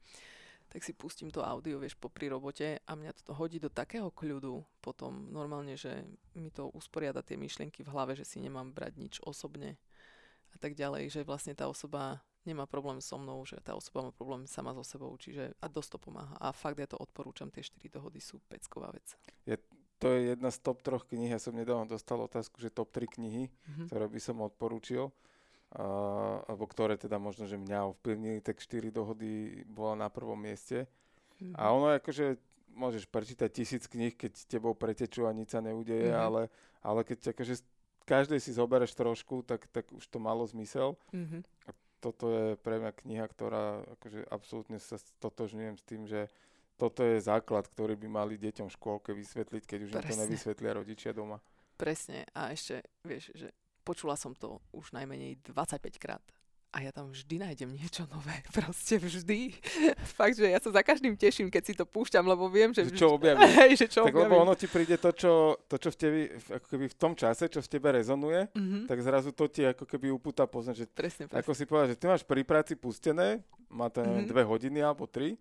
tak 0.72 0.80
si 0.82 0.96
pustím 0.96 1.30
to 1.30 1.44
audio, 1.44 1.78
vieš, 1.78 1.94
po 2.00 2.08
pri 2.08 2.32
robote 2.32 2.80
a 2.82 2.92
mňa 2.96 3.12
to 3.22 3.36
hodí 3.36 3.60
do 3.60 3.68
takého 3.68 4.10
kľudu 4.10 4.64
potom 4.80 5.28
normálne, 5.30 5.76
že 5.76 6.02
mi 6.34 6.48
to 6.48 6.66
usporiada 6.72 7.20
tie 7.20 7.36
myšlienky 7.36 7.84
v 7.84 7.92
hlave, 7.92 8.16
že 8.16 8.24
si 8.24 8.40
nemám 8.40 8.72
brať 8.72 8.92
nič 8.96 9.14
osobne 9.22 9.76
a 10.52 10.58
tak 10.60 10.76
ďalej, 10.76 11.08
že 11.08 11.20
vlastne 11.24 11.56
tá 11.56 11.66
osoba 11.66 12.20
nemá 12.42 12.66
problém 12.66 12.98
so 12.98 13.18
mnou, 13.18 13.46
že 13.46 13.58
tá 13.62 13.74
osoba 13.74 14.10
má 14.10 14.12
problém 14.12 14.46
sama 14.50 14.74
so 14.74 14.82
sebou, 14.82 15.14
čiže 15.14 15.54
a 15.62 15.66
dosť 15.70 15.96
to 15.96 15.98
pomáha. 15.98 16.34
A 16.42 16.50
fakt 16.50 16.78
ja 16.78 16.88
to 16.90 16.98
odporúčam, 16.98 17.50
tie 17.50 17.62
štyri 17.62 17.86
dohody 17.86 18.18
sú 18.18 18.42
pecková 18.50 18.90
vec. 18.90 19.14
Je, 19.46 19.56
to 20.02 20.10
je 20.10 20.34
jedna 20.34 20.50
z 20.50 20.58
top 20.58 20.82
troch 20.82 21.06
kníh, 21.06 21.30
ja 21.30 21.38
som 21.38 21.54
nedávno 21.54 21.86
dostal 21.86 22.18
otázku, 22.18 22.58
že 22.58 22.74
top 22.74 22.90
3 22.90 23.06
knihy, 23.06 23.46
mm-hmm. 23.46 23.86
ktoré 23.86 24.06
by 24.10 24.20
som 24.20 24.42
odporúčil, 24.42 25.06
uh, 25.06 26.42
alebo 26.50 26.66
ktoré 26.66 26.98
teda 26.98 27.22
možno, 27.22 27.46
že 27.46 27.54
mňa 27.54 27.94
ovplyvnili, 27.94 28.42
tak 28.42 28.58
štyri 28.58 28.90
dohody 28.90 29.62
bola 29.70 29.94
na 29.94 30.08
prvom 30.10 30.38
mieste. 30.38 30.90
Mm-hmm. 31.38 31.54
A 31.54 31.62
ono 31.70 31.94
akože 31.94 32.42
môžeš 32.74 33.06
prečítať 33.06 33.50
tisíc 33.52 33.86
kníh, 33.86 34.16
keď 34.18 34.50
tebou 34.50 34.74
pretečú 34.74 35.30
a 35.30 35.36
nič 35.36 35.54
sa 35.54 35.62
neudeje, 35.62 36.10
mm-hmm. 36.10 36.26
ale, 36.26 36.42
ale 36.82 37.00
keď 37.06 37.36
akože 37.36 37.62
každej 38.12 38.44
si 38.44 38.52
zobereš 38.52 38.92
trošku, 38.92 39.40
tak, 39.48 39.64
tak 39.72 39.88
už 39.88 40.04
to 40.04 40.20
malo 40.20 40.44
zmysel. 40.44 41.00
Mm-hmm. 41.16 41.40
A 41.64 41.70
toto 42.04 42.28
je 42.28 42.60
pre 42.60 42.76
mňa 42.76 42.92
kniha, 42.92 43.24
ktorá 43.24 43.80
akože 43.96 44.28
absolútne 44.28 44.76
sa 44.76 45.00
stotožňujem 45.00 45.76
s 45.80 45.84
tým, 45.88 46.02
že 46.04 46.28
toto 46.76 47.00
je 47.06 47.22
základ, 47.24 47.64
ktorý 47.72 47.96
by 47.96 48.08
mali 48.10 48.34
deťom 48.36 48.68
v 48.68 48.76
škôlke 48.76 49.16
vysvetliť, 49.16 49.62
keď 49.64 49.78
už 49.86 49.90
im 49.96 50.02
to 50.04 50.16
nevysvetlia 50.18 50.76
rodičia 50.76 51.16
doma. 51.16 51.40
Presne. 51.80 52.28
A 52.36 52.52
ešte, 52.52 52.84
vieš, 53.06 53.32
že 53.32 53.48
počula 53.86 54.18
som 54.18 54.36
to 54.36 54.60
už 54.76 54.92
najmenej 54.92 55.40
25 55.46 55.78
krát 55.96 56.22
a 56.72 56.80
ja 56.80 56.88
tam 56.88 57.12
vždy 57.12 57.36
nájdem 57.36 57.68
niečo 57.68 58.08
nové. 58.08 58.32
Proste 58.56 58.96
vždy. 58.96 59.52
Fakt, 60.16 60.40
že 60.40 60.48
ja 60.48 60.56
sa 60.56 60.72
za 60.72 60.80
každým 60.80 61.12
teším, 61.20 61.52
keď 61.52 61.62
si 61.68 61.76
to 61.76 61.84
púšťam, 61.84 62.24
lebo 62.24 62.48
viem, 62.48 62.72
že... 62.72 62.88
Vždy... 62.88 62.96
Čo 62.96 63.12
objavím. 63.20 63.44
Hej, 63.44 63.84
že 63.84 63.86
čo 63.92 64.08
tak 64.08 64.16
objavím. 64.16 64.32
lebo 64.32 64.34
ono 64.40 64.54
ti 64.56 64.64
príde 64.72 64.96
to, 64.96 65.12
čo, 65.12 65.60
to, 65.68 65.76
čo 65.76 65.92
v, 65.92 65.96
tebi, 66.00 66.22
ako 66.32 66.66
keby 66.72 66.86
v 66.88 66.96
tom 66.96 67.12
čase, 67.12 67.52
čo 67.52 67.60
v 67.60 67.68
tebe 67.68 67.92
rezonuje, 67.92 68.48
mm-hmm. 68.56 68.88
tak 68.88 68.98
zrazu 69.04 69.36
to 69.36 69.44
ti 69.52 69.68
ako 69.68 69.84
keby 69.84 70.08
upúta 70.08 70.48
poznať, 70.48 70.74
že 70.80 70.86
presne, 70.88 71.28
presne. 71.28 71.44
ako 71.44 71.50
si 71.52 71.64
povedal, 71.68 71.92
že 71.92 71.98
ty 72.00 72.04
máš 72.08 72.24
pri 72.24 72.40
práci 72.40 72.72
pustené, 72.72 73.44
má 73.68 73.92
to 73.92 74.00
mm-hmm. 74.00 74.28
dve 74.32 74.42
hodiny 74.48 74.80
alebo 74.80 75.04
tri, 75.04 75.36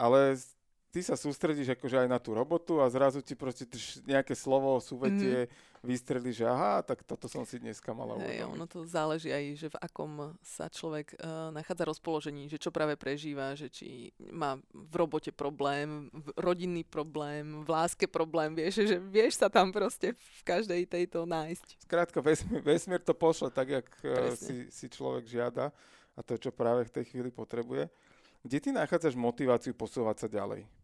ale 0.00 0.40
ty 0.88 1.04
sa 1.04 1.14
sústredíš 1.14 1.76
akože 1.76 2.04
aj 2.04 2.08
na 2.08 2.16
tú 2.16 2.32
robotu 2.32 2.80
a 2.80 2.88
zrazu 2.88 3.20
ti 3.20 3.36
proste 3.36 3.68
nejaké 4.08 4.32
slovo, 4.32 4.80
súvetie 4.80 5.44
mm. 5.44 5.84
vystrelí, 5.84 6.32
že 6.32 6.48
aha, 6.48 6.80
tak 6.80 7.04
toto 7.04 7.28
som 7.28 7.44
si 7.44 7.60
dneska 7.60 7.92
mala 7.92 8.16
uvedomiť. 8.16 8.40
Hey, 8.40 8.48
ono 8.48 8.64
to 8.64 8.88
záleží 8.88 9.28
aj, 9.28 9.44
že 9.56 9.68
v 9.68 9.76
akom 9.84 10.32
sa 10.40 10.72
človek 10.72 11.12
uh, 11.20 11.52
nachádza 11.52 11.84
rozpoložení, 11.92 12.48
že 12.48 12.56
čo 12.56 12.72
práve 12.72 12.96
prežíva, 12.96 13.52
že 13.52 13.68
či 13.68 14.16
má 14.32 14.56
v 14.72 14.94
robote 14.96 15.28
problém, 15.28 16.08
v 16.08 16.28
rodinný 16.40 16.82
problém, 16.88 17.60
v 17.60 17.68
láske 17.68 18.08
problém, 18.08 18.56
vieš, 18.56 18.88
že 18.88 18.96
vieš 18.96 19.44
sa 19.44 19.52
tam 19.52 19.68
proste 19.68 20.16
v 20.16 20.40
každej 20.48 20.88
tejto 20.88 21.28
nájsť. 21.28 21.84
Skrátka, 21.84 22.24
vesmír, 22.24 22.64
vesmír 22.64 23.00
to 23.04 23.12
pošle 23.12 23.52
tak, 23.52 23.68
jak 23.68 23.88
uh, 24.08 24.32
si, 24.32 24.72
si 24.72 24.88
človek 24.88 25.28
žiada 25.28 25.68
a 26.16 26.20
to, 26.24 26.40
čo 26.40 26.48
práve 26.48 26.88
v 26.88 26.94
tej 26.96 27.04
chvíli 27.12 27.28
potrebuje. 27.28 27.92
Kde 28.38 28.58
ty 28.62 28.70
nachádzaš 28.70 29.18
motiváciu 29.18 29.74
posúvať 29.74 30.24
sa 30.24 30.28
ďalej? 30.30 30.77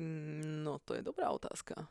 Mm, 0.00 0.64
no, 0.64 0.80
to 0.80 0.96
je 0.96 1.04
dobrá 1.04 1.28
otázka. 1.28 1.84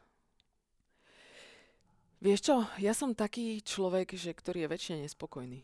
Vieš 2.20 2.51
čo, 2.51 2.55
ja 2.82 2.91
som 2.91 3.16
taký 3.16 3.62
človek, 3.62 4.18
že 4.18 4.36
ktorý 4.36 4.66
je 4.66 4.72
väčšine 4.76 4.97
nespokojný. 5.05 5.64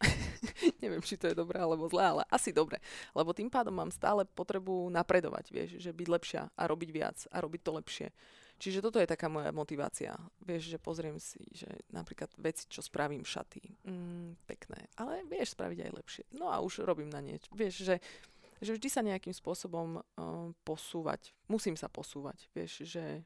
Neviem, 0.82 1.00
či 1.00 1.16
to 1.16 1.30
je 1.30 1.38
dobré 1.38 1.56
alebo 1.56 1.88
zlé, 1.88 2.04
ale 2.04 2.22
asi 2.28 2.52
dobre. 2.52 2.82
Lebo 3.16 3.32
tým 3.32 3.48
pádom 3.48 3.72
mám 3.72 3.88
stále 3.88 4.26
potrebu 4.28 4.92
napredovať, 4.92 5.46
vieš, 5.48 5.70
že 5.80 5.94
byť 5.94 6.08
lepšia 6.10 6.42
a 6.52 6.62
robiť 6.68 6.90
viac 6.92 7.18
a 7.32 7.36
robiť 7.40 7.60
to 7.64 7.70
lepšie. 7.80 8.08
Čiže 8.60 8.84
toto 8.84 9.00
je 9.00 9.08
taká 9.08 9.32
moja 9.32 9.48
motivácia. 9.56 10.12
Vieš, 10.44 10.76
že 10.76 10.78
pozriem 10.82 11.16
si, 11.16 11.40
že 11.48 11.64
napríklad 11.88 12.28
veci, 12.36 12.68
čo 12.68 12.84
spravím, 12.84 13.24
šaty, 13.24 13.64
mm, 13.88 14.44
pekné, 14.44 14.84
ale 15.00 15.24
vieš 15.24 15.56
spraviť 15.56 15.88
aj 15.88 15.92
lepšie. 15.96 16.24
No 16.36 16.52
a 16.52 16.60
už 16.60 16.84
robím 16.84 17.08
na 17.08 17.24
niečo. 17.24 17.48
Vieš, 17.56 17.88
že 17.88 17.96
že 18.60 18.76
vždy 18.76 18.88
sa 18.92 19.00
nejakým 19.00 19.32
spôsobom 19.32 20.00
uh, 20.00 20.52
posúvať. 20.62 21.32
Musím 21.48 21.74
sa 21.74 21.88
posúvať, 21.88 22.48
vieš, 22.52 22.84
že... 22.84 23.24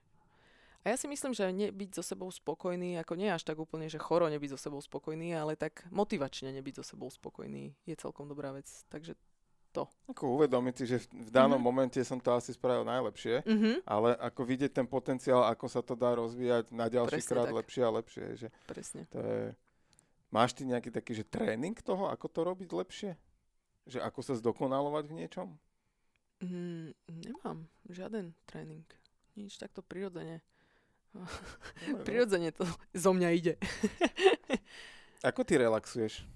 A 0.85 0.93
ja 0.93 0.97
si 1.01 1.09
myslím, 1.09 1.33
že 1.33 1.49
nebyť 1.49 1.97
so 1.97 2.05
sebou 2.05 2.29
spokojný, 2.29 3.01
ako 3.01 3.17
nie 3.17 3.33
až 3.33 3.41
tak 3.43 3.57
úplne, 3.57 3.89
že 3.89 3.97
choro 3.97 4.29
nebyť 4.29 4.53
so 4.53 4.59
sebou 4.69 4.85
spokojný, 4.85 5.33
ale 5.33 5.57
tak 5.57 5.81
motivačne 5.89 6.53
nebyť 6.61 6.81
so 6.81 6.85
sebou 6.85 7.09
spokojný 7.09 7.73
je 7.89 7.97
celkom 7.97 8.29
dobrá 8.29 8.53
vec. 8.53 8.69
Takže 8.93 9.17
to. 9.75 9.91
Ako 10.07 10.39
uvedomiť 10.39 10.75
si, 10.79 10.85
že 10.87 10.97
v 11.11 11.35
danom 11.35 11.59
mm-hmm. 11.59 11.67
momente 11.67 12.01
som 12.07 12.23
to 12.23 12.31
asi 12.31 12.55
spravil 12.55 12.87
najlepšie, 12.87 13.43
mm-hmm. 13.43 13.77
ale 13.83 14.15
ako 14.23 14.47
vidieť 14.47 14.71
ten 14.71 14.87
potenciál, 14.87 15.51
ako 15.51 15.67
sa 15.67 15.83
to 15.83 15.99
dá 15.99 16.15
rozvíjať 16.15 16.71
na 16.71 16.87
ďalší 16.87 17.19
Presne 17.19 17.33
krát 17.35 17.49
tak. 17.51 17.59
lepšie 17.59 17.83
a 17.83 17.91
lepšie. 17.91 18.25
Že 18.39 18.49
Presne. 18.71 19.03
To 19.11 19.19
je... 19.19 19.43
Máš 20.31 20.55
ty 20.55 20.63
nejaký 20.63 20.95
taký, 20.95 21.19
že 21.19 21.27
tréning 21.27 21.75
toho, 21.83 22.07
ako 22.07 22.27
to 22.31 22.41
robiť 22.47 22.71
lepšie? 22.71 23.11
Že 23.85 24.01
ako 24.01 24.21
sa 24.25 24.35
zdokonalovať 24.37 25.05
v 25.09 25.17
niečom? 25.21 25.49
Mm, 26.41 26.93
nemám 27.09 27.69
žiaden 27.89 28.33
tréning. 28.49 28.85
Nič 29.37 29.57
takto 29.57 29.81
prirodzene. 29.85 30.41
No. 31.15 32.03
prirodzene 32.03 32.51
to 32.51 32.67
zo 32.91 33.15
mňa 33.15 33.29
ide. 33.39 33.55
ako 35.31 35.47
ty 35.47 35.55
relaxuješ? 35.63 36.27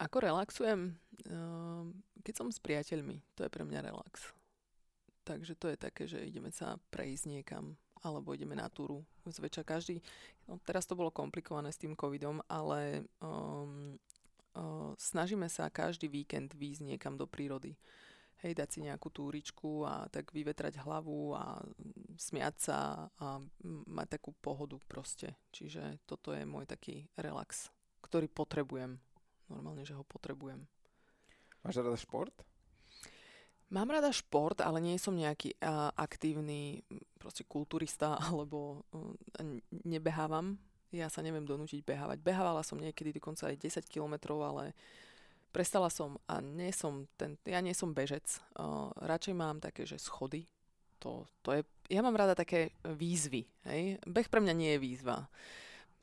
Ako 0.00 0.24
relaxujem? 0.24 0.96
Ehm, 1.28 2.00
keď 2.24 2.34
som 2.34 2.48
s 2.48 2.56
priateľmi, 2.56 3.20
to 3.36 3.44
je 3.44 3.52
pre 3.52 3.60
mňa 3.60 3.84
relax. 3.84 4.32
Takže 5.28 5.52
to 5.56 5.68
je 5.68 5.76
také, 5.76 6.08
že 6.08 6.24
ideme 6.24 6.48
sa 6.48 6.80
prejsť 6.88 7.24
niekam, 7.28 7.76
alebo 8.00 8.32
ideme 8.32 8.56
na 8.56 8.72
túru. 8.72 9.04
Zväčša 9.24 9.64
každý, 9.64 10.00
no 10.48 10.60
teraz 10.64 10.84
to 10.84 10.96
bolo 10.96 11.12
komplikované 11.12 11.72
s 11.72 11.80
tým 11.80 11.96
covidom, 11.96 12.40
ale 12.48 13.08
um, 13.24 13.96
snažíme 14.98 15.50
sa 15.50 15.70
každý 15.70 16.06
víkend 16.06 16.54
výjsť 16.54 16.82
niekam 16.94 17.18
do 17.18 17.26
prírody. 17.26 17.74
Hej, 18.44 18.60
dať 18.60 18.68
si 18.68 18.78
nejakú 18.84 19.08
túričku 19.08 19.88
a 19.88 20.04
tak 20.12 20.28
vyvetrať 20.28 20.76
hlavu 20.84 21.32
a 21.32 21.64
smiať 22.20 22.54
sa 22.60 23.08
a 23.16 23.40
mať 23.88 24.20
takú 24.20 24.36
pohodu 24.36 24.76
proste. 24.84 25.32
Čiže 25.48 26.04
toto 26.04 26.36
je 26.36 26.44
môj 26.44 26.68
taký 26.68 27.08
relax, 27.16 27.72
ktorý 28.04 28.28
potrebujem. 28.28 29.00
Normálne, 29.48 29.88
že 29.88 29.96
ho 29.96 30.04
potrebujem. 30.04 30.68
Máš 31.64 31.80
rada 31.80 31.96
šport? 31.96 32.36
Mám 33.72 33.96
rada 33.96 34.12
šport, 34.12 34.60
ale 34.60 34.78
nie 34.78 35.00
som 35.00 35.16
nejaký 35.16 35.56
uh, 35.56 35.88
aktívny 35.96 36.84
proste 37.16 37.48
kulturista 37.48 38.20
alebo 38.28 38.84
uh, 38.92 39.16
nebehávam 39.88 40.60
ja 40.94 41.10
sa 41.10 41.20
neviem 41.20 41.42
donútiť 41.42 41.82
behávať. 41.82 42.22
Behávala 42.22 42.62
som 42.62 42.78
niekedy 42.78 43.18
dokonca 43.18 43.50
aj 43.50 43.56
10 43.58 43.90
kilometrov, 43.90 44.38
ale 44.42 44.72
prestala 45.54 45.90
som 45.90 46.18
a 46.26 46.42
nie 46.42 46.70
som 46.74 47.06
ten, 47.18 47.38
ja 47.46 47.58
nie 47.58 47.74
som 47.74 47.94
bežec. 47.94 48.26
Uh, 48.58 48.90
radšej 49.02 49.34
mám 49.34 49.62
také, 49.62 49.86
že 49.86 49.98
schody. 49.98 50.46
To, 51.02 51.28
to 51.44 51.54
je, 51.54 51.62
ja 51.92 52.00
mám 52.00 52.16
rada 52.16 52.34
také 52.34 52.74
výzvy. 52.82 53.44
Hej? 53.68 54.02
Beh 54.08 54.26
pre 54.26 54.40
mňa 54.40 54.54
nie 54.54 54.70
je 54.74 54.82
výzva. 54.82 55.28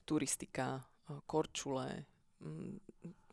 Turistika, 0.08 0.80
korčule, 1.28 2.08
um, 2.40 2.80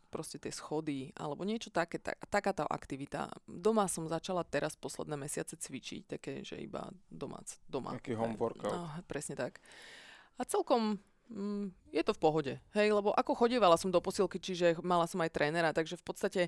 proste 0.09 0.41
tie 0.41 0.49
schody, 0.49 1.13
alebo 1.13 1.45
niečo 1.45 1.69
také, 1.69 2.01
tak, 2.01 2.17
takáto 2.27 2.65
aktivita. 2.65 3.29
Doma 3.45 3.85
som 3.85 4.09
začala 4.09 4.41
teraz 4.41 4.73
posledné 4.75 5.15
mesiace 5.15 5.55
cvičiť, 5.55 6.19
také, 6.19 6.41
že 6.41 6.57
iba 6.57 6.89
doma. 7.07 7.39
doma 7.69 7.95
Taký 7.95 8.17
home 8.17 8.35
workout. 8.35 8.73
No, 8.73 8.89
presne 9.05 9.37
tak. 9.37 9.61
A 10.41 10.43
celkom 10.43 10.97
mm, 11.29 11.93
je 11.93 12.03
to 12.03 12.13
v 12.13 12.21
pohode. 12.21 12.53
Hej, 12.73 12.93
lebo 12.93 13.13
ako 13.13 13.33
chodievala 13.33 13.77
som 13.77 13.93
do 13.93 14.01
posilky, 14.01 14.37
čiže 14.41 14.77
mala 14.81 15.05
som 15.05 15.21
aj 15.21 15.33
trénera, 15.33 15.73
takže 15.73 15.97
v 15.97 16.05
podstate 16.05 16.41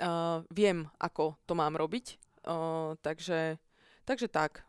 uh, 0.00 0.44
viem, 0.52 0.88
ako 1.00 1.36
to 1.44 1.52
mám 1.56 1.74
robiť. 1.74 2.20
Uh, 2.46 2.94
takže, 3.02 3.58
takže 4.06 4.30
tak, 4.30 4.62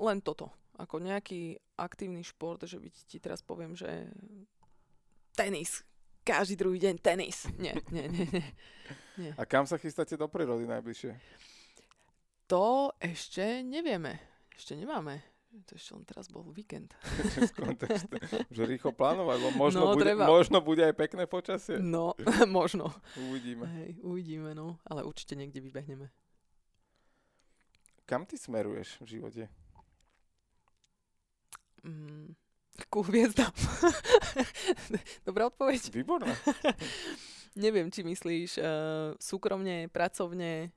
len 0.00 0.18
toto. 0.24 0.48
Ako 0.80 0.96
nejaký 0.96 1.60
aktívny 1.76 2.24
šport, 2.24 2.64
že 2.64 2.80
by 2.80 2.88
ti 2.88 3.20
teraz 3.20 3.44
poviem, 3.44 3.76
že 3.76 4.08
tenis. 5.36 5.84
Každý 6.24 6.56
druhý 6.56 6.80
deň 6.80 6.96
tenis. 7.00 7.48
Nie, 7.60 7.76
nie, 7.92 8.08
nie, 8.08 8.26
nie. 8.28 8.46
nie. 9.20 9.32
A 9.36 9.44
kam 9.44 9.68
sa 9.68 9.76
chystáte 9.76 10.16
do 10.16 10.28
prírody 10.28 10.64
najbližšie? 10.64 11.16
To 12.48 12.90
ešte 12.98 13.62
nevieme. 13.62 14.20
Ešte 14.56 14.76
nemáme. 14.76 15.29
To 15.50 15.74
ešte 15.74 15.98
len 15.98 16.06
teraz 16.06 16.30
bol 16.30 16.46
víkend. 16.54 16.94
že 18.54 18.62
rýchlo 18.62 18.94
plánovať, 18.94 19.36
lebo 19.42 19.50
možno, 19.58 19.82
no, 19.90 19.98
bude, 19.98 20.14
možno 20.14 20.62
bude 20.62 20.86
aj 20.86 20.94
pekné 20.94 21.26
počasie. 21.26 21.82
No, 21.82 22.14
možno. 22.46 22.94
Uvidíme. 23.18 23.66
Hej, 23.66 23.90
uvidíme, 24.06 24.54
no. 24.54 24.78
Ale 24.86 25.02
určite 25.02 25.34
niekde 25.34 25.58
vybehneme. 25.58 26.06
Kam 28.06 28.30
ty 28.30 28.38
smeruješ 28.38 29.02
v 29.02 29.18
živote? 29.18 29.42
Mm, 31.82 32.38
ku 32.86 33.02
hviezdam. 33.02 33.50
Dobrá 35.26 35.50
odpoveď. 35.50 35.90
Výborná. 35.90 36.30
Neviem, 37.58 37.90
či 37.90 38.06
myslíš 38.06 38.50
uh, 38.62 38.66
súkromne, 39.18 39.90
pracovne, 39.90 40.70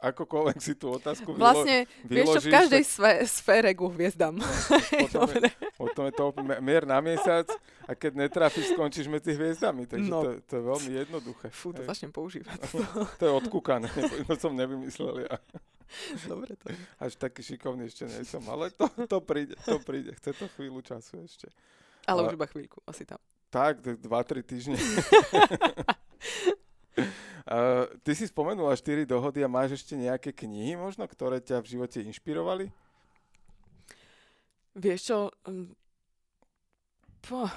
akokoľvek 0.00 0.58
si 0.60 0.76
tú 0.76 0.92
otázku 0.92 1.32
Vlastne, 1.32 1.88
vylo- 2.04 2.08
vieš 2.08 2.26
čo, 2.28 2.40
v 2.44 2.46
každej 2.52 2.82
sfé- 2.84 3.22
sfére 3.24 3.70
ku 3.72 3.88
hviezdam. 3.88 4.36
potom, 5.08 5.28
je, 5.32 5.50
potom 5.76 6.02
je 6.08 6.14
to 6.14 6.24
mier 6.60 6.84
na 6.84 7.00
mesiac 7.00 7.48
a 7.88 7.92
keď 7.96 8.26
netrafíš, 8.26 8.76
skončíš 8.76 9.08
medzi 9.08 9.32
hviezdami. 9.32 9.88
Takže 9.88 10.10
no. 10.10 10.20
to, 10.22 10.30
to 10.44 10.52
je 10.60 10.62
veľmi 10.62 10.90
jednoduché. 11.06 11.46
Fú, 11.48 11.72
to 11.72 11.82
začnem 11.82 12.12
používať. 12.12 12.58
to 13.20 13.24
je 13.24 13.32
odkúkané, 13.32 13.88
to 14.28 14.34
som 14.36 14.52
nevymyslel 14.52 15.24
ja. 15.24 15.36
Dobre 16.26 16.58
to. 16.58 16.74
Až 16.98 17.14
taký 17.14 17.46
šikovný 17.46 17.86
ešte 17.86 18.10
nie 18.10 18.26
som, 18.26 18.42
ale 18.50 18.74
to, 18.74 18.90
to 19.06 19.18
príde, 19.22 19.54
to 19.62 19.78
príde. 19.80 20.12
Chce 20.18 20.34
to 20.34 20.46
chvíľu 20.58 20.82
času 20.82 21.22
ešte. 21.22 21.46
Ale 22.10 22.22
a, 22.22 22.30
už 22.30 22.34
iba 22.34 22.46
chvíľku, 22.50 22.82
asi 22.84 23.06
tam. 23.06 23.22
Tak, 23.54 24.02
2-3 24.02 24.42
týždne. 24.42 24.78
Ty 28.04 28.12
si 28.16 28.26
spomenula 28.26 28.74
štyri 28.74 29.06
dohody 29.06 29.44
a 29.44 29.48
máš 29.50 29.78
ešte 29.78 29.94
nejaké 29.94 30.34
knihy 30.34 30.74
možno, 30.74 31.06
ktoré 31.06 31.38
ťa 31.38 31.62
v 31.62 31.70
živote 31.76 32.02
inšpirovali? 32.02 32.72
Vieš 34.76 35.00
čo, 35.08 35.18
um, 35.48 35.72
po, 37.24 37.48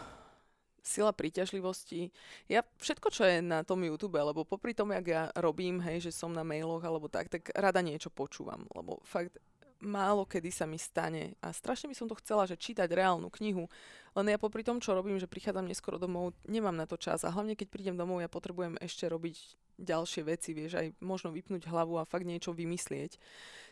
sila 0.80 1.12
príťažlivosti. 1.12 2.10
Ja 2.48 2.64
všetko, 2.80 3.08
čo 3.12 3.28
je 3.28 3.44
na 3.44 3.62
tom 3.68 3.84
YouTube, 3.84 4.18
lebo 4.18 4.48
popri 4.48 4.72
tom, 4.72 4.96
jak 4.96 5.06
ja 5.06 5.24
robím, 5.36 5.84
hej, 5.84 6.10
že 6.10 6.16
som 6.16 6.32
na 6.32 6.48
mailoch 6.48 6.82
alebo 6.82 7.12
tak, 7.12 7.28
tak 7.28 7.52
rada 7.54 7.84
niečo 7.84 8.10
počúvam, 8.10 8.64
lebo 8.72 9.04
fakt 9.04 9.36
málo 9.80 10.28
kedy 10.28 10.52
sa 10.52 10.68
mi 10.68 10.76
stane. 10.76 11.36
A 11.40 11.56
strašne 11.56 11.88
by 11.88 11.96
som 11.96 12.08
to 12.08 12.20
chcela, 12.20 12.44
že 12.44 12.60
čítať 12.60 12.88
reálnu 12.92 13.32
knihu, 13.40 13.72
len 14.18 14.26
ja 14.28 14.38
popri 14.42 14.66
tom, 14.66 14.84
čo 14.84 14.98
robím, 14.98 15.22
že 15.22 15.30
prichádzam 15.30 15.70
neskoro 15.70 15.96
domov, 16.02 16.36
nemám 16.44 16.76
na 16.76 16.90
to 16.90 17.00
čas. 17.00 17.24
A 17.24 17.32
hlavne 17.32 17.56
keď 17.56 17.68
prídem 17.72 17.96
domov, 17.96 18.20
ja 18.20 18.30
potrebujem 18.32 18.76
ešte 18.82 19.08
robiť 19.08 19.38
ďalšie 19.80 20.22
veci, 20.28 20.52
vieš, 20.52 20.76
aj 20.76 20.88
možno 21.00 21.32
vypnúť 21.32 21.64
hlavu 21.72 21.96
a 21.96 22.10
fakt 22.10 22.28
niečo 22.28 22.52
vymyslieť, 22.52 23.16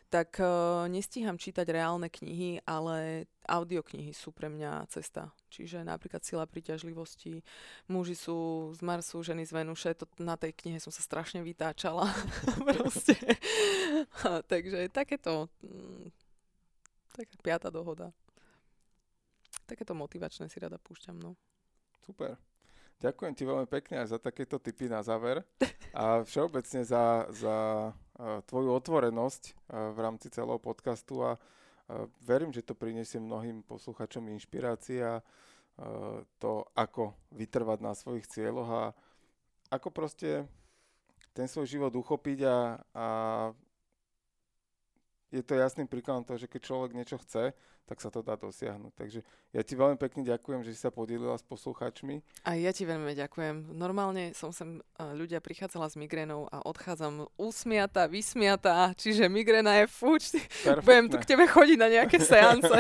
tak 0.08 0.40
uh, 0.40 0.88
nestíham 0.88 1.36
čítať 1.36 1.68
reálne 1.68 2.08
knihy, 2.08 2.64
ale 2.64 3.28
audioknihy 3.44 4.16
sú 4.16 4.32
pre 4.32 4.48
mňa 4.48 4.88
cesta. 4.88 5.36
Čiže 5.52 5.84
napríklad 5.84 6.24
Sila 6.24 6.48
príťažlivosti, 6.48 7.44
muži 7.92 8.16
sú 8.16 8.72
z 8.72 8.80
Marsu, 8.84 9.20
ženy 9.20 9.44
z 9.44 9.52
Venuše, 9.52 9.96
to, 10.00 10.08
na 10.20 10.40
tej 10.40 10.56
knihe 10.56 10.80
som 10.80 10.92
sa 10.96 11.04
strašne 11.04 11.44
vytáčala. 11.44 12.08
Proste. 12.68 13.16
Takže 14.52 14.88
takéto, 14.96 15.52
mm, 15.64 16.08
taká 17.12 17.36
piata 17.44 17.68
dohoda. 17.68 18.16
Takéto 19.68 19.92
motivačné 19.92 20.48
si 20.48 20.58
rada 20.64 20.80
púšťam, 20.80 21.20
no. 21.20 21.36
Super. 22.08 22.40
Ďakujem 22.98 23.34
ti 23.38 23.44
veľmi 23.46 23.68
pekne 23.70 24.02
aj 24.02 24.18
za 24.18 24.18
takéto 24.18 24.58
tipy 24.58 24.90
na 24.90 25.06
záver 25.06 25.46
a 25.94 26.26
všeobecne 26.26 26.82
za, 26.82 27.30
za 27.30 27.56
tvoju 28.20 28.70
otvorenosť 28.74 29.70
v 29.70 29.98
rámci 29.98 30.34
celého 30.34 30.58
podcastu 30.58 31.22
a 31.22 31.32
verím, 32.26 32.50
že 32.50 32.66
to 32.66 32.74
priniesie 32.74 33.22
mnohým 33.22 33.62
posluchačom 33.64 34.26
inšpirácia 34.34 35.22
to, 36.42 36.52
ako 36.74 37.14
vytrvať 37.38 37.80
na 37.80 37.94
svojich 37.94 38.26
cieľoch 38.26 38.70
a 38.70 38.84
ako 39.70 39.94
proste 39.94 40.50
ten 41.38 41.46
svoj 41.46 41.70
život 41.70 41.94
uchopiť 41.94 42.40
a, 42.50 42.82
a 42.98 43.08
je 45.28 45.44
to 45.44 45.60
jasným 45.60 45.88
príkladom 45.92 46.24
toho, 46.24 46.40
že 46.40 46.48
keď 46.48 46.62
človek 46.64 46.92
niečo 46.96 47.20
chce, 47.20 47.52
tak 47.88 48.04
sa 48.04 48.12
to 48.12 48.20
dá 48.20 48.36
dosiahnuť. 48.36 48.94
Takže 49.00 49.20
ja 49.56 49.62
ti 49.64 49.74
veľmi 49.76 49.96
pekne 49.96 50.28
ďakujem, 50.28 50.60
že 50.68 50.76
si 50.76 50.80
sa 50.84 50.92
podielila 50.92 51.40
s 51.40 51.44
poslucháčmi. 51.48 52.20
A 52.44 52.60
ja 52.60 52.76
ti 52.76 52.84
veľmi 52.84 53.16
ďakujem. 53.16 53.72
Normálne 53.72 54.36
som 54.36 54.52
sem 54.52 54.84
ľudia 55.00 55.40
prichádzala 55.40 55.88
s 55.88 55.96
migrénou 55.96 56.52
a 56.52 56.64
odchádzam 56.68 57.32
usmiatá, 57.40 58.12
vysmiatá, 58.12 58.92
čiže 59.00 59.32
migréna 59.32 59.84
je 59.84 59.86
fuč. 59.88 60.36
Budem 60.84 61.08
tu 61.08 61.16
k 61.16 61.28
tebe 61.32 61.48
chodiť 61.48 61.78
na 61.80 61.88
nejaké 61.88 62.20
seance. 62.28 62.76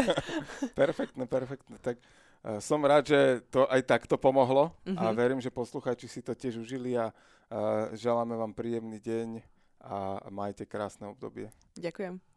perfektne, 0.75 1.23
perfektne. 1.23 1.79
Tak 1.79 2.03
uh, 2.03 2.59
som 2.59 2.83
rád, 2.83 3.07
že 3.07 3.19
to 3.47 3.63
aj 3.67 3.87
takto 3.87 4.19
pomohlo 4.19 4.75
uh-huh. 4.83 4.99
a 4.99 5.03
mhm. 5.11 5.15
verím, 5.15 5.39
že 5.39 5.51
poslucháči 5.51 6.11
si 6.11 6.19
to 6.19 6.35
tiež 6.35 6.59
užili 6.59 6.99
a 6.99 7.11
uh, 7.11 7.95
želáme 7.95 8.35
vám 8.35 8.51
príjemný 8.51 8.99
deň 8.99 9.39
a 9.87 10.27
majte 10.27 10.67
krásne 10.67 11.07
obdobie. 11.07 11.47
Ďakujem. 11.79 12.36